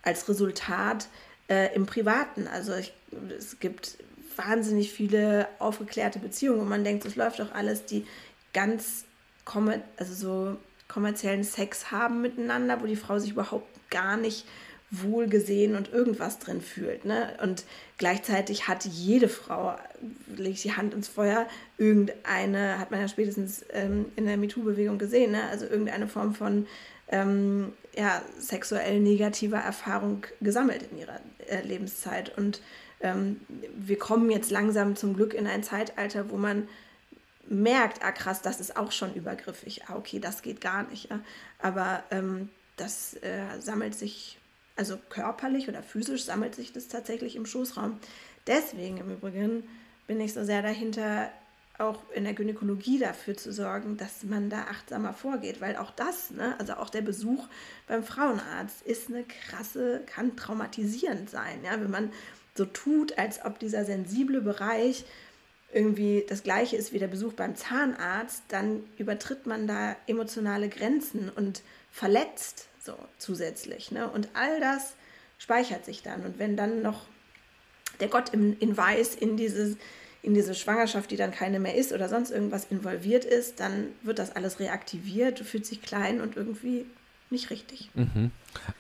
als 0.02 0.28
Resultat 0.28 1.08
äh, 1.48 1.74
im 1.74 1.86
Privaten. 1.86 2.48
Also 2.48 2.74
ich, 2.76 2.94
es 3.38 3.60
gibt 3.60 3.98
wahnsinnig 4.36 4.92
viele 4.92 5.48
aufgeklärte 5.60 6.20
Beziehungen 6.20 6.60
und 6.62 6.70
man 6.70 6.84
denkt, 6.84 7.06
es 7.06 7.16
läuft 7.16 7.39
doch 7.39 7.54
alles, 7.54 7.86
die 7.86 8.06
ganz 8.54 9.06
kommen, 9.46 9.82
also 9.98 10.13
so 10.13 10.58
kommerziellen 10.93 11.43
Sex 11.43 11.91
haben 11.91 12.21
miteinander, 12.21 12.82
wo 12.82 12.86
die 12.86 12.95
Frau 12.95 13.17
sich 13.19 13.32
überhaupt 13.32 13.67
gar 13.89 14.17
nicht 14.17 14.45
wohl 14.91 15.27
gesehen 15.27 15.75
und 15.75 15.91
irgendwas 15.91 16.38
drin 16.38 16.62
fühlt. 16.62 17.03
Ne? 17.03 17.36
Und 17.41 17.65
gleichzeitig 17.97 18.67
hat 18.67 18.86
jede 18.86 19.27
Frau, 19.27 19.75
ich 20.38 20.62
die 20.62 20.73
Hand 20.73 20.93
ins 20.93 21.08
Feuer, 21.08 21.47
irgendeine, 21.79 22.77
hat 22.77 22.91
man 22.91 23.01
ja 23.01 23.08
spätestens 23.08 23.65
ähm, 23.71 24.06
in 24.15 24.25
der 24.25 24.38
MeToo-Bewegung 24.38 24.99
gesehen, 24.99 25.32
ne? 25.32 25.49
also 25.49 25.65
irgendeine 25.65 26.08
Form 26.08 26.36
von 26.36 26.67
ähm, 27.08 27.73
ja, 27.95 28.21
sexuell 28.38 28.99
negativer 28.99 29.58
Erfahrung 29.58 30.25
gesammelt 30.41 30.86
in 30.91 30.99
ihrer 30.99 31.19
äh, 31.47 31.62
Lebenszeit. 31.65 32.38
Und 32.38 32.62
ähm, 33.01 33.41
wir 33.75 33.97
kommen 33.97 34.29
jetzt 34.29 34.51
langsam 34.51 34.95
zum 34.95 35.15
Glück 35.15 35.34
in 35.34 35.47
ein 35.47 35.63
Zeitalter, 35.63 36.29
wo 36.29 36.38
man 36.38 36.67
merkt, 37.47 38.03
ah 38.03 38.12
krass, 38.12 38.41
das 38.41 38.60
ist 38.60 38.77
auch 38.77 38.91
schon 38.91 39.13
übergriffig, 39.13 39.86
ah 39.88 39.95
okay, 39.95 40.19
das 40.19 40.41
geht 40.41 40.62
gar 40.62 40.84
nicht. 40.84 41.10
Ja? 41.10 41.19
Aber 41.60 42.03
ähm, 42.12 42.49
das 42.77 43.15
äh, 43.15 43.60
sammelt 43.60 43.95
sich, 43.95 44.39
also 44.75 44.97
körperlich 45.10 45.69
oder 45.69 45.84
physisch 45.84 46.23
sammelt 46.23 46.56
sich 46.56 46.73
das 46.73 46.88
tatsächlich 46.88 47.36
im 47.36 47.45
Schoßraum. 47.45 47.99
Deswegen 48.47 48.97
im 48.97 49.12
Übrigen 49.12 49.63
bin 50.08 50.19
ich 50.19 50.34
so 50.34 50.43
sehr 50.43 50.62
dahinter, 50.62 51.32
auch 51.79 51.99
in 52.13 52.23
der 52.23 52.34
Gynäkologie 52.34 52.99
dafür 52.99 53.36
zu 53.36 53.51
sorgen, 53.51 53.97
dass 53.97 54.23
man 54.23 54.49
da 54.49 54.63
achtsamer 54.63 55.13
vorgeht, 55.13 55.60
weil 55.60 55.75
auch 55.75 55.91
das, 55.91 56.29
ne, 56.29 56.56
also 56.60 56.73
auch 56.73 56.89
der 56.89 57.01
Besuch 57.01 57.47
beim 57.88 58.03
Frauenarzt 58.03 58.84
ist 58.84 59.10
eine 59.10 59.23
krasse, 59.23 60.01
kann 60.06 60.36
traumatisierend 60.36 61.29
sein, 61.29 61.63
ja, 61.63 61.71
wenn 61.82 61.89
man 61.89 62.12
so 62.56 62.65
tut, 62.65 63.17
als 63.17 63.43
ob 63.43 63.58
dieser 63.58 63.86
sensible 63.86 64.41
Bereich 64.41 65.06
irgendwie 65.73 66.25
das 66.27 66.43
gleiche 66.43 66.75
ist 66.75 66.93
wie 66.93 66.99
der 66.99 67.07
Besuch 67.07 67.33
beim 67.33 67.55
Zahnarzt, 67.55 68.43
dann 68.49 68.83
übertritt 68.97 69.45
man 69.45 69.67
da 69.67 69.95
emotionale 70.07 70.69
Grenzen 70.69 71.29
und 71.29 71.62
verletzt 71.91 72.67
so 72.83 72.95
zusätzlich. 73.17 73.91
Ne? 73.91 74.09
Und 74.09 74.29
all 74.33 74.59
das 74.59 74.93
speichert 75.38 75.86
sich 75.86 76.03
dann. 76.03 76.23
Und 76.23 76.39
wenn 76.39 76.55
dann 76.55 76.81
noch 76.81 77.05
der 77.99 78.07
Gott 78.07 78.29
in, 78.29 78.57
in 78.59 78.75
Weiß 78.75 79.15
in 79.15 79.38
dieses 79.38 79.77
in 80.23 80.33
diese 80.33 80.55
Schwangerschaft, 80.55 81.12
die 81.12 81.17
dann 81.17 81.31
keine 81.31 81.59
mehr 81.59 81.75
ist 81.75 81.91
oder 81.91 82.07
sonst 82.07 82.31
irgendwas 82.31 82.67
involviert 82.69 83.25
ist, 83.25 83.59
dann 83.59 83.89
wird 84.03 84.19
das 84.19 84.33
alles 84.33 84.59
reaktiviert, 84.62 85.41
du 85.41 85.43
fühlst 85.43 85.69
dich 85.69 85.81
klein 85.81 86.21
und 86.21 86.38
irgendwie 86.38 86.86
nicht 87.29 87.49
richtig. 87.49 87.89
Mhm. 87.93 88.31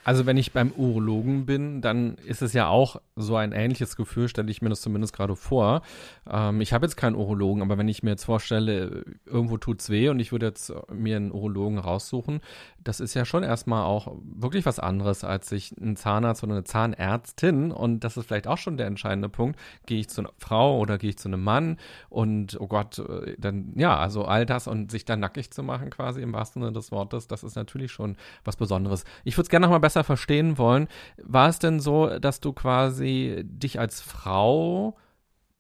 Also 0.03 0.25
wenn 0.25 0.37
ich 0.37 0.51
beim 0.51 0.71
Urologen 0.71 1.45
bin, 1.45 1.81
dann 1.81 2.15
ist 2.25 2.41
es 2.41 2.53
ja 2.53 2.67
auch 2.67 3.01
so 3.15 3.35
ein 3.35 3.51
ähnliches 3.51 3.95
Gefühl, 3.95 4.27
stelle 4.27 4.51
ich 4.51 4.61
mir 4.61 4.69
das 4.69 4.81
zumindest 4.81 5.15
gerade 5.15 5.35
vor. 5.35 5.81
Ähm, 6.29 6.61
ich 6.61 6.73
habe 6.73 6.85
jetzt 6.85 6.95
keinen 6.95 7.15
Urologen, 7.15 7.61
aber 7.61 7.77
wenn 7.77 7.87
ich 7.87 8.03
mir 8.03 8.11
jetzt 8.11 8.25
vorstelle, 8.25 9.03
irgendwo 9.25 9.57
tut 9.57 9.81
es 9.81 9.89
weh 9.89 10.09
und 10.09 10.19
ich 10.19 10.31
würde 10.31 10.47
jetzt 10.47 10.73
mir 10.91 11.17
einen 11.17 11.31
Urologen 11.31 11.77
raussuchen, 11.77 12.41
das 12.83 12.99
ist 12.99 13.13
ja 13.13 13.25
schon 13.25 13.43
erstmal 13.43 13.83
auch 13.83 14.15
wirklich 14.23 14.65
was 14.65 14.79
anderes, 14.79 15.23
als 15.23 15.49
sich 15.49 15.71
ein 15.79 15.95
Zahnarzt 15.95 16.43
oder 16.43 16.53
eine 16.53 16.63
Zahnärztin 16.63 17.71
und 17.71 18.01
das 18.01 18.17
ist 18.17 18.27
vielleicht 18.27 18.47
auch 18.47 18.57
schon 18.57 18.77
der 18.77 18.87
entscheidende 18.87 19.29
Punkt. 19.29 19.59
Gehe 19.85 19.99
ich 19.99 20.09
zu 20.09 20.21
einer 20.21 20.31
Frau 20.37 20.79
oder 20.79 20.97
gehe 20.97 21.11
ich 21.11 21.17
zu 21.17 21.29
einem 21.29 21.43
Mann 21.43 21.77
und 22.09 22.59
oh 22.59 22.67
Gott, 22.67 22.99
äh, 22.99 23.35
dann 23.37 23.73
ja, 23.75 23.97
also 23.97 24.25
all 24.25 24.45
das 24.45 24.67
und 24.67 24.91
sich 24.91 25.05
dann 25.05 25.19
nackig 25.19 25.51
zu 25.51 25.63
machen 25.63 25.89
quasi 25.89 26.21
im 26.21 26.33
wahrsten 26.33 26.61
Sinne 26.61 26.73
des 26.73 26.91
Wortes, 26.91 27.27
das 27.27 27.43
ist 27.43 27.55
natürlich 27.55 27.91
schon 27.91 28.17
was 28.43 28.55
Besonderes. 28.57 29.05
Ich 29.23 29.37
würde 29.37 29.43
es 29.43 29.49
gerne 29.49 29.62
nochmal 29.63 29.79
besser 29.79 30.03
verstehen 30.03 30.57
wollen. 30.57 30.87
War 31.17 31.49
es 31.49 31.59
denn 31.59 31.79
so, 31.79 32.19
dass 32.19 32.39
du 32.39 32.53
quasi 32.53 33.41
dich 33.45 33.79
als 33.79 34.01
Frau 34.01 34.95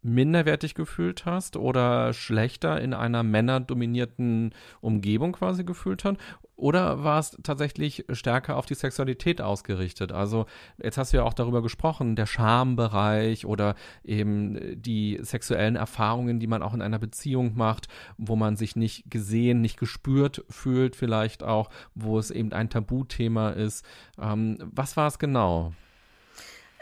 minderwertig 0.03 0.75
gefühlt 0.75 1.25
hast 1.25 1.55
oder 1.55 2.13
schlechter 2.13 2.79
in 2.81 2.93
einer 2.93 3.23
männerdominierten 3.23 4.53
Umgebung 4.81 5.31
quasi 5.31 5.63
gefühlt 5.63 6.03
hast? 6.03 6.17
Oder 6.55 7.03
war 7.03 7.19
es 7.19 7.35
tatsächlich 7.41 8.05
stärker 8.11 8.57
auf 8.57 8.67
die 8.67 8.75
Sexualität 8.75 9.41
ausgerichtet? 9.41 10.11
Also 10.11 10.45
jetzt 10.81 10.97
hast 10.97 11.11
du 11.11 11.17
ja 11.17 11.23
auch 11.23 11.33
darüber 11.33 11.63
gesprochen, 11.63 12.15
der 12.15 12.27
Schambereich 12.27 13.45
oder 13.45 13.75
eben 14.03 14.81
die 14.81 15.19
sexuellen 15.21 15.75
Erfahrungen, 15.75 16.39
die 16.39 16.47
man 16.47 16.61
auch 16.61 16.75
in 16.75 16.81
einer 16.83 16.99
Beziehung 16.99 17.53
macht, 17.55 17.87
wo 18.17 18.35
man 18.35 18.55
sich 18.55 18.75
nicht 18.75 19.09
gesehen, 19.09 19.61
nicht 19.61 19.79
gespürt 19.79 20.45
fühlt, 20.49 20.95
vielleicht 20.95 21.41
auch, 21.41 21.69
wo 21.95 22.19
es 22.19 22.29
eben 22.29 22.53
ein 22.53 22.69
Tabuthema 22.69 23.49
ist. 23.49 23.83
Ähm, 24.21 24.57
was 24.59 24.95
war 24.95 25.07
es 25.07 25.17
genau? 25.17 25.73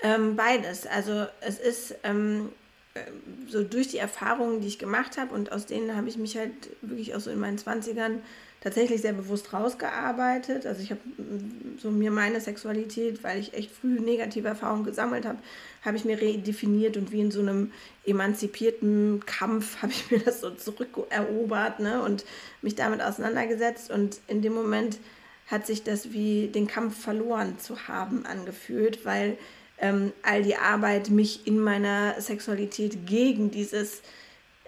Ähm, 0.03 0.36
beides. 0.36 0.86
Also 0.86 1.27
es 1.39 1.60
ist 1.60 1.95
ähm, 2.03 2.49
so 3.47 3.63
durch 3.63 3.88
die 3.88 3.99
Erfahrungen, 3.99 4.62
die 4.62 4.67
ich 4.67 4.79
gemacht 4.79 5.17
habe 5.17 5.34
und 5.34 5.51
aus 5.51 5.65
denen 5.65 5.95
habe 5.95 6.10
ich 6.10 6.17
mich 6.17 6.38
halt 6.38 6.51
wirklich 6.81 7.15
auch 7.15 7.19
so 7.19 7.31
in 7.31 7.39
meinen 7.39 7.57
20ern 7.57 8.19
tatsächlich 8.62 9.02
sehr 9.02 9.13
bewusst 9.13 9.52
rausgearbeitet. 9.54 10.65
Also 10.65 10.82
ich 10.82 10.91
habe 10.91 11.02
so 11.78 11.89
mir 11.89 12.12
meine 12.12 12.39
Sexualität, 12.39 13.24
weil 13.24 13.39
ich 13.39 13.54
echt 13.54 13.71
früh 13.71 14.00
negative 14.00 14.47
Erfahrungen 14.47 14.86
gesammelt 14.86 15.26
habe, 15.26 15.39
habe 15.84 15.97
ich 15.97 16.06
mir 16.06 16.21
redefiniert 16.21 16.95
und 16.95 17.12
wie 17.12 17.21
in 17.21 17.32
so 17.32 17.41
einem 17.41 17.71
emanzipierten 18.06 19.24
Kampf 19.26 19.78
habe 19.82 19.91
ich 19.91 20.12
mir 20.12 20.19
das 20.19 20.41
so 20.41 20.52
zurückerobert 20.52 21.80
ne, 21.80 22.02
und 22.04 22.24
mich 22.62 22.76
damit 22.76 23.02
auseinandergesetzt. 23.02 23.89
Und 23.89 24.19
in 24.28 24.43
dem 24.43 24.54
Moment 24.54 25.00
hat 25.47 25.65
sich 25.65 25.84
das 25.84 26.13
wie 26.13 26.47
den 26.47 26.67
Kampf 26.67 27.02
verloren 27.02 27.60
zu 27.60 27.88
haben 27.88 28.26
angefühlt, 28.26 29.06
weil 29.06 29.38
ähm, 29.80 30.13
all 30.21 30.43
die 30.43 30.56
Arbeit, 30.56 31.10
mich 31.10 31.47
in 31.47 31.60
meiner 31.60 32.21
Sexualität 32.21 33.08
gegen 33.08 33.50
dieses, 33.50 34.04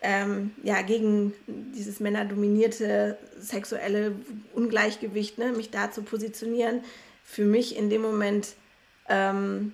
ähm, 0.03 0.51
ja, 0.63 0.81
gegen 0.81 1.33
dieses 1.47 1.99
männerdominierte 1.99 3.17
sexuelle 3.39 4.13
Ungleichgewicht, 4.53 5.37
ne, 5.37 5.53
mich 5.53 5.71
da 5.71 5.91
zu 5.91 6.03
positionieren, 6.03 6.83
für 7.23 7.45
mich 7.45 7.75
in 7.75 7.89
dem 7.89 8.01
Moment 8.01 8.55
ähm, 9.09 9.73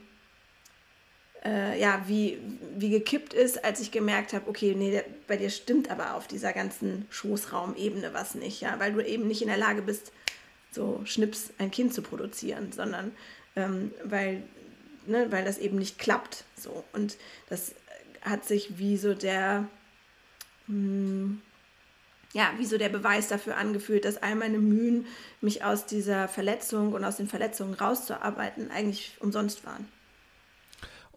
äh, 1.43 1.79
ja, 1.79 2.03
wie, 2.07 2.37
wie 2.77 2.89
gekippt 2.89 3.33
ist, 3.33 3.63
als 3.65 3.79
ich 3.79 3.91
gemerkt 3.91 4.33
habe, 4.33 4.49
okay, 4.49 4.75
nee, 4.75 5.01
bei 5.27 5.37
dir 5.37 5.49
stimmt 5.49 5.89
aber 5.89 6.15
auf 6.15 6.27
dieser 6.27 6.53
ganzen 6.53 7.05
Schoßraumebene 7.09 8.13
was 8.13 8.35
nicht, 8.35 8.61
ja, 8.61 8.79
weil 8.79 8.93
du 8.93 9.05
eben 9.05 9.27
nicht 9.27 9.41
in 9.41 9.47
der 9.47 9.57
Lage 9.57 9.81
bist, 9.81 10.11
so 10.71 11.01
Schnips 11.05 11.51
ein 11.57 11.71
Kind 11.71 11.93
zu 11.93 12.01
produzieren, 12.01 12.71
sondern 12.71 13.11
ähm, 13.55 13.91
weil 14.03 14.43
ne, 15.09 15.31
weil 15.31 15.43
das 15.43 15.57
eben 15.57 15.77
nicht 15.77 15.99
klappt. 15.99 16.45
So. 16.55 16.83
Und 16.93 17.17
das 17.49 17.75
hat 18.21 18.45
sich 18.45 18.77
wie 18.77 18.97
so 18.97 19.13
der, 19.13 19.67
mh, 20.69 20.75
hm, 20.75 21.41
ja, 22.33 22.51
wie 22.57 22.65
so 22.65 22.77
der 22.77 22.89
Beweis 22.89 23.27
dafür 23.27 23.57
angefühlt, 23.57 24.05
dass 24.05 24.17
all 24.17 24.35
meine 24.35 24.59
Mühen, 24.59 25.05
mich 25.41 25.63
aus 25.63 25.85
dieser 25.85 26.27
Verletzung 26.27 26.93
und 26.93 27.03
aus 27.03 27.17
den 27.17 27.27
Verletzungen 27.27 27.73
rauszuarbeiten, 27.73 28.71
eigentlich 28.71 29.17
umsonst 29.19 29.65
waren. 29.65 29.87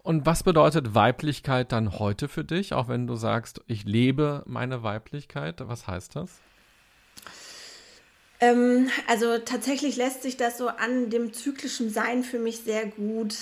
Und 0.01 0.25
was 0.25 0.43
bedeutet 0.43 0.95
Weiblichkeit 0.95 1.71
dann 1.71 1.97
heute 1.99 2.27
für 2.27 2.43
dich, 2.43 2.73
auch 2.73 2.89
wenn 2.89 3.07
du 3.07 3.15
sagst, 3.15 3.61
ich 3.67 3.85
lebe 3.85 4.43
meine 4.45 4.83
Weiblichkeit? 4.83 5.61
Was 5.61 5.87
heißt 5.87 6.15
das? 6.15 6.41
Ähm, 8.41 8.89
also 9.07 9.37
tatsächlich 9.37 9.95
lässt 9.95 10.23
sich 10.23 10.35
das 10.35 10.57
so 10.57 10.67
an 10.67 11.09
dem 11.09 11.31
zyklischen 11.31 11.89
Sein 11.89 12.23
für 12.23 12.39
mich 12.39 12.59
sehr 12.59 12.87
gut 12.87 13.35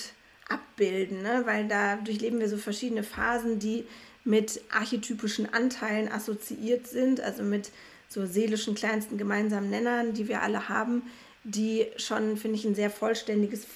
abbilden, 0.48 1.22
ne? 1.22 1.42
weil 1.46 1.66
da 1.66 1.96
durchleben 1.96 2.38
wir 2.38 2.48
so 2.48 2.58
verschiedene 2.58 3.02
Phasen, 3.02 3.58
die 3.58 3.84
mit 4.24 4.60
archetypischen 4.70 5.52
Anteilen 5.52 6.10
assoziiert 6.10 6.86
sind, 6.86 7.20
also 7.20 7.42
mit 7.42 7.70
so 8.08 8.26
seelischen 8.26 8.74
kleinsten 8.74 9.18
gemeinsamen 9.18 9.70
Nennern, 9.70 10.12
die 10.12 10.28
wir 10.28 10.42
alle 10.42 10.68
haben, 10.68 11.02
die 11.44 11.86
schon, 11.96 12.36
finde 12.36 12.58
ich, 12.58 12.64
ein 12.64 12.74
sehr 12.74 12.90
vollständiges 12.90 13.66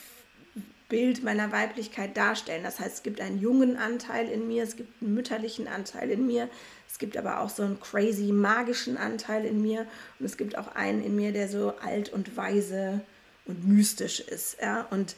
Bild 0.89 1.25
meiner 1.25 1.51
Weiblichkeit 1.51 2.17
darstellen. 2.17 2.63
Das 2.63 2.79
heißt, 2.79 2.97
es 2.97 3.03
gibt 3.03 3.21
einen 3.21 3.41
jungen 3.41 3.77
Anteil 3.77 4.29
in 4.29 4.47
mir, 4.47 4.63
es 4.63 4.77
gibt 4.77 5.03
einen 5.03 5.15
mütterlichen 5.15 5.67
Anteil 5.67 6.11
in 6.11 6.27
mir, 6.27 6.49
es 6.89 6.99
gibt 6.99 7.17
aber 7.17 7.41
auch 7.41 7.51
so 7.51 7.65
einen 7.65 7.81
crazy 7.81 8.31
magischen 8.31 8.97
Anteil 8.97 9.45
in 9.45 9.61
mir 9.61 9.87
und 10.21 10.27
es 10.27 10.37
gibt 10.37 10.57
auch 10.57 10.77
einen 10.77 11.03
in 11.03 11.17
mir, 11.17 11.33
der 11.33 11.49
so 11.49 11.75
alt 11.83 12.13
und 12.13 12.37
weise 12.37 13.01
und 13.47 13.67
mystisch 13.67 14.21
ist. 14.21 14.59
Ja? 14.61 14.87
Und 14.91 15.17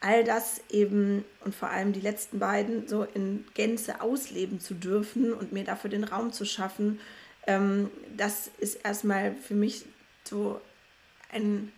all 0.00 0.24
das 0.24 0.62
eben 0.70 1.24
und 1.44 1.54
vor 1.54 1.68
allem 1.68 1.92
die 1.92 2.00
letzten 2.00 2.38
beiden 2.38 2.88
so 2.88 3.04
in 3.04 3.44
Gänze 3.54 4.00
ausleben 4.00 4.58
zu 4.58 4.74
dürfen 4.74 5.32
und 5.32 5.52
mir 5.52 5.64
dafür 5.64 5.90
den 5.90 6.04
Raum 6.04 6.32
zu 6.32 6.46
schaffen, 6.46 7.00
ähm, 7.46 7.90
das 8.16 8.50
ist 8.58 8.76
erstmal 8.84 9.34
für 9.34 9.54
mich 9.54 9.84
so 10.24 10.60
ein, 11.32 11.70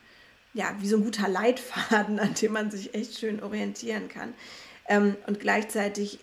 ja, 0.55 0.75
wie 0.79 0.89
so 0.89 0.97
ein 0.97 1.05
guter 1.05 1.29
Leitfaden, 1.29 2.19
an 2.21 2.35
dem 2.35 2.53
man 2.53 2.71
sich 2.71 2.95
echt 2.95 3.19
schön 3.19 3.43
orientieren 3.43 4.09
kann. 4.09 4.35
Ähm, 4.89 5.17
und 5.27 5.41
gleichzeitig 5.41 6.21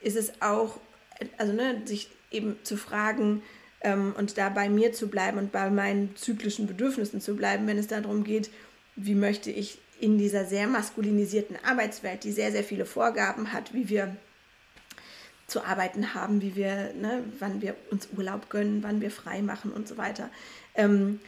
ist 0.00 0.16
es 0.16 0.40
auch, 0.40 0.80
also 1.38 1.52
ne, 1.52 1.82
sich 1.84 2.10
eben 2.32 2.56
zu 2.64 2.76
fragen 2.76 3.42
ähm, 3.82 4.14
und 4.16 4.38
da 4.38 4.48
bei 4.48 4.68
mir 4.68 4.92
zu 4.92 5.08
bleiben 5.08 5.38
und 5.38 5.52
bei 5.52 5.70
meinen 5.70 6.16
zyklischen 6.16 6.66
Bedürfnissen 6.66 7.20
zu 7.20 7.36
bleiben, 7.36 7.66
wenn 7.66 7.78
es 7.78 7.86
darum 7.86 8.24
geht, 8.24 8.50
wie 8.96 9.14
möchte 9.14 9.50
ich 9.50 9.78
in 10.02 10.18
dieser 10.18 10.44
sehr 10.44 10.66
maskulinisierten 10.66 11.56
Arbeitswelt, 11.64 12.24
die 12.24 12.32
sehr, 12.32 12.50
sehr 12.50 12.64
viele 12.64 12.86
Vorgaben 12.86 13.52
hat, 13.52 13.72
wie 13.72 13.88
wir 13.88 14.16
zu 15.46 15.64
arbeiten 15.64 16.12
haben, 16.12 16.42
wie 16.42 16.56
wir, 16.56 16.92
ne, 16.94 17.22
wann 17.38 17.62
wir 17.62 17.76
uns 17.90 18.08
Urlaub 18.16 18.50
gönnen, 18.50 18.82
wann 18.82 19.00
wir 19.00 19.12
frei 19.12 19.42
machen 19.42 19.70
und 19.70 19.86
so 19.86 19.96
weiter, 19.96 20.28
ähm, 20.74 21.20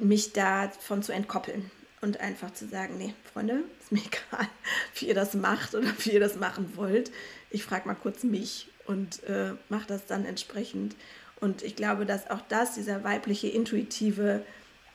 mich 0.00 0.32
davon 0.32 1.04
zu 1.04 1.12
entkoppeln 1.12 1.70
und 2.00 2.18
einfach 2.18 2.52
zu 2.52 2.66
sagen, 2.66 2.98
nee, 2.98 3.14
Freunde, 3.32 3.62
ist 3.80 3.92
mir 3.92 4.00
egal, 4.32 4.48
wie 4.96 5.06
ihr 5.06 5.14
das 5.14 5.34
macht 5.34 5.76
oder 5.76 5.86
wie 6.00 6.10
ihr 6.10 6.20
das 6.20 6.34
machen 6.34 6.72
wollt. 6.74 7.12
Ich 7.50 7.62
frage 7.62 7.86
mal 7.86 7.94
kurz 7.94 8.24
mich 8.24 8.72
und 8.86 9.22
äh, 9.24 9.52
mache 9.68 9.86
das 9.86 10.06
dann 10.06 10.24
entsprechend. 10.24 10.96
Und 11.38 11.62
ich 11.62 11.76
glaube, 11.76 12.06
dass 12.06 12.28
auch 12.28 12.40
das, 12.48 12.74
dieser 12.74 13.04
weibliche, 13.04 13.46
intuitive 13.46 14.44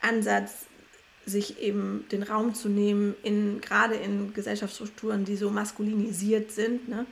Ansatz, 0.02 0.66
sich 1.30 1.58
eben 1.60 2.04
den 2.12 2.22
Raum 2.22 2.54
zu 2.54 2.68
nehmen, 2.68 3.14
in, 3.22 3.60
gerade 3.60 3.94
in 3.94 4.34
Gesellschaftsstrukturen, 4.34 5.24
die 5.24 5.36
so 5.36 5.50
maskulinisiert 5.50 6.52
sind. 6.52 6.88
Ne? 6.88 7.06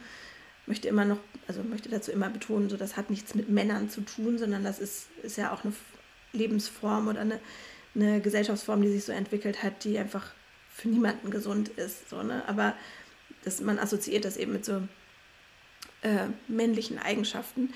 Möchte 0.66 0.88
immer 0.88 1.06
noch, 1.06 1.18
also 1.46 1.62
möchte 1.62 1.88
dazu 1.88 2.12
immer 2.12 2.28
betonen, 2.28 2.68
so 2.68 2.76
das 2.76 2.96
hat 2.96 3.08
nichts 3.08 3.34
mit 3.34 3.48
Männern 3.48 3.88
zu 3.88 4.02
tun, 4.02 4.38
sondern 4.38 4.64
das 4.64 4.78
ist, 4.78 5.06
ist 5.22 5.38
ja 5.38 5.52
auch 5.52 5.64
eine 5.64 5.72
Lebensform 6.32 7.08
oder 7.08 7.20
eine, 7.20 7.40
eine 7.94 8.20
Gesellschaftsform, 8.20 8.82
die 8.82 8.92
sich 8.92 9.04
so 9.04 9.12
entwickelt 9.12 9.62
hat, 9.62 9.84
die 9.84 9.98
einfach 9.98 10.32
für 10.68 10.88
niemanden 10.88 11.30
gesund 11.30 11.68
ist. 11.70 12.10
So, 12.10 12.22
ne? 12.22 12.42
Aber 12.46 12.74
das, 13.44 13.60
man 13.60 13.78
assoziiert 13.78 14.24
das 14.24 14.36
eben 14.36 14.52
mit 14.52 14.64
so 14.64 14.82
äh, 16.02 16.26
männlichen 16.46 16.98
Eigenschaften. 16.98 17.72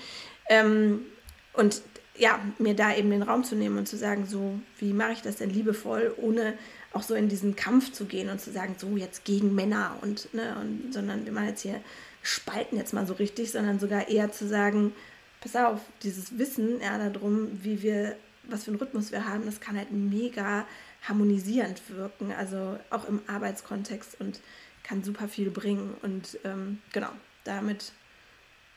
Ähm, 0.49 1.05
und 1.53 1.81
ja, 2.15 2.39
mir 2.59 2.75
da 2.75 2.95
eben 2.95 3.09
den 3.09 3.23
Raum 3.23 3.43
zu 3.43 3.55
nehmen 3.55 3.77
und 3.77 3.87
zu 3.87 3.97
sagen, 3.97 4.25
so, 4.25 4.59
wie 4.79 4.93
mache 4.93 5.13
ich 5.13 5.21
das 5.21 5.37
denn 5.37 5.49
liebevoll, 5.49 6.13
ohne 6.17 6.53
auch 6.91 7.01
so 7.01 7.15
in 7.15 7.27
diesen 7.27 7.55
Kampf 7.55 7.91
zu 7.91 8.05
gehen 8.05 8.29
und 8.29 8.39
zu 8.39 8.51
sagen, 8.51 8.75
so 8.77 8.97
jetzt 8.97 9.25
gegen 9.25 9.55
Männer 9.55 9.97
und, 10.01 10.31
ne, 10.33 10.55
und 10.61 10.93
sondern 10.93 11.25
wir 11.25 11.33
machen 11.33 11.47
jetzt 11.47 11.61
hier 11.61 11.81
spalten 12.21 12.77
jetzt 12.77 12.93
mal 12.93 13.05
so 13.05 13.13
richtig, 13.13 13.51
sondern 13.51 13.79
sogar 13.79 14.07
eher 14.07 14.31
zu 14.31 14.47
sagen, 14.47 14.93
pass 15.41 15.55
auf, 15.55 15.81
dieses 16.01 16.37
Wissen 16.39 16.79
ja, 16.81 17.09
darum, 17.09 17.49
wie 17.61 17.83
wir, 17.83 18.15
was 18.43 18.63
für 18.63 18.71
einen 18.71 18.79
Rhythmus 18.79 19.11
wir 19.11 19.27
haben, 19.27 19.45
das 19.45 19.59
kann 19.59 19.77
halt 19.77 19.91
mega 19.91 20.65
harmonisierend 21.01 21.81
wirken, 21.89 22.31
also 22.31 22.79
auch 22.89 23.07
im 23.07 23.21
Arbeitskontext 23.27 24.19
und 24.21 24.39
kann 24.83 25.03
super 25.03 25.27
viel 25.27 25.49
bringen. 25.49 25.93
Und 26.01 26.39
ähm, 26.45 26.79
genau, 26.93 27.09
damit 27.43 27.91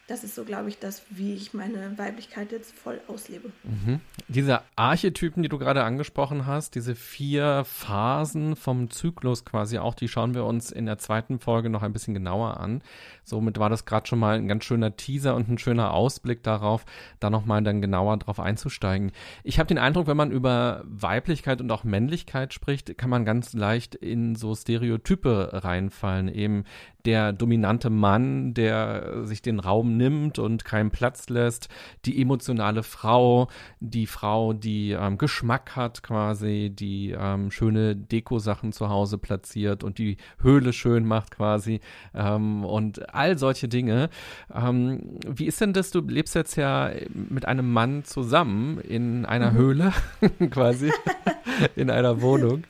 das 0.09 0.23
ist 0.23 0.37
so, 0.37 0.45
glaube 0.45 0.69
ich, 0.69 0.79
das, 0.79 1.03
wie 1.11 1.35
ich 1.35 1.53
meine 1.53 1.99
Weiblichkeit 1.99 2.53
jetzt 2.53 2.73
voll 2.73 3.01
auslebe. 3.09 3.51
Mhm. 3.65 4.01
Diese 4.29 4.61
Archetypen, 4.77 5.43
die 5.43 5.49
du 5.49 5.59
gerade 5.59 5.83
angesprochen 5.83 6.47
hast, 6.47 6.77
diese 6.77 6.95
vier 6.95 7.65
Phasen 7.65 8.55
vom 8.55 8.89
Zyklus 8.91 9.45
quasi 9.45 9.79
auch, 9.79 9.95
die 9.95 10.07
schauen 10.07 10.35
wir 10.35 10.45
uns 10.45 10.71
in 10.71 10.87
der 10.87 10.99
zweiten 10.99 11.41
Folge 11.41 11.71
noch 11.71 11.83
ein 11.83 11.93
bisschen 11.93 12.15
genauer 12.15 12.61
an. 12.61 12.83
Somit 13.25 13.59
war 13.59 13.69
das 13.69 13.85
gerade 13.85 14.07
schon 14.07 14.21
mal 14.21 14.37
ein 14.37 14.47
ganz 14.47 14.65
schöner 14.65 14.97
Teaser 14.97 15.35
und 15.35 15.49
ein 15.49 15.59
schöner 15.59 15.93
Ausblick 15.93 16.45
darauf, 16.45 16.85
da 17.19 17.29
nochmal 17.29 17.65
dann 17.65 17.81
genauer 17.81 18.17
drauf 18.19 18.39
einzusteigen. 18.39 19.11
Ich 19.43 19.59
habe 19.59 19.67
den 19.67 19.79
Eindruck, 19.79 20.07
wenn 20.07 20.17
man 20.17 20.31
über 20.31 20.85
Weiblichkeit 20.87 21.61
und 21.61 21.73
auch 21.73 21.83
Männlichkeit 21.83 22.55
spricht, 22.55 22.97
kann 22.97 23.11
man 23.11 23.25
ganz 23.25 23.55
leicht 23.55 23.97
in 23.97 24.37
so 24.37 24.55
Stereotype 24.55 25.51
reinfallen. 25.53 26.29
Eben 26.29 26.65
der 27.07 27.33
dominante 27.33 27.89
Mann, 27.89 28.53
der 28.53 29.25
sich 29.25 29.41
den 29.41 29.61
Raum 29.61 29.96
nimmt 29.97 30.39
und 30.39 30.65
keinen 30.65 30.91
Platz 30.91 31.29
lässt, 31.29 31.69
die 32.05 32.21
emotionale 32.21 32.83
Frau, 32.83 33.49
die 33.81 34.07
Frau, 34.07 34.53
die 34.53 34.93
ähm, 34.93 35.19
Geschmack 35.19 35.77
hat 35.77 36.03
quasi, 36.03 36.71
die 36.75 37.15
ähm, 37.19 37.51
schöne 37.51 37.97
Dekosachen 37.97 38.73
zu 38.73 38.89
Hause 38.89 39.19
platziert 39.19 39.85
und 39.85 39.99
die 39.99 40.17
Höhle 40.41 40.73
schön 40.73 41.07
macht 41.07 41.37
quasi 41.37 41.81
ähm, 42.15 42.65
und 42.65 43.15
all 43.15 43.39
solche 43.39 43.69
Dinge. 43.69 44.11
Ähm, 44.55 45.19
wie 45.27 45.47
ist 45.47 45.61
denn 45.61 45.73
das? 45.73 45.91
Du 45.91 46.01
lebst 46.01 46.35
jetzt 46.35 46.57
ja 46.57 46.91
mit 47.13 47.47
einem 47.47 47.73
Mann 47.73 48.05
zusammen 48.05 48.79
in 48.81 49.25
einer 49.25 49.53
mhm. 49.53 49.57
Höhle 49.57 49.93
quasi, 50.51 50.93
in 51.77 51.91
einer 51.91 52.21
Wohnung 52.21 52.65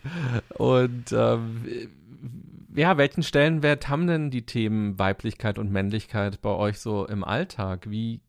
und 0.56 1.12
ähm, 1.12 1.62
ja, 2.76 2.98
welchen 2.98 3.22
Stellenwert 3.22 3.88
haben 3.88 4.06
denn 4.06 4.30
die 4.30 4.44
Themen 4.44 4.98
Weiblichkeit 4.98 5.58
und 5.58 5.72
Männlichkeit 5.72 6.42
bei 6.42 6.50
euch 6.50 6.78
so 6.78 7.06
im 7.06 7.24
Alltag? 7.24 7.90
Wie 7.90 8.20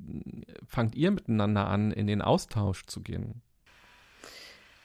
fangt 0.68 0.96
ihr 0.96 1.12
miteinander 1.12 1.68
an, 1.68 1.92
in 1.92 2.08
den 2.08 2.22
Austausch 2.22 2.86
zu 2.86 3.02
gehen? 3.02 3.42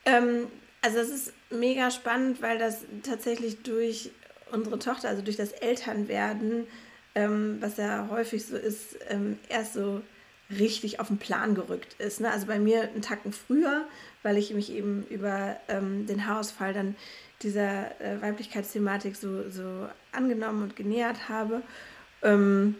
Ähm, 0.05 0.49
also 0.83 0.99
es 0.99 1.11
ist 1.11 1.33
mega 1.51 1.93
spannend, 1.93 2.43
weil 2.43 2.59
das 2.59 2.85
tatsächlich 3.05 3.63
durch 3.63 4.11
unsere 4.51 4.79
Tochter, 4.81 5.09
also 5.09 5.23
durch 5.23 5.37
das 5.37 5.53
Elternwerden, 5.53 6.67
ähm, 7.15 7.59
was 7.61 7.77
ja 7.77 8.09
häufig 8.11 8.45
so 8.45 8.57
ist, 8.57 8.99
ähm, 9.09 9.39
erst 9.49 9.75
so 9.75 10.03
richtig 10.51 11.01
auf 11.01 11.07
den 11.07 11.19
Plan 11.19 11.55
gerückt 11.55 11.95
ist. 11.99 12.21
Ne? 12.21 12.31
Also 12.31 12.47
bei 12.47 12.59
mir 12.59 12.83
einen 12.83 13.01
Tacken 13.03 13.33
früher, 13.33 13.87
weil 14.23 14.37
ich 14.37 14.53
mich 14.53 14.73
eben 14.73 15.07
über 15.09 15.57
ähm, 15.69 16.07
den 16.07 16.27
Haarausfall 16.27 16.75
dann 16.75 16.97
dieser 17.43 18.01
äh, 18.01 18.20
Weiblichkeitsthematik 18.20 19.16
so, 19.16 19.49
so 19.51 19.88
angenommen 20.12 20.62
und 20.62 20.76
genähert 20.76 21.28
habe. 21.28 21.62
Ähm, 22.22 22.76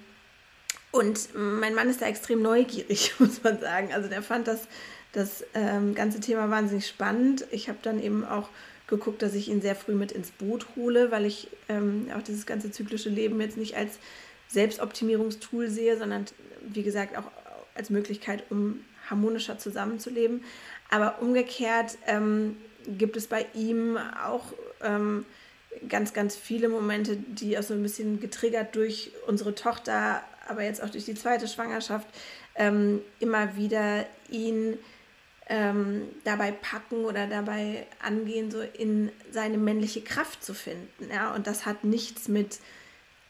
und 0.91 1.31
mein 1.35 1.75
Mann 1.75 1.89
ist 1.89 2.03
da 2.03 2.07
extrem 2.07 2.43
neugierig, 2.43 3.15
muss 3.19 3.43
man 3.43 3.59
sagen. 3.61 3.93
Also 3.93 4.09
der 4.09 4.23
fand 4.23 4.47
das, 4.47 4.69
das 5.13 5.45
ähm, 5.55 5.95
ganze 5.95 6.21
Thema 6.21 6.51
wahnsinnig 6.51 6.87
spannend. 6.87 7.47
Ich 7.51 7.69
habe 7.69 7.79
dann 7.83 8.03
eben 8.03 8.25
auch 8.25 8.49
geguckt, 8.87 9.23
dass 9.23 9.35
ich 9.35 9.49
ihn 9.49 9.63
sehr 9.63 9.75
früh 9.75 9.95
mit 9.95 10.13
ins 10.13 10.31
Boot 10.31 10.67
hole, 10.77 11.11
weil 11.11 11.25
ich 11.25 11.49
ähm, 11.69 12.11
auch 12.17 12.23
dieses 12.23 12.45
ganze 12.45 12.71
zyklische 12.71 13.09
Leben 13.09 13.41
jetzt 13.41 13.57
nicht 13.57 13.75
als 13.77 13.99
Selbstoptimierungstool 14.49 15.71
sehe, 15.71 15.97
sondern 15.97 16.27
wie 16.61 16.83
gesagt 16.83 17.17
auch 17.17 17.25
als 17.75 17.89
Möglichkeit, 17.89 18.45
um 18.51 18.85
harmonischer 19.09 19.59
zusammenzuleben. 19.59 20.45
Aber 20.91 21.23
umgekehrt 21.23 21.97
ähm, 22.07 22.57
gibt 22.87 23.17
es 23.17 23.27
bei 23.27 23.47
ihm 23.55 23.97
auch 24.25 24.53
ähm, 24.83 25.25
ganz, 25.89 26.13
ganz 26.13 26.37
viele 26.37 26.69
Momente, 26.69 27.17
die 27.17 27.59
auch 27.59 27.63
so 27.63 27.75
ein 27.75 27.83
bisschen 27.83 28.21
getriggert 28.21 28.75
durch 28.75 29.13
unsere 29.27 29.55
Tochter, 29.55 30.23
aber 30.49 30.63
jetzt 30.63 30.83
auch 30.83 30.91
durch 30.91 31.05
die 31.05 31.15
zweite 31.15 31.49
Schwangerschaft, 31.49 32.07
ähm, 32.55 33.01
immer 33.21 33.57
wieder 33.57 34.07
ihn 34.29 34.79
ähm, 35.49 36.09
dabei 36.25 36.53
packen 36.53 37.05
oder 37.05 37.27
dabei 37.27 37.87
angehen, 38.03 38.51
so 38.51 38.61
in 38.61 39.11
seine 39.31 39.59
männliche 39.59 40.03
Kraft 40.03 40.45
zu 40.45 40.55
finden. 40.55 41.11
Ja? 41.11 41.35
Und 41.35 41.47
das 41.47 41.67
hat 41.67 41.85
nichts 41.85 42.29
mit 42.29 42.59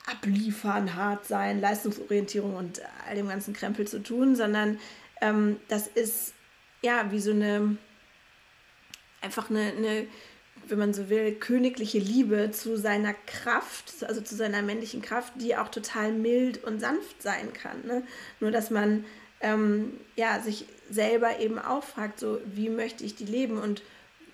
Abliefern, 0.06 0.96
hart 0.96 1.26
sein, 1.26 1.60
Leistungsorientierung 1.60 2.56
und 2.56 2.82
all 3.08 3.14
dem 3.14 3.28
ganzen 3.28 3.54
Krempel 3.54 3.86
zu 3.86 4.02
tun, 4.02 4.34
sondern 4.34 4.78
ähm, 5.20 5.58
das 5.68 5.86
ist 5.86 6.34
ja 6.82 7.10
wie 7.12 7.20
so 7.20 7.30
eine 7.30 7.76
einfach 9.22 9.50
eine, 9.50 9.72
eine, 9.76 10.06
wenn 10.66 10.78
man 10.78 10.94
so 10.94 11.08
will, 11.08 11.34
königliche 11.34 11.98
Liebe 11.98 12.50
zu 12.50 12.76
seiner 12.76 13.14
Kraft, 13.14 14.04
also 14.06 14.20
zu 14.20 14.34
seiner 14.34 14.62
männlichen 14.62 15.02
Kraft, 15.02 15.32
die 15.36 15.56
auch 15.56 15.68
total 15.68 16.12
mild 16.12 16.62
und 16.64 16.80
sanft 16.80 17.22
sein 17.22 17.52
kann. 17.52 17.86
Ne? 17.86 18.02
Nur 18.40 18.50
dass 18.50 18.70
man 18.70 19.04
ähm, 19.40 19.98
ja, 20.16 20.40
sich 20.40 20.66
selber 20.90 21.40
eben 21.40 21.58
auch 21.58 21.82
fragt, 21.82 22.20
so 22.20 22.40
wie 22.44 22.68
möchte 22.68 23.04
ich 23.04 23.16
die 23.16 23.24
leben 23.24 23.58
und 23.58 23.82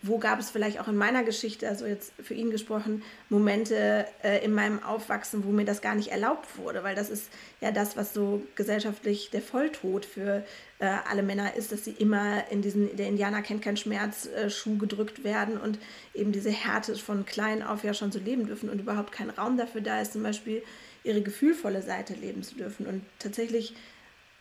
wo 0.02 0.18
gab 0.18 0.38
es 0.38 0.50
vielleicht 0.50 0.80
auch 0.80 0.86
in 0.88 0.96
meiner 0.96 1.24
Geschichte, 1.24 1.68
also 1.68 1.86
jetzt 1.86 2.12
für 2.22 2.34
ihn 2.34 2.50
gesprochen, 2.50 3.02
Momente 3.28 4.06
äh, 4.22 4.44
in 4.44 4.52
meinem 4.52 4.82
Aufwachsen, 4.82 5.44
wo 5.44 5.50
mir 5.50 5.64
das 5.64 5.80
gar 5.80 5.94
nicht 5.94 6.08
erlaubt 6.08 6.56
wurde, 6.56 6.84
weil 6.84 6.94
das 6.94 7.10
ist 7.10 7.30
ja 7.60 7.72
das, 7.72 7.96
was 7.96 8.14
so 8.14 8.42
gesellschaftlich 8.54 9.30
der 9.30 9.42
Volltod 9.42 10.04
für 10.04 10.44
äh, 10.78 10.86
alle 11.08 11.22
Männer 11.24 11.56
ist, 11.56 11.72
dass 11.72 11.84
sie 11.84 11.90
immer 11.90 12.48
in 12.50 12.62
diesen, 12.62 12.96
der 12.96 13.08
Indianer 13.08 13.42
kennt 13.42 13.62
keinen 13.62 13.76
Schmerz, 13.76 14.26
äh, 14.26 14.50
Schuh 14.50 14.78
gedrückt 14.78 15.24
werden 15.24 15.58
und 15.58 15.78
eben 16.14 16.30
diese 16.30 16.50
Härte 16.50 16.94
von 16.94 17.26
klein 17.26 17.62
auf 17.62 17.82
ja 17.82 17.92
schon 17.92 18.12
so 18.12 18.20
leben 18.20 18.46
dürfen 18.46 18.70
und 18.70 18.80
überhaupt 18.80 19.10
kein 19.10 19.30
Raum 19.30 19.56
dafür 19.56 19.80
da 19.80 20.00
ist, 20.00 20.12
zum 20.12 20.22
Beispiel 20.22 20.62
ihre 21.02 21.22
gefühlvolle 21.22 21.82
Seite 21.82 22.14
leben 22.14 22.44
zu 22.44 22.54
dürfen. 22.54 22.86
Und 22.86 23.02
tatsächlich 23.18 23.74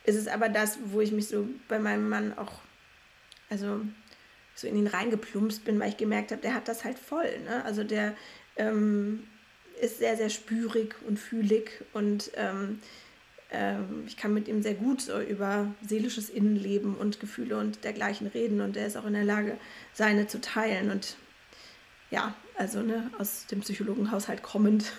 ist 0.04 0.16
es 0.16 0.28
aber 0.28 0.50
das, 0.50 0.78
wo 0.86 1.02
ich 1.02 1.12
mich 1.12 1.28
so 1.28 1.48
bei 1.68 1.80
meinem 1.80 2.10
Mann 2.10 2.38
auch, 2.38 2.52
also 3.50 3.82
so 4.58 4.68
in 4.68 4.76
ihn 4.76 4.88
reingeplumpst 4.88 5.64
bin, 5.64 5.80
weil 5.80 5.90
ich 5.90 5.98
gemerkt 5.98 6.32
habe, 6.32 6.42
der 6.42 6.56
hat 6.56 6.68
das 6.68 6.84
halt 6.84 6.98
voll. 6.98 7.40
Ne? 7.46 7.64
Also 7.64 7.84
der 7.84 8.16
ähm, 8.56 9.24
ist 9.80 10.00
sehr, 10.00 10.18
sehr 10.18 10.30
spürig 10.30 10.96
und 11.08 11.20
fühlig 11.20 11.84
und 11.94 12.32
ähm, 12.36 12.80
ähm, 13.52 14.04
ich 14.08 14.18
kann 14.18 14.34
mit 14.34 14.48
ihm 14.48 14.64
sehr 14.64 14.74
gut 14.74 15.02
so 15.02 15.22
über 15.22 15.68
seelisches 15.88 16.30
Innenleben 16.30 16.96
und 16.96 17.20
Gefühle 17.20 17.58
und 17.58 17.84
dergleichen 17.84 18.28
reden 18.28 18.62
und 18.62 18.76
er 18.76 18.88
ist 18.88 18.98
auch 18.98 19.06
in 19.06 19.14
der 19.14 19.24
Lage, 19.24 19.58
seine 19.94 20.28
zu 20.28 20.42
teilen 20.42 20.90
und 20.90 21.16
ja, 22.10 22.34
also 22.56 22.82
ne, 22.82 23.12
aus 23.20 23.46
dem 23.46 23.60
Psychologenhaushalt 23.60 24.42
kommend, 24.42 24.92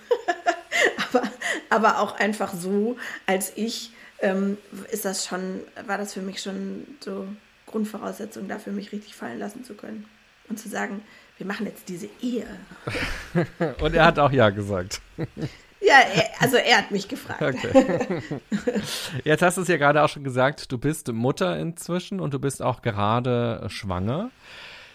aber, 1.12 1.32
aber 1.68 1.98
auch 1.98 2.18
einfach 2.18 2.54
so 2.54 2.96
als 3.26 3.52
ich 3.56 3.92
ähm, 4.20 4.56
ist 4.90 5.04
das 5.04 5.26
schon, 5.26 5.60
war 5.86 5.98
das 5.98 6.14
für 6.14 6.22
mich 6.22 6.40
schon 6.40 6.86
so 7.00 7.26
Grundvoraussetzung 7.68 8.48
dafür, 8.48 8.72
mich 8.72 8.92
richtig 8.92 9.14
fallen 9.14 9.38
lassen 9.38 9.64
zu 9.64 9.74
können. 9.74 10.06
Und 10.48 10.58
zu 10.58 10.68
sagen, 10.68 11.02
wir 11.36 11.46
machen 11.46 11.66
jetzt 11.66 11.88
diese 11.88 12.08
Ehe. 12.20 12.46
Und 13.80 13.94
er 13.94 14.06
hat 14.06 14.18
auch 14.18 14.32
Ja 14.32 14.50
gesagt. 14.50 15.00
Ja, 15.80 16.00
er, 16.00 16.42
also 16.42 16.56
er 16.56 16.78
hat 16.78 16.90
mich 16.90 17.06
gefragt. 17.06 17.40
Okay. 17.40 18.22
Jetzt 19.24 19.42
hast 19.42 19.58
du 19.58 19.62
es 19.62 19.68
ja 19.68 19.76
gerade 19.76 20.02
auch 20.02 20.08
schon 20.08 20.24
gesagt, 20.24 20.72
du 20.72 20.78
bist 20.78 21.12
Mutter 21.12 21.58
inzwischen 21.58 22.20
und 22.20 22.34
du 22.34 22.40
bist 22.40 22.62
auch 22.62 22.82
gerade 22.82 23.64
schwanger. 23.68 24.30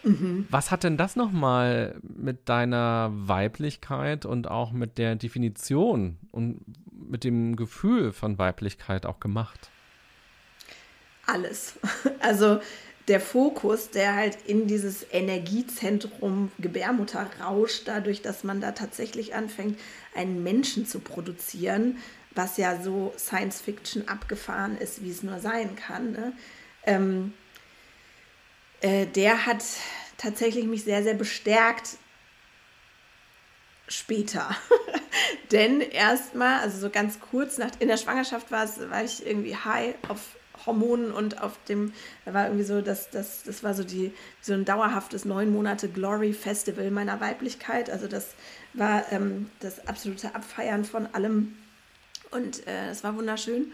Mhm. 0.04 0.46
Was 0.50 0.72
hat 0.72 0.84
denn 0.84 0.98
das 0.98 1.16
nochmal 1.16 1.96
mit 2.02 2.50
deiner 2.50 3.12
Weiblichkeit 3.14 4.26
und 4.26 4.50
auch 4.50 4.72
mit 4.72 4.98
der 4.98 5.16
Definition 5.16 6.18
und 6.32 6.62
mit 6.92 7.24
dem 7.24 7.56
Gefühl 7.56 8.12
von 8.12 8.38
Weiblichkeit 8.38 9.06
auch 9.06 9.20
gemacht? 9.20 9.72
Alles. 11.26 11.74
Also 12.20 12.62
der 13.10 13.20
Fokus, 13.20 13.90
der 13.90 14.16
halt 14.16 14.38
in 14.46 14.68
dieses 14.68 15.06
Energiezentrum 15.12 16.52
Gebärmutter 16.58 17.30
rauscht, 17.42 17.84
dadurch, 17.86 18.22
dass 18.22 18.46
man 18.46 18.62
da 18.62 18.72
tatsächlich 18.72 19.36
anfängt, 19.36 19.78
einen 20.16 20.42
Menschen 20.42 20.86
zu 20.86 21.00
produzieren, 21.00 21.98
was 22.32 22.56
ja 22.58 22.82
so 22.82 23.14
Science 23.18 23.60
Fiction 23.60 24.08
abgefahren 24.08 24.78
ist, 24.78 25.04
wie 25.04 25.12
es 25.12 25.22
nur 25.22 25.40
sein 25.40 25.76
kann. 25.76 26.14
Ne? 26.14 26.34
Ähm, 26.86 27.34
äh, 28.80 29.06
der 29.06 29.46
hat 29.46 29.64
tatsächlich 30.18 30.66
mich 30.66 30.86
sehr, 30.86 31.04
sehr 31.04 31.14
bestärkt 31.14 31.98
später. 33.90 34.56
Denn 35.52 35.82
erstmal, 35.82 36.62
also 36.62 36.80
so 36.80 36.90
ganz 36.90 37.20
kurz 37.20 37.58
nach, 37.58 37.72
in 37.80 37.90
der 37.90 37.98
Schwangerschaft 37.98 38.50
war, 38.50 38.64
es, 38.64 38.80
war 38.90 39.04
ich 39.04 39.26
irgendwie 39.26 39.56
high 39.56 39.96
auf 40.08 40.20
Hormonen 40.66 41.11
und 41.11 41.41
auf 41.41 41.53
dem, 41.68 41.93
da 42.26 42.34
war 42.34 42.45
irgendwie 42.45 42.64
so, 42.64 42.82
das, 42.82 43.09
das, 43.09 43.43
das 43.43 43.64
war 43.64 43.74
so 43.74 43.84
die, 43.84 44.11
so 44.41 44.53
ein 44.53 44.66
dauerhaftes 44.66 45.26
neun 45.26 45.51
Monate 45.51 45.89
Glory 45.89 46.34
Festival 46.34 46.89
meiner 46.91 47.20
Weiblichkeit. 47.20 47.89
Also 47.89 48.07
das 48.07 48.30
war 48.74 49.11
ähm, 49.11 49.49
das 49.59 49.88
absolute 49.88 50.36
Abfeiern 50.36 50.86
von 50.86 51.07
allem. 51.14 51.55
Und 52.32 52.66
äh, 52.68 52.89
es 52.89 53.03
war 53.03 53.16
wunderschön. 53.16 53.72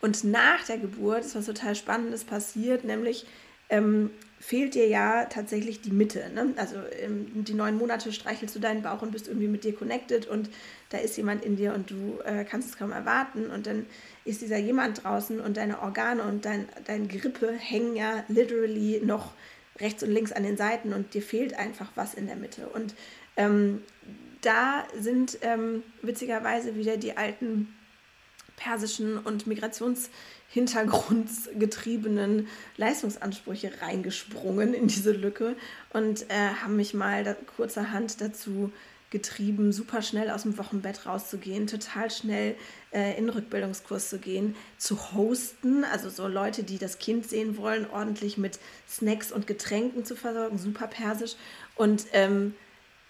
Und 0.00 0.24
nach 0.24 0.64
der 0.64 0.78
Geburt 0.78 1.24
ist 1.24 1.34
was 1.34 1.46
total 1.46 1.74
Spannendes 1.74 2.24
passiert, 2.24 2.84
nämlich 2.84 3.26
ähm, 3.68 4.10
fehlt 4.38 4.74
dir 4.74 4.86
ja 4.86 5.24
tatsächlich 5.24 5.80
die 5.80 5.90
Mitte. 5.90 6.30
Ne? 6.34 6.54
Also 6.56 6.76
ähm, 7.00 7.44
die 7.44 7.54
neun 7.54 7.76
Monate 7.76 8.12
streichelst 8.12 8.54
du 8.54 8.60
deinen 8.60 8.82
Bauch 8.82 9.02
und 9.02 9.12
bist 9.12 9.28
irgendwie 9.28 9.48
mit 9.48 9.64
dir 9.64 9.74
connected 9.74 10.26
und 10.26 10.50
da 10.90 10.98
ist 10.98 11.16
jemand 11.16 11.44
in 11.44 11.56
dir 11.56 11.74
und 11.74 11.90
du 11.90 12.20
äh, 12.24 12.44
kannst 12.44 12.70
es 12.70 12.78
kaum 12.78 12.92
erwarten 12.92 13.50
und 13.50 13.66
dann 13.66 13.86
ist 14.24 14.42
dieser 14.42 14.58
jemand 14.58 15.02
draußen 15.02 15.40
und 15.40 15.56
deine 15.56 15.82
Organe 15.82 16.22
und 16.22 16.44
dein, 16.44 16.68
dein 16.84 17.08
Grippe 17.08 17.50
hängen 17.52 17.96
ja 17.96 18.24
literally 18.28 19.00
noch 19.04 19.32
rechts 19.80 20.02
und 20.02 20.10
links 20.10 20.32
an 20.32 20.42
den 20.42 20.56
Seiten 20.56 20.92
und 20.92 21.14
dir 21.14 21.22
fehlt 21.22 21.54
einfach 21.54 21.90
was 21.94 22.14
in 22.14 22.26
der 22.26 22.36
Mitte. 22.36 22.68
Und 22.68 22.94
ähm, 23.36 23.82
da 24.42 24.86
sind 24.98 25.38
ähm, 25.42 25.82
witzigerweise 26.02 26.76
wieder 26.76 26.96
die 26.96 27.16
alten 27.16 27.74
persischen 28.56 29.18
und 29.18 29.46
migrationshintergrundgetriebenen 30.54 32.48
Leistungsansprüche 32.76 33.72
reingesprungen 33.80 34.74
in 34.74 34.88
diese 34.88 35.12
Lücke 35.12 35.56
und 35.92 36.30
äh, 36.30 36.54
haben 36.62 36.76
mich 36.76 36.94
mal 36.94 37.24
da, 37.24 37.34
kurzerhand 37.56 38.20
dazu 38.20 38.72
getrieben, 39.10 39.72
super 39.72 40.02
schnell 40.02 40.30
aus 40.30 40.42
dem 40.42 40.58
Wochenbett 40.58 41.06
rauszugehen, 41.06 41.68
total 41.68 42.10
schnell 42.10 42.56
äh, 42.92 43.16
in 43.16 43.26
den 43.26 43.30
Rückbildungskurs 43.30 44.10
zu 44.10 44.18
gehen, 44.18 44.56
zu 44.78 45.12
hosten, 45.12 45.84
also 45.84 46.10
so 46.10 46.26
Leute, 46.26 46.64
die 46.64 46.78
das 46.78 46.98
Kind 46.98 47.28
sehen 47.28 47.56
wollen, 47.56 47.88
ordentlich 47.88 48.36
mit 48.36 48.58
Snacks 48.88 49.30
und 49.30 49.46
Getränken 49.46 50.04
zu 50.04 50.16
versorgen, 50.16 50.58
super 50.58 50.88
persisch. 50.88 51.36
Und 51.76 52.06
ähm, 52.12 52.54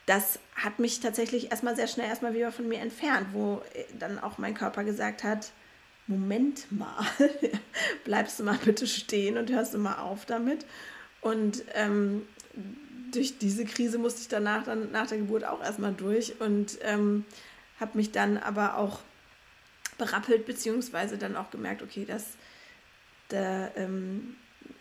das 0.04 0.38
hat 0.54 0.78
mich 0.78 1.00
tatsächlich 1.00 1.50
erstmal 1.50 1.76
sehr 1.76 1.88
schnell 1.88 2.08
erstmal 2.08 2.34
wieder 2.34 2.52
von 2.52 2.68
mir 2.68 2.80
entfernt, 2.80 3.28
wo 3.32 3.62
äh, 3.72 3.84
dann 3.98 4.18
auch 4.18 4.36
mein 4.36 4.54
Körper 4.54 4.84
gesagt 4.84 5.24
hat, 5.24 5.50
Moment 6.06 6.70
mal, 6.70 7.04
bleibst 8.04 8.38
du 8.38 8.44
mal 8.44 8.58
bitte 8.64 8.86
stehen 8.86 9.36
und 9.36 9.50
hörst 9.50 9.74
du 9.74 9.78
mal 9.78 9.98
auf 9.98 10.24
damit. 10.24 10.64
Und 11.20 11.64
ähm, 11.74 12.22
durch 13.12 13.38
diese 13.38 13.64
Krise 13.64 13.98
musste 13.98 14.20
ich 14.20 14.28
danach 14.28 14.64
dann 14.64 14.92
nach 14.92 15.06
der 15.06 15.18
Geburt 15.18 15.44
auch 15.44 15.62
erstmal 15.62 15.92
durch 15.92 16.40
und 16.40 16.78
ähm, 16.82 17.24
habe 17.80 17.96
mich 17.98 18.12
dann 18.12 18.38
aber 18.38 18.76
auch 18.76 19.00
berappelt, 19.98 20.46
beziehungsweise 20.46 21.18
dann 21.18 21.36
auch 21.36 21.50
gemerkt, 21.50 21.82
okay, 21.82 22.04
das, 22.06 22.24
da, 23.28 23.70
ähm, 23.76 24.36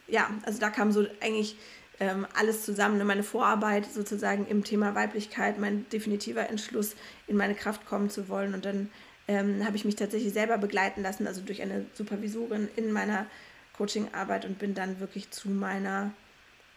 ja, 0.07 0.29
also 0.43 0.59
da 0.59 0.69
kam 0.69 0.91
so 0.91 1.05
eigentlich 1.21 1.57
ähm, 1.99 2.27
alles 2.35 2.63
zusammen, 2.63 2.97
ne, 2.97 3.05
meine 3.05 3.23
Vorarbeit 3.23 3.91
sozusagen 3.91 4.45
im 4.47 4.63
Thema 4.63 4.95
Weiblichkeit, 4.95 5.59
mein 5.59 5.87
definitiver 5.89 6.49
Entschluss, 6.49 6.95
in 7.27 7.37
meine 7.37 7.55
Kraft 7.55 7.85
kommen 7.85 8.09
zu 8.09 8.27
wollen. 8.27 8.53
Und 8.53 8.65
dann 8.65 8.89
ähm, 9.27 9.65
habe 9.65 9.75
ich 9.75 9.85
mich 9.85 9.95
tatsächlich 9.95 10.33
selber 10.33 10.57
begleiten 10.57 11.01
lassen, 11.01 11.27
also 11.27 11.41
durch 11.41 11.61
eine 11.61 11.85
Supervisorin 11.93 12.69
in 12.75 12.91
meiner 12.91 13.25
Coachingarbeit 13.73 14.45
und 14.45 14.59
bin 14.59 14.73
dann 14.73 14.99
wirklich 14.99 15.31
zu 15.31 15.49
meiner 15.49 16.11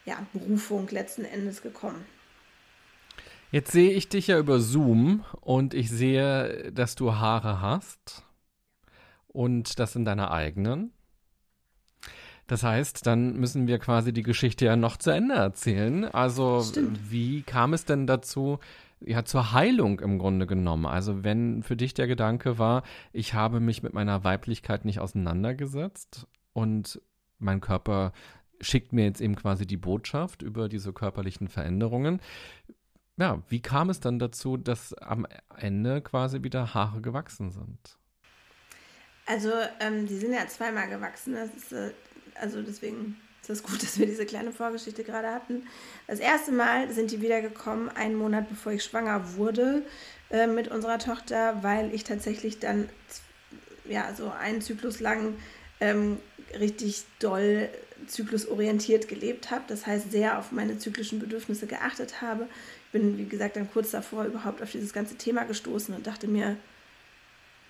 ja, 0.04 0.26
Berufung 0.32 0.88
letzten 0.90 1.24
Endes 1.24 1.62
gekommen. 1.62 2.04
Jetzt 3.50 3.72
sehe 3.72 3.92
ich 3.92 4.08
dich 4.08 4.26
ja 4.26 4.38
über 4.38 4.60
Zoom 4.60 5.24
und 5.40 5.72
ich 5.72 5.90
sehe, 5.90 6.70
dass 6.72 6.94
du 6.94 7.14
Haare 7.14 7.60
hast 7.60 8.24
und 9.26 9.78
das 9.78 9.92
sind 9.92 10.04
deine 10.04 10.30
eigenen. 10.30 10.92
Das 12.46 12.62
heißt, 12.62 13.06
dann 13.06 13.34
müssen 13.36 13.66
wir 13.66 13.78
quasi 13.78 14.12
die 14.12 14.22
Geschichte 14.22 14.64
ja 14.64 14.76
noch 14.76 14.96
zu 14.96 15.10
Ende 15.10 15.34
erzählen. 15.34 16.06
Also, 16.06 16.62
Stimmt. 16.62 16.98
wie 17.10 17.42
kam 17.42 17.74
es 17.74 17.84
denn 17.84 18.06
dazu, 18.06 18.58
ja, 19.00 19.24
zur 19.24 19.52
Heilung 19.52 20.00
im 20.00 20.18
Grunde 20.18 20.46
genommen? 20.46 20.86
Also, 20.86 21.24
wenn 21.24 21.62
für 21.62 21.76
dich 21.76 21.94
der 21.94 22.06
Gedanke 22.06 22.58
war, 22.58 22.82
ich 23.12 23.34
habe 23.34 23.60
mich 23.60 23.82
mit 23.82 23.94
meiner 23.94 24.24
Weiblichkeit 24.24 24.84
nicht 24.84 25.00
auseinandergesetzt 25.00 26.26
und 26.52 27.00
mein 27.38 27.60
Körper 27.60 28.12
schickt 28.60 28.92
mir 28.92 29.04
jetzt 29.04 29.20
eben 29.20 29.36
quasi 29.36 29.66
die 29.66 29.76
Botschaft 29.76 30.42
über 30.42 30.68
diese 30.68 30.92
körperlichen 30.92 31.48
Veränderungen. 31.48 32.20
Ja, 33.16 33.42
wie 33.48 33.60
kam 33.60 33.90
es 33.90 34.00
dann 34.00 34.18
dazu, 34.18 34.56
dass 34.56 34.94
am 34.94 35.26
Ende 35.56 36.02
quasi 36.02 36.42
wieder 36.42 36.74
Haare 36.74 37.00
gewachsen 37.00 37.50
sind? 37.50 37.98
Also, 39.26 39.50
ähm, 39.80 40.06
die 40.06 40.16
sind 40.16 40.32
ja 40.32 40.46
zweimal 40.46 40.88
gewachsen. 40.88 41.34
Das 41.34 41.54
ist 41.54 41.72
äh, 41.72 41.92
also 42.40 42.62
deswegen 42.62 43.16
ist 43.48 43.58
es 43.58 43.62
gut, 43.62 43.82
dass 43.82 43.98
wir 43.98 44.06
diese 44.06 44.26
kleine 44.26 44.52
Vorgeschichte 44.52 45.04
gerade 45.04 45.28
hatten. 45.28 45.66
Das 46.06 46.20
erste 46.20 46.52
Mal 46.52 46.92
sind 46.92 47.10
die 47.10 47.20
wiedergekommen, 47.20 47.88
einen 47.88 48.14
Monat 48.14 48.48
bevor 48.48 48.72
ich 48.72 48.84
schwanger 48.84 49.36
wurde 49.36 49.82
äh, 50.30 50.46
mit 50.46 50.68
unserer 50.68 50.98
Tochter, 50.98 51.62
weil 51.62 51.94
ich 51.94 52.04
tatsächlich 52.04 52.58
dann 52.58 52.88
ja 53.88 54.12
so 54.14 54.30
einen 54.30 54.60
Zyklus 54.60 55.00
lang 55.00 55.34
ähm, 55.80 56.18
richtig 56.58 57.04
doll 57.18 57.68
zyklusorientiert 58.06 59.08
gelebt 59.08 59.50
habe. 59.50 59.64
Das 59.68 59.86
heißt, 59.86 60.10
sehr 60.12 60.38
auf 60.38 60.52
meine 60.52 60.78
zyklischen 60.78 61.18
Bedürfnisse 61.18 61.66
geachtet 61.66 62.22
habe. 62.22 62.48
Ich 62.86 62.92
bin, 62.92 63.18
wie 63.18 63.26
gesagt, 63.26 63.56
dann 63.56 63.70
kurz 63.70 63.90
davor 63.90 64.24
überhaupt 64.24 64.62
auf 64.62 64.70
dieses 64.70 64.92
ganze 64.92 65.16
Thema 65.16 65.44
gestoßen 65.44 65.94
und 65.94 66.06
dachte 66.06 66.28
mir, 66.28 66.56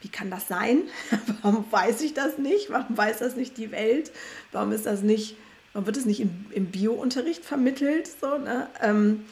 wie 0.00 0.08
kann 0.08 0.30
das 0.30 0.46
sein? 0.46 0.82
Warum 1.42 1.64
weiß 1.70 2.02
ich 2.02 2.14
das 2.14 2.38
nicht? 2.38 2.70
Warum 2.70 2.96
weiß 2.96 3.18
das 3.18 3.36
nicht 3.36 3.56
die 3.56 3.72
Welt? 3.72 4.12
Warum 4.52 4.72
ist 4.72 4.86
das 4.86 5.02
nicht 5.02 5.36
man 5.74 5.86
wird 5.86 5.96
es 5.96 6.06
nicht 6.06 6.20
im, 6.20 6.46
im 6.50 6.66
Bio-Unterricht 6.66 7.44
vermittelt, 7.44 8.08
so, 8.20 8.38
ne? 8.38 8.68
Ähm, 8.80 9.24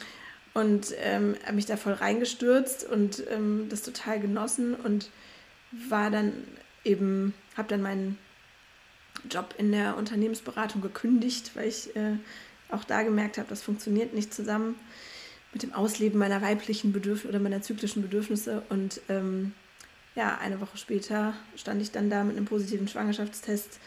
und 0.53 0.93
ähm, 0.97 1.35
habe 1.43 1.53
mich 1.53 1.67
da 1.67 1.77
voll 1.77 1.93
reingestürzt 1.93 2.83
und 2.83 3.21
ähm, 3.29 3.67
das 3.69 3.83
total 3.83 4.19
genossen 4.19 4.73
und 4.73 5.11
war 5.87 6.09
dann 6.09 6.33
eben, 6.83 7.35
habe 7.55 7.67
dann 7.67 7.83
meinen 7.83 8.17
Job 9.29 9.53
in 9.57 9.71
der 9.71 9.97
Unternehmensberatung 9.97 10.81
gekündigt, 10.81 11.51
weil 11.53 11.67
ich 11.67 11.95
äh, 11.95 12.15
auch 12.69 12.83
da 12.83 13.03
gemerkt 13.03 13.37
habe, 13.37 13.49
das 13.49 13.61
funktioniert 13.61 14.13
nicht 14.13 14.33
zusammen 14.33 14.75
mit 15.53 15.63
dem 15.63 15.73
Ausleben 15.73 16.19
meiner 16.19 16.41
weiblichen 16.41 16.91
Bedürfnisse 16.91 17.29
oder 17.29 17.39
meiner 17.39 17.61
zyklischen 17.61 18.01
Bedürfnisse. 18.01 18.63
Und 18.69 19.01
ähm, 19.09 19.53
ja, 20.15 20.37
eine 20.39 20.59
Woche 20.59 20.77
später 20.77 21.33
stand 21.55 21.81
ich 21.81 21.91
dann 21.91 22.09
da 22.09 22.23
mit 22.23 22.35
einem 22.35 22.45
positiven 22.45 22.87
Schwangerschaftstest 22.87 23.79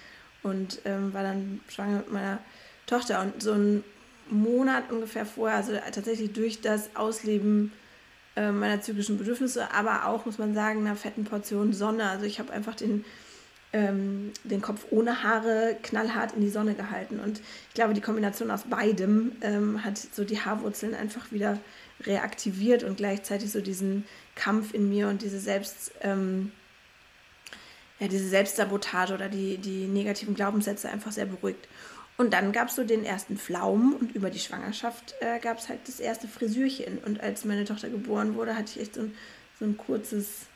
und 0.42 0.80
ähm, 0.84 1.12
war 1.12 1.22
dann 1.22 1.60
schwanger 1.68 1.98
mit 1.98 2.12
meiner 2.12 2.38
Tochter. 2.86 3.20
Und 3.22 3.42
so 3.42 3.52
einen 3.52 3.84
Monat 4.28 4.90
ungefähr 4.90 5.26
vorher, 5.26 5.56
also 5.56 5.72
tatsächlich 5.92 6.32
durch 6.32 6.60
das 6.60 6.94
Ausleben 6.94 7.72
äh, 8.36 8.52
meiner 8.52 8.80
zyklischen 8.80 9.18
Bedürfnisse, 9.18 9.72
aber 9.72 10.06
auch, 10.06 10.26
muss 10.26 10.38
man 10.38 10.54
sagen, 10.54 10.80
einer 10.80 10.96
fetten 10.96 11.24
Portion 11.24 11.72
Sonne. 11.72 12.08
Also 12.08 12.26
ich 12.26 12.38
habe 12.38 12.52
einfach 12.52 12.74
den 12.74 13.04
ähm, 13.72 14.32
den 14.44 14.60
Kopf 14.60 14.86
ohne 14.90 15.22
Haare 15.22 15.76
knallhart 15.82 16.32
in 16.32 16.40
die 16.40 16.50
Sonne 16.50 16.74
gehalten. 16.74 17.20
Und 17.20 17.40
ich 17.68 17.74
glaube, 17.74 17.94
die 17.94 18.00
Kombination 18.00 18.50
aus 18.50 18.64
beidem 18.64 19.32
ähm, 19.42 19.84
hat 19.84 19.98
so 19.98 20.24
die 20.24 20.40
Haarwurzeln 20.40 20.94
einfach 20.94 21.30
wieder 21.30 21.58
reaktiviert 22.02 22.82
und 22.82 22.96
gleichzeitig 22.96 23.52
so 23.52 23.60
diesen 23.60 24.04
Kampf 24.34 24.74
in 24.74 24.88
mir 24.88 25.08
und 25.08 25.22
diese 25.22 25.38
Selbst, 25.38 25.92
ähm, 26.00 26.50
ja, 28.00 28.08
diese 28.08 28.28
Selbstsabotage 28.28 29.14
oder 29.14 29.28
die, 29.28 29.58
die 29.58 29.86
negativen 29.86 30.34
Glaubenssätze 30.34 30.88
einfach 30.88 31.12
sehr 31.12 31.26
beruhigt. 31.26 31.68
Und 32.16 32.34
dann 32.34 32.52
gab 32.52 32.68
es 32.68 32.76
so 32.76 32.84
den 32.84 33.04
ersten 33.04 33.38
Pflaumen 33.38 33.94
und 33.94 34.14
über 34.14 34.28
die 34.28 34.38
Schwangerschaft 34.38 35.14
äh, 35.20 35.38
gab 35.38 35.58
es 35.58 35.68
halt 35.68 35.80
das 35.86 36.00
erste 36.00 36.28
Frisürchen. 36.28 36.98
Und 36.98 37.20
als 37.20 37.44
meine 37.44 37.64
Tochter 37.64 37.88
geboren 37.88 38.34
wurde, 38.34 38.56
hatte 38.56 38.72
ich 38.74 38.80
echt 38.80 38.94
so 38.94 39.02
ein, 39.02 39.14
so 39.58 39.64
ein 39.64 39.76
kurzes 39.76 40.46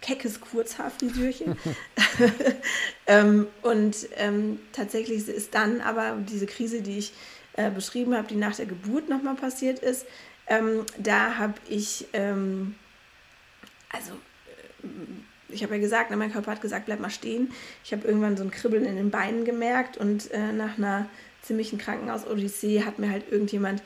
keckes 0.00 0.40
Kurzhaarfrisürchen. 0.40 1.56
ähm, 3.06 3.46
und 3.62 3.96
ähm, 4.16 4.58
tatsächlich 4.72 5.28
ist 5.28 5.54
dann 5.54 5.80
aber 5.80 6.16
diese 6.28 6.46
Krise, 6.46 6.82
die 6.82 6.98
ich 6.98 7.12
äh, 7.54 7.70
beschrieben 7.70 8.14
habe, 8.16 8.28
die 8.28 8.36
nach 8.36 8.56
der 8.56 8.66
Geburt 8.66 9.08
nochmal 9.08 9.36
passiert 9.36 9.78
ist, 9.78 10.06
ähm, 10.46 10.84
da 10.98 11.38
habe 11.38 11.54
ich, 11.68 12.06
ähm, 12.12 12.74
also 13.90 14.12
äh, 14.82 14.86
ich 15.48 15.62
habe 15.62 15.74
ja 15.74 15.80
gesagt, 15.80 16.10
ne, 16.10 16.16
mein 16.16 16.32
Körper 16.32 16.52
hat 16.52 16.60
gesagt, 16.60 16.86
bleib 16.86 17.00
mal 17.00 17.10
stehen. 17.10 17.52
Ich 17.84 17.92
habe 17.92 18.06
irgendwann 18.06 18.36
so 18.36 18.44
ein 18.44 18.50
Kribbeln 18.50 18.84
in 18.84 18.96
den 18.96 19.10
Beinen 19.10 19.44
gemerkt 19.44 19.96
und 19.96 20.30
äh, 20.32 20.52
nach 20.52 20.78
einer 20.78 21.08
ziemlichen 21.42 21.78
Krankenhaus-Odyssee 21.78 22.84
hat 22.84 22.98
mir 22.98 23.10
halt 23.10 23.30
irgendjemand 23.30 23.82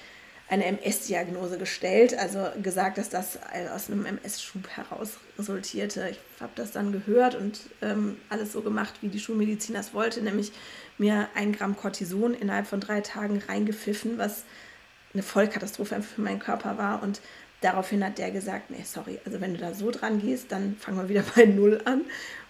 eine 0.49 0.65
MS-Diagnose 0.65 1.59
gestellt, 1.59 2.19
also 2.19 2.47
gesagt, 2.63 2.97
dass 2.97 3.11
das 3.11 3.39
aus 3.75 3.91
einem 3.91 4.07
MS-Schub 4.07 4.67
heraus 4.69 5.19
resultierte. 5.39 6.09
Ich 6.11 6.19
habe 6.41 6.53
das 6.55 6.73
dann 6.73 6.91
gehört 6.91 7.35
und 7.35 7.61
ähm, 7.83 8.17
alles 8.31 8.53
so 8.53 8.63
gemacht, 8.63 8.95
wie 9.03 9.09
die 9.09 9.21
Schulmedizin 9.21 9.75
das 9.75 9.93
wollte, 9.93 10.23
nämlich 10.23 10.53
mir 10.97 11.29
ein 11.35 11.53
Gramm 11.53 11.77
Cortison 11.77 12.33
innerhalb 12.33 12.67
von 12.67 12.81
drei 12.81 13.03
Tagen 13.03 13.43
reingepfiffen, 13.47 14.17
was 14.17 14.45
eine 15.13 15.23
Vollkatastrophe 15.23 16.01
für 16.03 16.21
meinen 16.23 16.39
Körper 16.39 16.79
war. 16.79 17.03
Und 17.03 17.21
daraufhin 17.61 18.05
hat 18.05 18.19
der 18.19 18.31
gesagt, 18.31 18.71
nee, 18.71 18.85
sorry, 18.85 19.19
also 19.25 19.41
wenn 19.41 19.55
du 19.55 19.61
da 19.61 19.75
so 19.75 19.91
dran 19.91 20.21
gehst, 20.21 20.53
dann 20.53 20.77
fangen 20.79 20.99
wir 20.99 21.09
wieder 21.09 21.25
bei 21.37 21.45
Null 21.45 21.81
an. 21.85 22.03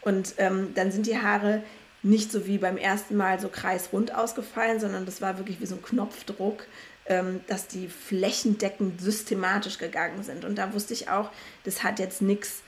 Und 0.03 0.35
ähm, 0.39 0.73
dann 0.75 0.93
sind 0.93 1.07
die 1.07 1.19
Haare 1.19 1.63
nicht 2.03 2.31
so 2.31 2.47
wie 2.47 2.59
beim 2.59 2.77
ersten 2.77 3.17
Mal 3.17 3.41
so 3.41 3.49
kreisrund 3.49 4.15
ausgefallen, 4.15 4.79
sondern 4.79 5.05
das 5.05 5.21
war 5.21 5.39
wirklich 5.39 5.61
wie 5.61 5.67
so 5.67 5.75
ein 5.75 5.83
Knopfdruck 5.83 6.67
ähm, 7.09 7.41
dass 7.47 7.67
die 7.67 7.89
flächendeckend 7.89 9.01
systematisch 9.01 9.79
gegangen 9.79 10.23
sind. 10.23 10.45
Und 10.45 10.57
da 10.57 10.75
wusste 10.75 10.93
ich 10.93 11.09
auch, 11.09 11.31
das 11.65 11.83
hat 11.83 11.99
jetzt 11.99 12.23
nichts 12.23 12.63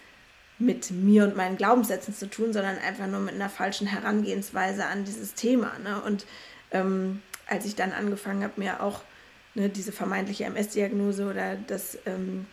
mit 0.58 0.90
mir 0.90 1.24
und 1.24 1.36
meinen 1.36 1.56
Glaubenssätzen 1.56 2.14
zu 2.14 2.28
tun, 2.28 2.52
sondern 2.52 2.78
einfach 2.78 3.06
nur 3.06 3.20
mit 3.20 3.34
einer 3.34 3.48
falschen 3.48 3.86
Herangehensweise 3.86 4.86
an 4.86 5.04
dieses 5.04 5.34
Thema. 5.34 5.72
Ne? 5.82 6.00
Und 6.02 6.26
ähm, 6.70 7.22
als 7.46 7.64
ich 7.64 7.76
dann 7.76 7.92
angefangen 7.92 8.42
habe, 8.42 8.54
mir 8.56 8.82
auch 8.82 9.00
ne, 9.54 9.68
diese 9.68 9.92
vermeintliche 9.92 10.44
MS-Diagnose 10.44 11.28
oder 11.28 11.56
das 11.56 11.98
ähm, 12.06 12.46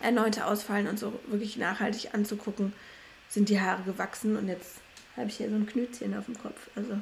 erneute 0.00 0.46
Ausfallen 0.46 0.88
und 0.88 0.98
so 0.98 1.18
wirklich 1.26 1.56
nachhaltig 1.56 2.14
anzugucken, 2.14 2.72
sind 3.28 3.48
die 3.48 3.60
Haare 3.60 3.82
gewachsen 3.82 4.36
und 4.36 4.48
jetzt 4.48 4.76
habe 5.16 5.28
ich 5.28 5.36
hier 5.36 5.48
so 5.48 5.56
ein 5.56 5.66
Knötchen 5.66 6.16
auf 6.16 6.26
dem 6.26 6.38
Kopf. 6.38 6.68
Also 6.76 6.98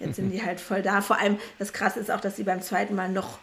jetzt 0.00 0.16
sind 0.16 0.30
die 0.30 0.42
halt 0.44 0.60
voll 0.60 0.82
da. 0.82 1.00
Vor 1.00 1.18
allem 1.18 1.38
das 1.58 1.72
Krasse 1.72 2.00
ist 2.00 2.10
auch, 2.10 2.20
dass 2.20 2.36
sie 2.36 2.42
beim 2.42 2.62
zweiten 2.62 2.94
Mal 2.94 3.08
noch 3.08 3.38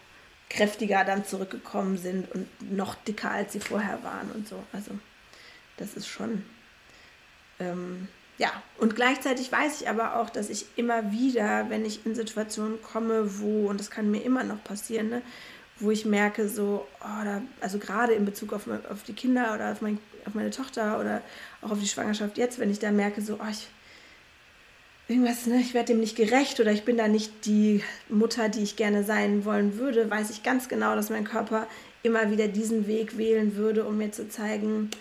kräftiger 0.49 1.05
dann 1.05 1.25
zurückgekommen 1.25 1.97
sind 1.97 2.29
und 2.31 2.47
noch 2.71 2.95
dicker, 2.95 3.31
als 3.31 3.53
sie 3.53 3.59
vorher 3.59 4.03
waren 4.03 4.31
und 4.31 4.47
so. 4.47 4.61
Also 4.73 4.91
das 5.77 5.93
ist 5.93 6.07
schon, 6.07 6.43
ähm, 7.59 8.07
ja. 8.39 8.51
Und 8.77 8.95
gleichzeitig 8.95 9.51
weiß 9.51 9.81
ich 9.81 9.89
aber 9.89 10.15
auch, 10.15 10.29
dass 10.29 10.49
ich 10.49 10.65
immer 10.77 11.11
wieder, 11.11 11.69
wenn 11.69 11.85
ich 11.85 12.05
in 12.05 12.15
Situationen 12.15 12.81
komme, 12.81 13.39
wo, 13.39 13.67
und 13.67 13.79
das 13.79 13.91
kann 13.91 14.09
mir 14.09 14.23
immer 14.23 14.43
noch 14.43 14.63
passieren, 14.63 15.09
ne, 15.09 15.21
wo 15.79 15.91
ich 15.91 16.05
merke, 16.05 16.47
so, 16.47 16.87
oh, 17.01 17.23
da, 17.23 17.41
also 17.61 17.77
gerade 17.77 18.13
in 18.13 18.25
Bezug 18.25 18.53
auf, 18.53 18.67
auf 18.67 19.03
die 19.03 19.13
Kinder 19.13 19.53
oder 19.53 19.73
auf, 19.73 19.81
mein, 19.81 19.99
auf 20.25 20.33
meine 20.33 20.51
Tochter 20.51 20.99
oder 20.99 21.21
auch 21.61 21.71
auf 21.71 21.79
die 21.79 21.87
Schwangerschaft 21.87 22.37
jetzt, 22.37 22.59
wenn 22.59 22.71
ich 22.71 22.79
da 22.79 22.91
merke, 22.91 23.21
so, 23.21 23.35
oh, 23.35 23.49
ich 23.51 23.67
irgendwas, 25.09 25.45
ne, 25.45 25.59
ich 25.59 25.73
werde 25.73 25.93
dem 25.93 25.99
nicht 25.99 26.15
gerecht 26.15 26.61
oder 26.61 26.71
ich 26.71 26.85
bin 26.85 26.95
da 26.95 27.09
nicht 27.09 27.45
die 27.45 27.83
Mutter, 28.07 28.47
die 28.47 28.63
ich 28.63 28.77
gerne 28.77 29.03
sein 29.03 29.43
wollen 29.43 29.77
würde, 29.77 30.09
weiß 30.09 30.29
ich 30.29 30.43
ganz 30.43 30.69
genau, 30.69 30.95
dass 30.95 31.09
mein 31.09 31.25
Körper 31.25 31.67
immer 32.03 32.31
wieder 32.31 32.47
diesen 32.47 32.87
Weg 32.87 33.17
wählen 33.17 33.57
würde, 33.57 33.83
um 33.83 33.97
mir 33.97 34.11
zu 34.11 34.29
zeigen, 34.29 34.91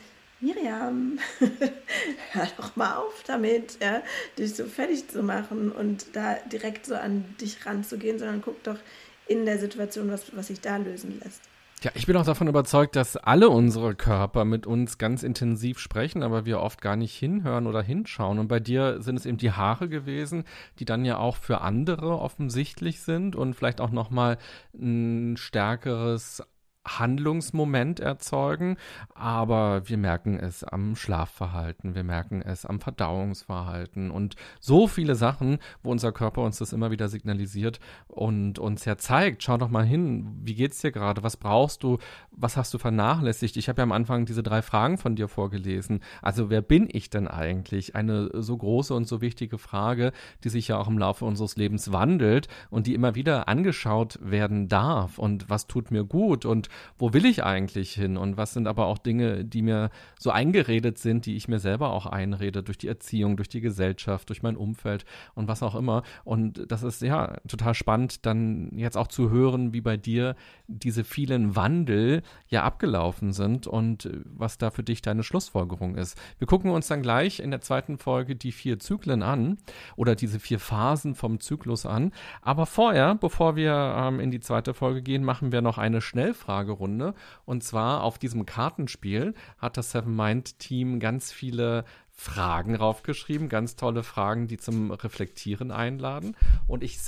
Miriam, 0.41 1.19
hör 2.33 2.47
doch 2.57 2.77
mal 2.77 2.97
auf 2.97 3.25
damit, 3.27 3.79
ja, 3.83 4.03
dich 4.39 4.55
so 4.55 4.65
fertig 4.67 5.09
zu 5.09 5.23
machen 5.23 5.73
und 5.73 6.15
da 6.15 6.37
direkt 6.53 6.87
so 6.87 6.95
an 6.95 7.25
dich 7.41 7.67
ranzugehen, 7.67 8.19
sondern 8.19 8.41
guck 8.43 8.63
doch 8.63 8.79
in 9.27 9.47
der 9.47 9.59
Situation, 9.59 10.11
was, 10.11 10.35
was 10.37 10.47
sich 10.47 10.61
da 10.61 10.77
lösen 10.77 11.21
lässt. 11.23 11.43
Ja, 11.83 11.93
ich 11.95 12.07
bin 12.07 12.17
auch 12.17 12.25
davon 12.25 12.49
überzeugt, 12.49 12.97
dass 12.97 13.17
alle 13.17 13.49
unsere 13.51 13.95
Körper 13.95 14.45
mit 14.45 14.67
uns 14.67 14.99
ganz 14.99 15.23
intensiv 15.23 15.79
sprechen, 15.79 16.25
aber 16.25 16.45
wir 16.45 16.59
oft 16.59 16.81
gar 16.81 16.97
nicht 16.97 17.15
hinhören 17.15 17.69
oder 17.69 17.83
hinschauen. 17.83 18.41
Und 18.41 18.49
bei 18.49 18.59
dir 18.59 19.01
sind 19.01 19.15
es 19.15 19.27
eben 19.27 19.37
die 19.37 19.53
Haare 19.53 19.89
gewesen, 19.89 20.43
die 20.81 20.85
dann 20.85 21.05
ja 21.05 21.19
auch 21.19 21.37
für 21.37 21.61
andere 21.61 22.19
offensichtlich 22.19 23.03
sind 23.03 23.37
und 23.37 23.55
vielleicht 23.55 23.81
auch 23.81 23.93
nochmal 23.93 24.39
ein 24.75 25.37
stärkeres 25.37 26.43
Handlungsmoment 26.89 28.01
erzeugen, 28.01 28.77
aber 29.15 29.89
wir 29.89 29.99
merken 29.99 30.39
es 30.39 30.65
am 30.65 30.97
Schlafverhalten, 30.97 31.95
wir 31.95 32.05
merken 32.05 32.43
es 32.43 32.65
am 32.65 32.81
Verdauungsverhalten 32.81 34.11
und 34.11 34.37
so 34.61 34.87
viele 34.87 35.15
Sachen, 35.15 35.59
wo 35.83 35.91
unser 35.91 36.13
Körper 36.13 36.43
uns 36.43 36.59
das 36.59 36.73
immer 36.73 36.91
wieder 36.91 37.09
signalisiert 37.09 37.81
und 38.07 38.59
uns 38.59 38.85
ja 38.85 38.97
zeigt, 38.97 39.43
schau 39.43 39.57
doch 39.57 39.69
mal 39.69 39.85
hin, 39.85 40.39
wie 40.43 40.55
geht's 40.55 40.81
dir 40.81 40.93
gerade, 40.93 41.23
was 41.23 41.37
brauchst 41.37 41.83
du, 41.83 41.99
was 42.31 42.57
hast 42.57 42.73
du 42.75 42.79
vernachlässigt? 42.79 43.57
Ich 43.57 43.69
habe 43.69 43.81
ja 43.81 43.83
am 43.83 43.93
Anfang 43.93 44.25
diese 44.25 44.43
drei 44.43 44.63
Fragen 44.63 44.99
von 44.99 45.17
dir 45.17 45.29
vorgelesen. 45.29 46.01
Also 46.23 46.51
wer 46.51 46.63
bin 46.63 46.89
ich 46.91 47.11
denn 47.11 47.29
eigentlich? 47.29 47.95
Eine 47.95 48.31
so 48.33 48.57
große 48.57 48.95
und 48.95 49.07
so 49.07 49.21
wichtige 49.21 49.59
Frage, 49.59 50.13
die 50.45 50.49
sich 50.49 50.69
ja 50.69 50.79
auch 50.79 50.89
im 50.89 50.99
Laufe 50.99 51.25
unseres 51.25 51.57
Lebens 51.57 51.93
wandelt 51.93 52.49
und 52.71 52.87
die 52.87 52.95
immer 52.95 53.15
wieder 53.15 53.49
angeschaut 53.49 54.19
werden 54.23 54.69
darf 54.69 55.19
und 55.19 55.51
was 55.51 55.67
tut 55.67 55.91
mir 55.91 56.05
gut 56.05 56.45
und 56.45 56.69
wo 56.99 57.13
will 57.13 57.25
ich 57.25 57.45
eigentlich 57.45 57.93
hin 57.93 58.17
und 58.17 58.37
was 58.37 58.53
sind 58.53 58.67
aber 58.67 58.87
auch 58.87 58.99
Dinge, 58.99 59.45
die 59.45 59.63
mir 59.63 59.91
so 60.19 60.31
eingeredet 60.31 60.99
sind, 60.99 61.27
die 61.27 61.37
ich 61.37 61.49
mir 61.49 61.59
selber 61.59 61.91
auch 61.91 62.07
einrede 62.07 62.63
durch 62.63 62.79
die 62.79 62.89
Erziehung, 62.89 63.37
durch 63.37 63.49
die 63.49 63.61
Gesellschaft, 63.61 64.29
durch 64.29 64.43
mein 64.43 64.57
Umfeld 64.57 65.05
und 65.35 65.49
was 65.49 65.63
auch 65.63 65.75
immer. 65.75 66.03
Und 66.25 66.71
das 66.71 66.83
ist 66.83 67.03
ja 67.03 67.37
total 67.47 67.75
spannend, 67.75 68.27
dann 68.27 68.71
jetzt 68.77 68.97
auch 68.97 69.09
zu 69.09 69.31
hören, 69.31 69.73
wie 69.73 69.81
bei 69.81 69.97
dir 69.97 70.37
diese 70.67 71.05
vielen 71.05 71.57
Wandel 71.57 72.23
ja 72.49 72.65
abgelaufen 72.65 73.33
sind 73.33 73.67
und 73.67 74.11
was 74.25 74.59
da 74.59 74.71
für 74.71 74.83
dich 74.83 75.03
deine 75.03 75.23
Schlussfolgerung 75.23 75.97
ist. 75.97 76.19
Wir 76.39 76.47
gucken 76.47 76.71
uns 76.71 76.89
dann 76.89 77.03
gleich 77.03 77.41
in 77.41 77.51
der 77.51 77.61
zweiten 77.61 77.99
Folge 77.99 78.37
die 78.37 78.53
vier 78.53 78.79
Zyklen 78.79 79.23
an 79.23 79.59
oder 79.97 80.15
diese 80.15 80.39
vier 80.39 80.59
Phasen 80.59 81.15
vom 81.15 81.41
Zyklus 81.41 81.87
an. 81.87 82.13
Aber 82.43 82.67
vorher, 82.67 83.15
bevor 83.15 83.57
wir 83.57 83.73
ähm, 83.97 84.21
in 84.21 84.31
die 84.31 84.41
zweite 84.41 84.75
Folge 84.75 85.03
gehen, 85.03 85.25
machen 85.25 85.53
wir 85.53 85.63
noch 85.63 85.79
eine 85.79 86.01
Schnellfrage 86.01 86.68
Fragerunde. 86.69 87.15
Und 87.45 87.65
zwar 87.65 88.03
auf 88.03 88.19
diesem 88.19 88.47
Kartenspiel 88.47 89.35
hat 89.59 89.77
das 89.77 89.93
Seven 89.93 90.15
Mind 90.15 90.59
Team 90.59 91.01
ganz 91.01 91.33
viele 91.33 91.85
Fragen 92.11 92.75
raufgeschrieben, 92.75 93.49
ganz 93.49 93.77
tolle 93.77 94.03
Fragen, 94.03 94.49
die 94.49 94.59
zum 94.59 94.91
Reflektieren 94.91 95.71
einladen. 95.71 96.37
Und 96.67 96.83
ich 96.83 96.99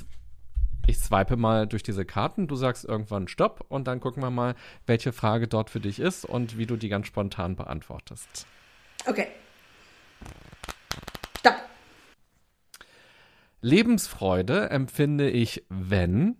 ich 0.86 0.98
swipe 0.98 1.36
mal 1.36 1.66
durch 1.66 1.82
diese 1.82 2.06
Karten, 2.06 2.48
du 2.48 2.56
sagst 2.56 2.84
irgendwann 2.84 3.28
Stopp 3.28 3.64
und 3.68 3.86
dann 3.86 4.00
gucken 4.00 4.22
wir 4.22 4.30
mal, 4.30 4.54
welche 4.86 5.12
Frage 5.12 5.46
dort 5.46 5.68
für 5.68 5.78
dich 5.78 6.00
ist 6.00 6.24
und 6.24 6.56
wie 6.56 6.66
du 6.66 6.76
die 6.76 6.88
ganz 6.88 7.06
spontan 7.06 7.54
beantwortest. 7.54 8.46
Okay. 9.06 9.28
Stopp. 11.38 11.54
Lebensfreude 13.60 14.70
empfinde 14.70 15.30
ich, 15.30 15.64
wenn 15.68 16.36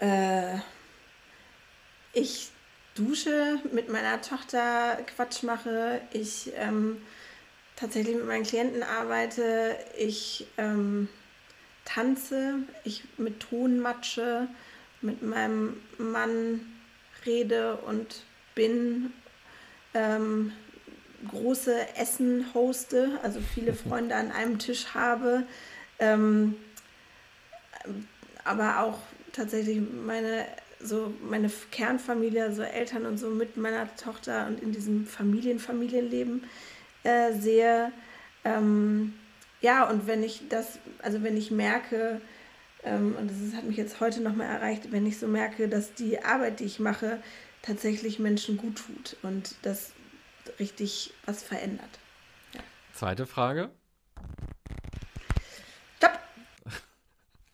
äh, 0.00 0.58
ich 2.12 2.50
dusche, 2.94 3.58
mit 3.72 3.88
meiner 3.88 4.20
Tochter 4.20 4.98
Quatsch 5.14 5.42
mache, 5.42 6.00
ich 6.12 6.52
ähm, 6.56 7.00
tatsächlich 7.76 8.16
mit 8.16 8.26
meinen 8.26 8.44
Klienten 8.44 8.82
arbeite, 8.82 9.76
ich 9.96 10.46
ähm, 10.58 11.08
tanze, 11.84 12.54
ich 12.84 13.04
mit 13.16 13.40
Ton 13.40 13.80
matsche, 13.80 14.48
mit 15.00 15.22
meinem 15.22 15.80
Mann 15.98 16.60
rede 17.24 17.76
und 17.76 18.24
bin, 18.54 19.12
ähm, 19.94 20.52
große 21.28 21.96
Essen 21.96 22.46
hoste, 22.54 23.18
also 23.22 23.40
viele 23.54 23.74
Freunde 23.74 24.14
an 24.14 24.32
einem 24.32 24.58
Tisch 24.58 24.94
habe, 24.94 25.44
ähm, 25.98 26.56
aber 28.44 28.80
auch 28.80 28.98
tatsächlich 29.32 29.80
meine 29.80 30.46
so 30.82 31.14
meine 31.22 31.50
Kernfamilie, 31.70 32.52
so 32.52 32.62
Eltern 32.62 33.06
und 33.06 33.18
so 33.18 33.30
mit 33.30 33.56
meiner 33.56 33.94
Tochter 33.96 34.46
und 34.46 34.60
in 34.60 34.72
diesem 34.72 35.06
Familien-Familienleben 35.06 36.44
äh, 37.04 37.32
sehe. 37.32 37.92
Ähm, 38.44 39.14
ja, 39.60 39.88
und 39.88 40.06
wenn 40.06 40.22
ich 40.22 40.48
das, 40.48 40.78
also 41.02 41.22
wenn 41.22 41.36
ich 41.36 41.50
merke, 41.50 42.20
ähm, 42.82 43.14
und 43.18 43.30
das 43.30 43.38
ist, 43.38 43.54
hat 43.54 43.64
mich 43.64 43.76
jetzt 43.76 44.00
heute 44.00 44.20
nochmal 44.22 44.48
erreicht, 44.48 44.90
wenn 44.90 45.06
ich 45.06 45.18
so 45.18 45.26
merke, 45.26 45.68
dass 45.68 45.94
die 45.94 46.22
Arbeit, 46.24 46.60
die 46.60 46.64
ich 46.64 46.80
mache, 46.80 47.22
tatsächlich 47.62 48.18
Menschen 48.18 48.56
gut 48.56 48.76
tut 48.76 49.16
und 49.22 49.54
das 49.62 49.92
richtig 50.58 51.12
was 51.26 51.42
verändert. 51.42 51.90
Ja. 52.54 52.60
Zweite 52.94 53.26
Frage. 53.26 53.70
Stopp! 55.98 56.18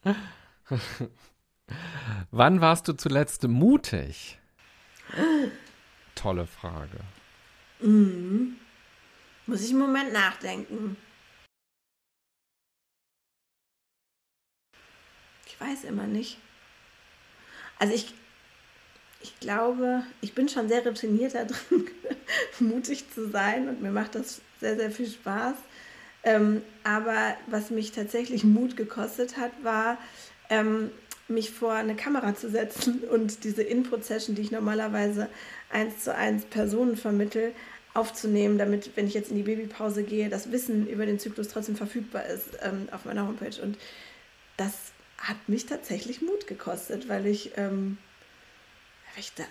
Wann 2.31 2.61
warst 2.61 2.89
du 2.89 2.93
zuletzt 2.93 3.43
mutig? 3.45 4.39
Tolle 6.15 6.47
Frage. 6.47 6.99
Mhm. 7.81 8.57
Muss 9.47 9.63
ich 9.63 9.71
einen 9.71 9.79
Moment 9.79 10.13
nachdenken. 10.13 10.97
Ich 15.47 15.61
weiß 15.61 15.85
immer 15.85 16.07
nicht. 16.07 16.39
Also 17.79 17.95
ich, 17.95 18.13
ich 19.21 19.39
glaube, 19.41 20.03
ich 20.21 20.35
bin 20.35 20.49
schon 20.49 20.69
sehr 20.69 20.85
routiniert 20.85 21.35
da 21.35 21.45
drin, 21.45 21.89
mutig 22.61 23.11
zu 23.13 23.31
sein 23.31 23.69
und 23.69 23.81
mir 23.83 23.91
macht 23.91 24.15
das 24.15 24.41
sehr, 24.61 24.77
sehr 24.77 24.91
viel 24.91 25.09
Spaß. 25.09 25.55
Ähm, 26.25 26.63
aber 26.83 27.37
was 27.47 27.71
mich 27.71 27.93
tatsächlich 27.93 28.43
Mut 28.43 28.77
gekostet 28.77 29.37
hat, 29.37 29.53
war, 29.63 29.99
ähm, 30.51 30.91
mich 31.29 31.51
vor 31.51 31.73
eine 31.73 31.97
Kamera 31.97 32.35
zu 32.35 32.51
setzen 32.51 33.01
und 33.11 33.45
diese 33.45 33.63
Input-Session, 33.63 34.35
die 34.35 34.43
ich 34.43 34.51
normalerweise 34.51 35.29
eins 35.71 36.05
zu 36.05 36.15
eins 36.15 36.45
Personen 36.45 36.97
vermittel, 36.97 37.53
aufzunehmen, 37.95 38.59
damit, 38.59 38.91
wenn 38.95 39.07
ich 39.07 39.15
jetzt 39.15 39.31
in 39.31 39.37
die 39.37 39.43
Babypause 39.43 40.03
gehe, 40.03 40.29
das 40.29 40.53
Wissen 40.53 40.87
über 40.87 41.07
den 41.07 41.19
Zyklus 41.19 41.49
trotzdem 41.49 41.77
verfügbar 41.77 42.27
ist 42.27 42.59
ähm, 42.63 42.89
auf 42.93 43.07
meiner 43.07 43.27
Homepage. 43.27 43.61
Und 43.63 43.79
das 44.57 44.93
hat 45.19 45.37
mich 45.49 45.67
tatsächlich 45.67 46.21
Mut 46.21 46.47
gekostet, 46.47 47.09
weil 47.09 47.27
ich, 47.27 47.53
ähm, 47.57 47.97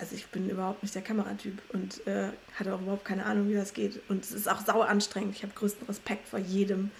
also 0.00 0.14
ich 0.14 0.26
bin 0.26 0.48
überhaupt 0.48 0.84
nicht 0.84 0.94
der 0.94 1.02
Kameratyp 1.02 1.60
und 1.72 2.06
äh, 2.06 2.28
hatte 2.54 2.72
auch 2.72 2.80
überhaupt 2.80 3.04
keine 3.04 3.26
Ahnung, 3.26 3.48
wie 3.48 3.54
das 3.54 3.74
geht. 3.74 4.00
Und 4.08 4.24
es 4.24 4.30
ist 4.30 4.48
auch 4.48 4.64
sau 4.64 4.80
anstrengend. 4.80 5.34
Ich 5.34 5.42
habe 5.42 5.52
größten 5.54 5.86
Respekt 5.88 6.28
vor 6.28 6.38
jedem, 6.38 6.92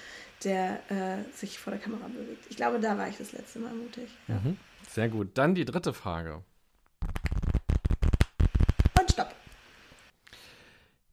der 0.45 0.81
äh, 0.91 1.23
sich 1.35 1.59
vor 1.59 1.73
der 1.73 1.81
Kamera 1.81 2.09
bewegt. 2.09 2.47
Ich 2.51 2.57
glaube, 2.57 2.81
da 2.81 2.99
war 2.99 3.09
ich 3.09 3.17
das 3.17 3.33
letzte 3.33 3.59
Mal 3.59 3.75
mutig. 3.75 4.09
Ja. 4.29 4.37
Mhm. 4.37 4.59
Sehr 4.89 5.09
gut. 5.09 5.31
Dann 5.35 5.55
die 5.55 5.65
dritte 5.65 5.93
Frage. 5.93 6.43
Und 8.99 9.11
stopp. 9.11 9.35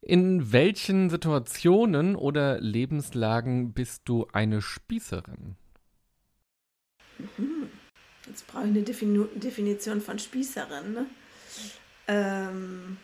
In 0.00 0.52
welchen 0.52 1.10
Situationen 1.10 2.14
oder 2.16 2.60
Lebenslagen 2.60 3.72
bist 3.72 4.02
du 4.04 4.26
eine 4.32 4.60
Spießerin? 4.62 5.56
Mhm. 7.18 7.68
Jetzt 8.26 8.46
brauche 8.46 8.64
ich 8.64 8.70
eine 8.70 8.82
Defin 8.82 9.28
Definition 9.34 10.00
von 10.00 10.18
Spießerin. 10.18 10.92
Ne? 10.92 11.06
Ähm, 12.08 12.98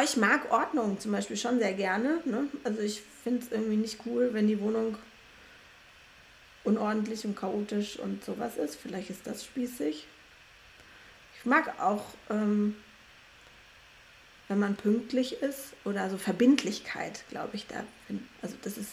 ich 0.00 0.16
mag 0.16 0.50
Ordnung 0.50 0.98
zum 0.98 1.12
Beispiel 1.12 1.36
schon 1.36 1.58
sehr 1.58 1.74
gerne. 1.74 2.20
Ne? 2.24 2.48
Also 2.64 2.80
ich 2.80 3.02
finde 3.22 3.44
es 3.44 3.52
irgendwie 3.52 3.76
nicht 3.76 4.00
cool, 4.06 4.30
wenn 4.32 4.48
die 4.48 4.60
Wohnung 4.60 4.96
unordentlich 6.64 7.24
und 7.26 7.36
chaotisch 7.36 7.98
und 7.98 8.24
sowas 8.24 8.56
ist. 8.56 8.76
Vielleicht 8.76 9.10
ist 9.10 9.26
das 9.26 9.44
spießig. 9.44 10.06
Ich 11.38 11.44
mag 11.44 11.80
auch, 11.80 12.04
ähm, 12.30 12.76
wenn 14.48 14.58
man 14.58 14.76
pünktlich 14.76 15.42
ist 15.42 15.74
oder 15.84 16.08
so 16.08 16.16
Verbindlichkeit, 16.16 17.24
glaube 17.28 17.56
ich, 17.56 17.66
da. 17.66 17.84
Also 18.40 18.56
das 18.62 18.78
ist 18.78 18.92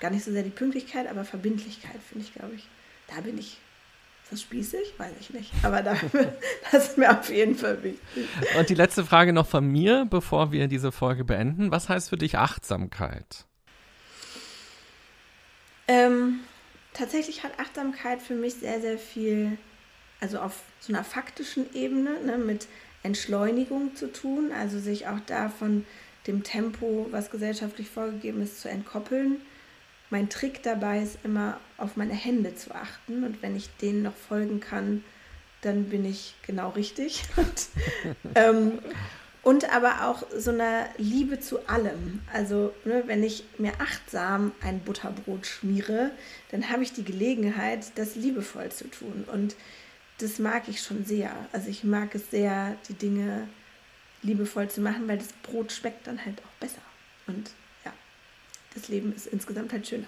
gar 0.00 0.10
nicht 0.10 0.24
so 0.24 0.32
sehr 0.32 0.42
die 0.42 0.50
Pünktlichkeit, 0.50 1.06
aber 1.08 1.24
Verbindlichkeit 1.24 2.00
finde 2.08 2.24
ich, 2.24 2.34
glaube 2.34 2.54
ich, 2.54 2.66
da 3.06 3.20
bin 3.20 3.38
ich 3.38 3.58
das 4.30 4.42
spießig? 4.42 4.94
Weiß 4.98 5.12
ich 5.20 5.30
nicht. 5.30 5.52
Aber 5.62 5.82
da, 5.82 5.96
das 6.72 6.88
ist 6.88 6.98
mir 6.98 7.10
auf 7.10 7.28
jeden 7.30 7.56
Fall 7.56 7.82
wichtig. 7.82 8.28
Und 8.58 8.68
die 8.68 8.74
letzte 8.74 9.04
Frage 9.04 9.32
noch 9.32 9.46
von 9.46 9.66
mir, 9.66 10.06
bevor 10.08 10.52
wir 10.52 10.68
diese 10.68 10.92
Folge 10.92 11.24
beenden. 11.24 11.70
Was 11.70 11.88
heißt 11.88 12.10
für 12.10 12.16
dich 12.16 12.36
Achtsamkeit? 12.36 13.46
Ähm, 15.86 16.40
tatsächlich 16.92 17.42
hat 17.42 17.58
Achtsamkeit 17.58 18.20
für 18.20 18.34
mich 18.34 18.54
sehr, 18.54 18.80
sehr 18.80 18.98
viel, 18.98 19.56
also 20.20 20.38
auf 20.38 20.60
so 20.80 20.92
einer 20.92 21.04
faktischen 21.04 21.74
Ebene, 21.74 22.20
ne, 22.24 22.36
mit 22.36 22.66
Entschleunigung 23.02 23.96
zu 23.96 24.12
tun, 24.12 24.52
also 24.52 24.78
sich 24.78 25.06
auch 25.06 25.20
da 25.26 25.48
von 25.48 25.86
dem 26.26 26.42
Tempo, 26.42 27.06
was 27.10 27.30
gesellschaftlich 27.30 27.88
vorgegeben 27.88 28.42
ist, 28.42 28.60
zu 28.60 28.68
entkoppeln. 28.68 29.40
Mein 30.10 30.28
Trick 30.28 30.62
dabei 30.62 31.00
ist 31.00 31.18
immer, 31.24 31.58
auf 31.76 31.96
meine 31.96 32.14
Hände 32.14 32.54
zu 32.54 32.74
achten 32.74 33.24
und 33.24 33.42
wenn 33.42 33.56
ich 33.56 33.68
denen 33.76 34.02
noch 34.02 34.14
folgen 34.14 34.60
kann, 34.60 35.04
dann 35.60 35.84
bin 35.84 36.04
ich 36.04 36.34
genau 36.46 36.70
richtig. 36.70 37.24
Und, 37.36 37.68
ähm, 38.34 38.78
und 39.42 39.72
aber 39.74 40.06
auch 40.06 40.24
so 40.36 40.50
eine 40.50 40.86
Liebe 40.98 41.40
zu 41.40 41.66
allem. 41.68 42.20
Also 42.32 42.74
ne, 42.84 43.04
wenn 43.06 43.22
ich 43.22 43.44
mir 43.56 43.72
achtsam 43.80 44.52
ein 44.60 44.80
Butterbrot 44.80 45.46
schmiere, 45.46 46.10
dann 46.50 46.68
habe 46.68 46.82
ich 46.82 46.92
die 46.92 47.04
Gelegenheit, 47.04 47.92
das 47.94 48.14
liebevoll 48.14 48.70
zu 48.70 48.90
tun. 48.90 49.24
Und 49.32 49.56
das 50.18 50.38
mag 50.38 50.68
ich 50.68 50.82
schon 50.82 51.04
sehr. 51.04 51.30
Also 51.52 51.70
ich 51.70 51.82
mag 51.82 52.14
es 52.14 52.30
sehr, 52.30 52.76
die 52.88 52.94
Dinge 52.94 53.48
liebevoll 54.22 54.68
zu 54.68 54.80
machen, 54.80 55.08
weil 55.08 55.18
das 55.18 55.32
Brot 55.42 55.72
schmeckt 55.72 56.06
dann 56.06 56.24
halt 56.24 56.40
auch 56.40 56.60
besser. 56.60 56.82
Und 57.26 57.50
das 58.78 58.88
Leben 58.88 59.12
ist 59.12 59.26
insgesamt 59.26 59.72
halt 59.72 59.86
schöner. 59.86 60.06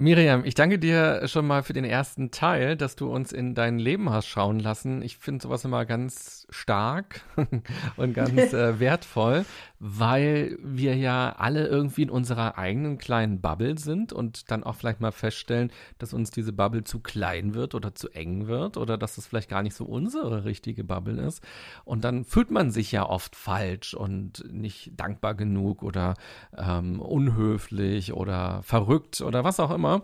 Miriam, 0.00 0.44
ich 0.44 0.54
danke 0.54 0.78
dir 0.78 1.26
schon 1.26 1.44
mal 1.44 1.64
für 1.64 1.72
den 1.72 1.84
ersten 1.84 2.30
Teil, 2.30 2.76
dass 2.76 2.94
du 2.94 3.12
uns 3.12 3.32
in 3.32 3.56
dein 3.56 3.80
Leben 3.80 4.10
hast 4.10 4.28
schauen 4.28 4.60
lassen. 4.60 5.02
Ich 5.02 5.18
finde 5.18 5.42
sowas 5.42 5.64
immer 5.64 5.84
ganz 5.86 6.46
stark 6.50 7.22
und 7.96 8.14
ganz 8.14 8.52
äh, 8.52 8.78
wertvoll, 8.78 9.44
weil 9.80 10.58
wir 10.60 10.96
ja 10.96 11.34
alle 11.38 11.66
irgendwie 11.68 12.02
in 12.02 12.10
unserer 12.10 12.58
eigenen 12.58 12.98
kleinen 12.98 13.40
Bubble 13.40 13.78
sind 13.78 14.12
und 14.12 14.50
dann 14.50 14.64
auch 14.64 14.74
vielleicht 14.74 15.00
mal 15.00 15.12
feststellen, 15.12 15.70
dass 15.98 16.12
uns 16.12 16.30
diese 16.30 16.52
Bubble 16.52 16.82
zu 16.82 17.00
klein 17.00 17.54
wird 17.54 17.74
oder 17.74 17.94
zu 17.94 18.08
eng 18.10 18.48
wird 18.48 18.76
oder 18.76 18.98
dass 18.98 19.18
es 19.18 19.26
vielleicht 19.26 19.48
gar 19.48 19.62
nicht 19.62 19.74
so 19.74 19.84
unsere 19.84 20.44
richtige 20.44 20.82
Bubble 20.82 21.22
ist. 21.22 21.42
Und 21.84 22.04
dann 22.04 22.24
fühlt 22.24 22.50
man 22.50 22.70
sich 22.70 22.90
ja 22.90 23.08
oft 23.08 23.36
falsch 23.36 23.94
und 23.94 24.44
nicht 24.52 24.92
dankbar 24.96 25.34
genug 25.34 25.82
oder 25.82 26.14
ähm, 26.56 27.00
unhöflich 27.00 28.12
oder 28.12 28.62
verrückt 28.64 29.20
oder 29.20 29.44
was 29.44 29.60
auch 29.60 29.70
immer. 29.70 30.02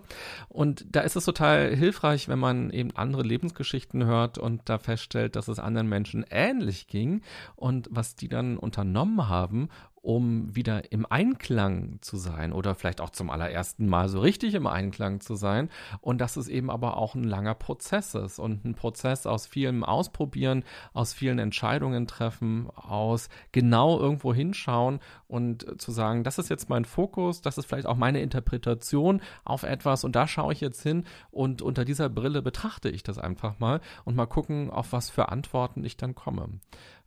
Und 0.49 0.87
da 0.95 1.01
ist 1.01 1.16
es 1.16 1.25
total 1.25 1.75
hilfreich, 1.75 2.29
wenn 2.29 2.39
man 2.39 2.70
eben 2.70 2.93
andere 2.95 3.22
Lebensgeschichten 3.22 4.05
hört 4.05 4.39
und 4.39 4.62
da 4.66 4.79
feststellt, 4.79 5.35
dass 5.35 5.49
es 5.49 5.59
anderen 5.59 5.89
Menschen 5.89 6.25
ähnlich 6.31 6.87
ging 6.87 7.22
und 7.57 7.89
was 7.91 8.14
die 8.14 8.29
dann 8.29 8.57
unternommen 8.57 9.29
haben, 9.29 9.64
um 10.05 10.55
wieder 10.55 10.93
im 10.93 11.07
Einklang 11.09 11.97
zu 12.03 12.19
sein 12.19 12.53
oder 12.53 12.75
vielleicht 12.75 13.01
auch 13.01 13.09
zum 13.09 13.31
allerersten 13.31 13.87
Mal 13.87 14.11
so 14.11 14.21
richtig 14.21 14.53
im 14.53 14.67
Einklang 14.67 15.21
zu 15.21 15.35
sein. 15.35 15.71
Und 16.03 16.21
dass 16.21 16.37
es 16.37 16.49
eben 16.49 16.71
aber 16.71 16.99
auch 16.99 17.15
ein 17.15 17.25
langer 17.25 17.55
Prozess 17.55 18.15
ist 18.15 18.39
und 18.39 18.67
ein 18.67 18.75
Prozess 18.75 19.27
aus 19.27 19.47
vielem 19.47 19.83
Ausprobieren, 19.83 20.63
aus 20.93 21.15
vielen 21.15 21.39
Entscheidungen 21.39 22.07
treffen, 22.07 22.69
aus 22.75 23.31
genau 23.53 23.99
irgendwo 23.99 24.35
hinschauen 24.35 25.01
und 25.35 25.82
zu 25.82 25.91
sagen, 25.91 26.22
das 26.22 26.39
ist 26.39 26.49
jetzt 26.49 26.68
mein 26.68 26.85
Fokus, 26.85 27.43
das 27.43 27.59
ist 27.59 27.66
vielleicht 27.66 27.89
auch 27.89 27.97
meine 27.97 28.20
Interpretation 28.20 29.20
auf 29.45 29.64
etwas 29.64 30.05
und 30.05 30.14
da 30.14 30.28
schaue 30.28 30.53
ich 30.53 30.61
jetzt 30.61 30.80
hin 30.80 31.05
und 31.32 31.61
unter 31.61 31.85
dieser 31.85 32.09
Brille 32.09 32.41
betrachte 32.41 32.89
ich 32.89 33.03
das 33.03 33.18
einfach 33.18 33.59
mal 33.59 33.80
und 34.05 34.14
mal 34.14 34.26
gucken, 34.26 34.70
auf 34.70 34.93
was 34.93 35.11
für 35.11 35.30
Antworten 35.30 35.85
ich 35.85 35.97
dann 35.97 36.14
komme. 36.14 36.61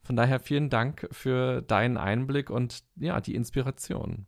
Von 0.03 0.17
daher 0.17 0.41
vielen 0.41 0.69
Dank 0.69 1.07
für 1.13 1.61
deinen 1.61 1.95
Einblick 1.95 2.49
und 2.49 2.83
ja, 2.97 3.21
die 3.21 3.33
Inspiration. 3.33 4.25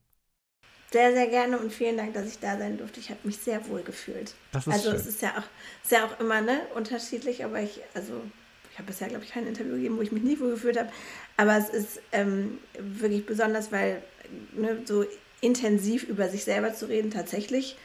Sehr, 0.92 1.12
sehr 1.12 1.28
gerne 1.28 1.60
und 1.60 1.74
vielen 1.74 1.98
Dank, 1.98 2.14
dass 2.14 2.28
ich 2.28 2.40
da 2.40 2.58
sein 2.58 2.78
durfte. 2.78 3.02
Ich 3.02 3.10
habe 3.10 3.20
mich 3.24 3.38
sehr 3.38 3.68
wohl 3.68 3.84
gefühlt. 3.84 4.34
Das 4.54 4.66
ist 4.66 4.74
also 4.74 4.92
schön. 4.92 5.00
es 5.00 5.08
ist 5.08 5.22
ja 5.22 5.32
auch, 5.32 5.84
ist 5.84 5.92
ja 5.92 6.06
auch 6.06 6.18
immer 6.22 6.40
ne, 6.40 6.62
unterschiedlich, 6.74 7.44
aber 7.44 7.60
ich, 7.62 7.82
also 7.94 8.14
habe 8.80 8.88
bisher, 8.88 9.10
glaube 9.10 9.24
ich, 9.24 9.32
kein 9.32 9.46
Interview 9.46 9.74
gegeben, 9.74 9.98
wo 9.98 10.02
ich 10.02 10.12
mich 10.12 10.24
nie 10.24 10.40
wohl 10.40 10.52
gefühlt 10.52 10.80
habe. 10.80 10.90
Aber 11.38 11.58
es 11.58 11.70
ist 11.70 12.02
ähm, 12.12 12.58
wirklich 12.80 13.26
besonders, 13.26 13.72
weil 13.72 14.02
ne, 14.54 14.82
so 14.86 15.06
intensiv 15.42 16.04
über 16.04 16.28
sich 16.30 16.44
selber 16.44 16.74
zu 16.74 16.88
reden, 16.88 17.12
tatsächlich, 17.12 17.78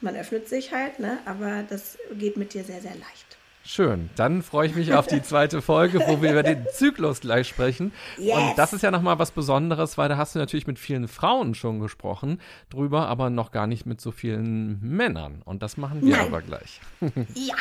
man 0.00 0.16
öffnet 0.16 0.48
sich 0.48 0.72
halt, 0.72 0.98
ne, 0.98 1.18
aber 1.24 1.64
das 1.68 1.98
geht 2.12 2.36
mit 2.36 2.54
dir 2.54 2.64
sehr, 2.64 2.80
sehr 2.80 2.94
leicht. 2.94 3.25
Schön. 3.66 4.10
Dann 4.14 4.42
freue 4.42 4.68
ich 4.68 4.76
mich 4.76 4.94
auf 4.94 5.08
die 5.08 5.20
zweite 5.22 5.60
Folge, 5.60 5.98
wo 6.06 6.22
wir 6.22 6.30
über 6.30 6.44
den 6.44 6.66
Zyklus 6.72 7.20
gleich 7.20 7.48
sprechen. 7.48 7.92
Yes. 8.16 8.36
Und 8.36 8.56
das 8.56 8.72
ist 8.72 8.82
ja 8.82 8.92
nochmal 8.92 9.18
was 9.18 9.32
Besonderes, 9.32 9.98
weil 9.98 10.08
da 10.08 10.16
hast 10.16 10.36
du 10.36 10.38
natürlich 10.38 10.68
mit 10.68 10.78
vielen 10.78 11.08
Frauen 11.08 11.52
schon 11.54 11.80
gesprochen 11.80 12.40
drüber, 12.70 13.08
aber 13.08 13.28
noch 13.28 13.50
gar 13.50 13.66
nicht 13.66 13.84
mit 13.84 14.00
so 14.00 14.12
vielen 14.12 14.80
Männern. 14.80 15.42
Und 15.44 15.64
das 15.64 15.76
machen 15.76 16.02
wir 16.02 16.16
Nein. 16.16 16.26
aber 16.26 16.42
gleich. 16.42 16.80
Ja. 17.34 17.54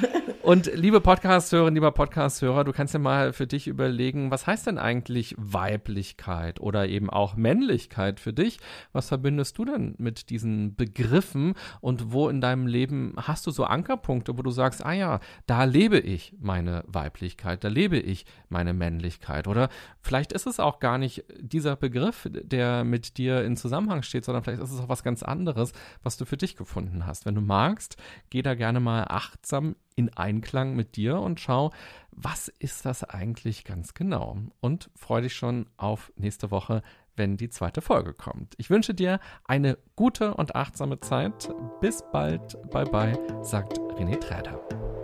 Und 0.42 0.70
liebe 0.74 1.00
Podcast-Hörerin, 1.00 1.74
lieber 1.74 1.90
Podcast-Hörer, 1.90 2.62
du 2.62 2.72
kannst 2.72 2.94
ja 2.94 3.00
mal 3.00 3.32
für 3.32 3.48
dich 3.48 3.66
überlegen, 3.66 4.30
was 4.30 4.46
heißt 4.46 4.68
denn 4.68 4.78
eigentlich 4.78 5.34
Weiblichkeit 5.38 6.60
oder 6.60 6.86
eben 6.86 7.10
auch 7.10 7.34
Männlichkeit 7.34 8.20
für 8.20 8.32
dich? 8.32 8.60
Was 8.92 9.08
verbindest 9.08 9.58
du 9.58 9.64
denn 9.64 9.96
mit 9.98 10.30
diesen 10.30 10.76
Begriffen 10.76 11.54
und 11.80 12.12
wo 12.12 12.28
in 12.28 12.40
deinem 12.40 12.68
Leben 12.68 13.14
hast 13.16 13.46
du 13.46 13.50
so 13.50 13.64
Ankerpunkte, 13.64 14.38
wo 14.38 14.42
du 14.42 14.50
sagst, 14.50 14.86
ah 14.86 14.92
ja, 14.92 15.18
da 15.46 15.62
lebe 15.64 15.98
ich 15.98 16.34
meine 16.40 16.82
Weiblichkeit, 16.86 17.62
da 17.62 17.68
lebe 17.68 17.98
ich 17.98 18.26
meine 18.48 18.74
Männlichkeit 18.74 19.46
oder 19.46 19.68
vielleicht 20.00 20.32
ist 20.32 20.46
es 20.46 20.58
auch 20.58 20.80
gar 20.80 20.98
nicht 20.98 21.24
dieser 21.38 21.76
Begriff, 21.76 22.28
der 22.30 22.82
mit 22.82 23.16
dir 23.16 23.44
in 23.44 23.56
Zusammenhang 23.56 24.02
steht, 24.02 24.24
sondern 24.24 24.42
vielleicht 24.42 24.62
ist 24.62 24.72
es 24.72 24.80
auch 24.80 24.88
was 24.88 25.04
ganz 25.04 25.22
anderes, 25.22 25.72
was 26.02 26.16
du 26.16 26.24
für 26.24 26.36
dich 26.36 26.56
gefunden 26.56 27.06
hast. 27.06 27.26
Wenn 27.26 27.36
du 27.36 27.40
magst, 27.40 27.96
geh 28.30 28.42
da 28.42 28.54
gerne 28.54 28.80
mal 28.80 29.04
achtsam 29.08 29.76
in 29.94 30.12
Einklang 30.14 30.74
mit 30.74 30.96
dir 30.96 31.20
und 31.20 31.38
schau, 31.38 31.72
was 32.10 32.48
ist 32.48 32.84
das 32.84 33.04
eigentlich 33.04 33.64
ganz 33.64 33.94
genau? 33.94 34.38
Und 34.60 34.90
freu 34.96 35.20
dich 35.20 35.34
schon 35.34 35.66
auf 35.76 36.12
nächste 36.16 36.50
Woche, 36.50 36.82
wenn 37.14 37.36
die 37.36 37.48
zweite 37.48 37.80
Folge 37.80 38.12
kommt. 38.12 38.54
Ich 38.58 38.68
wünsche 38.68 38.94
dir 38.94 39.20
eine 39.44 39.78
gute 39.94 40.34
und 40.34 40.54
achtsame 40.54 41.00
Zeit. 41.00 41.48
Bis 41.80 42.02
bald. 42.12 42.58
Bye 42.70 42.84
bye, 42.84 43.18
sagt 43.42 43.78
René 43.78 44.18
Träder. 44.18 44.95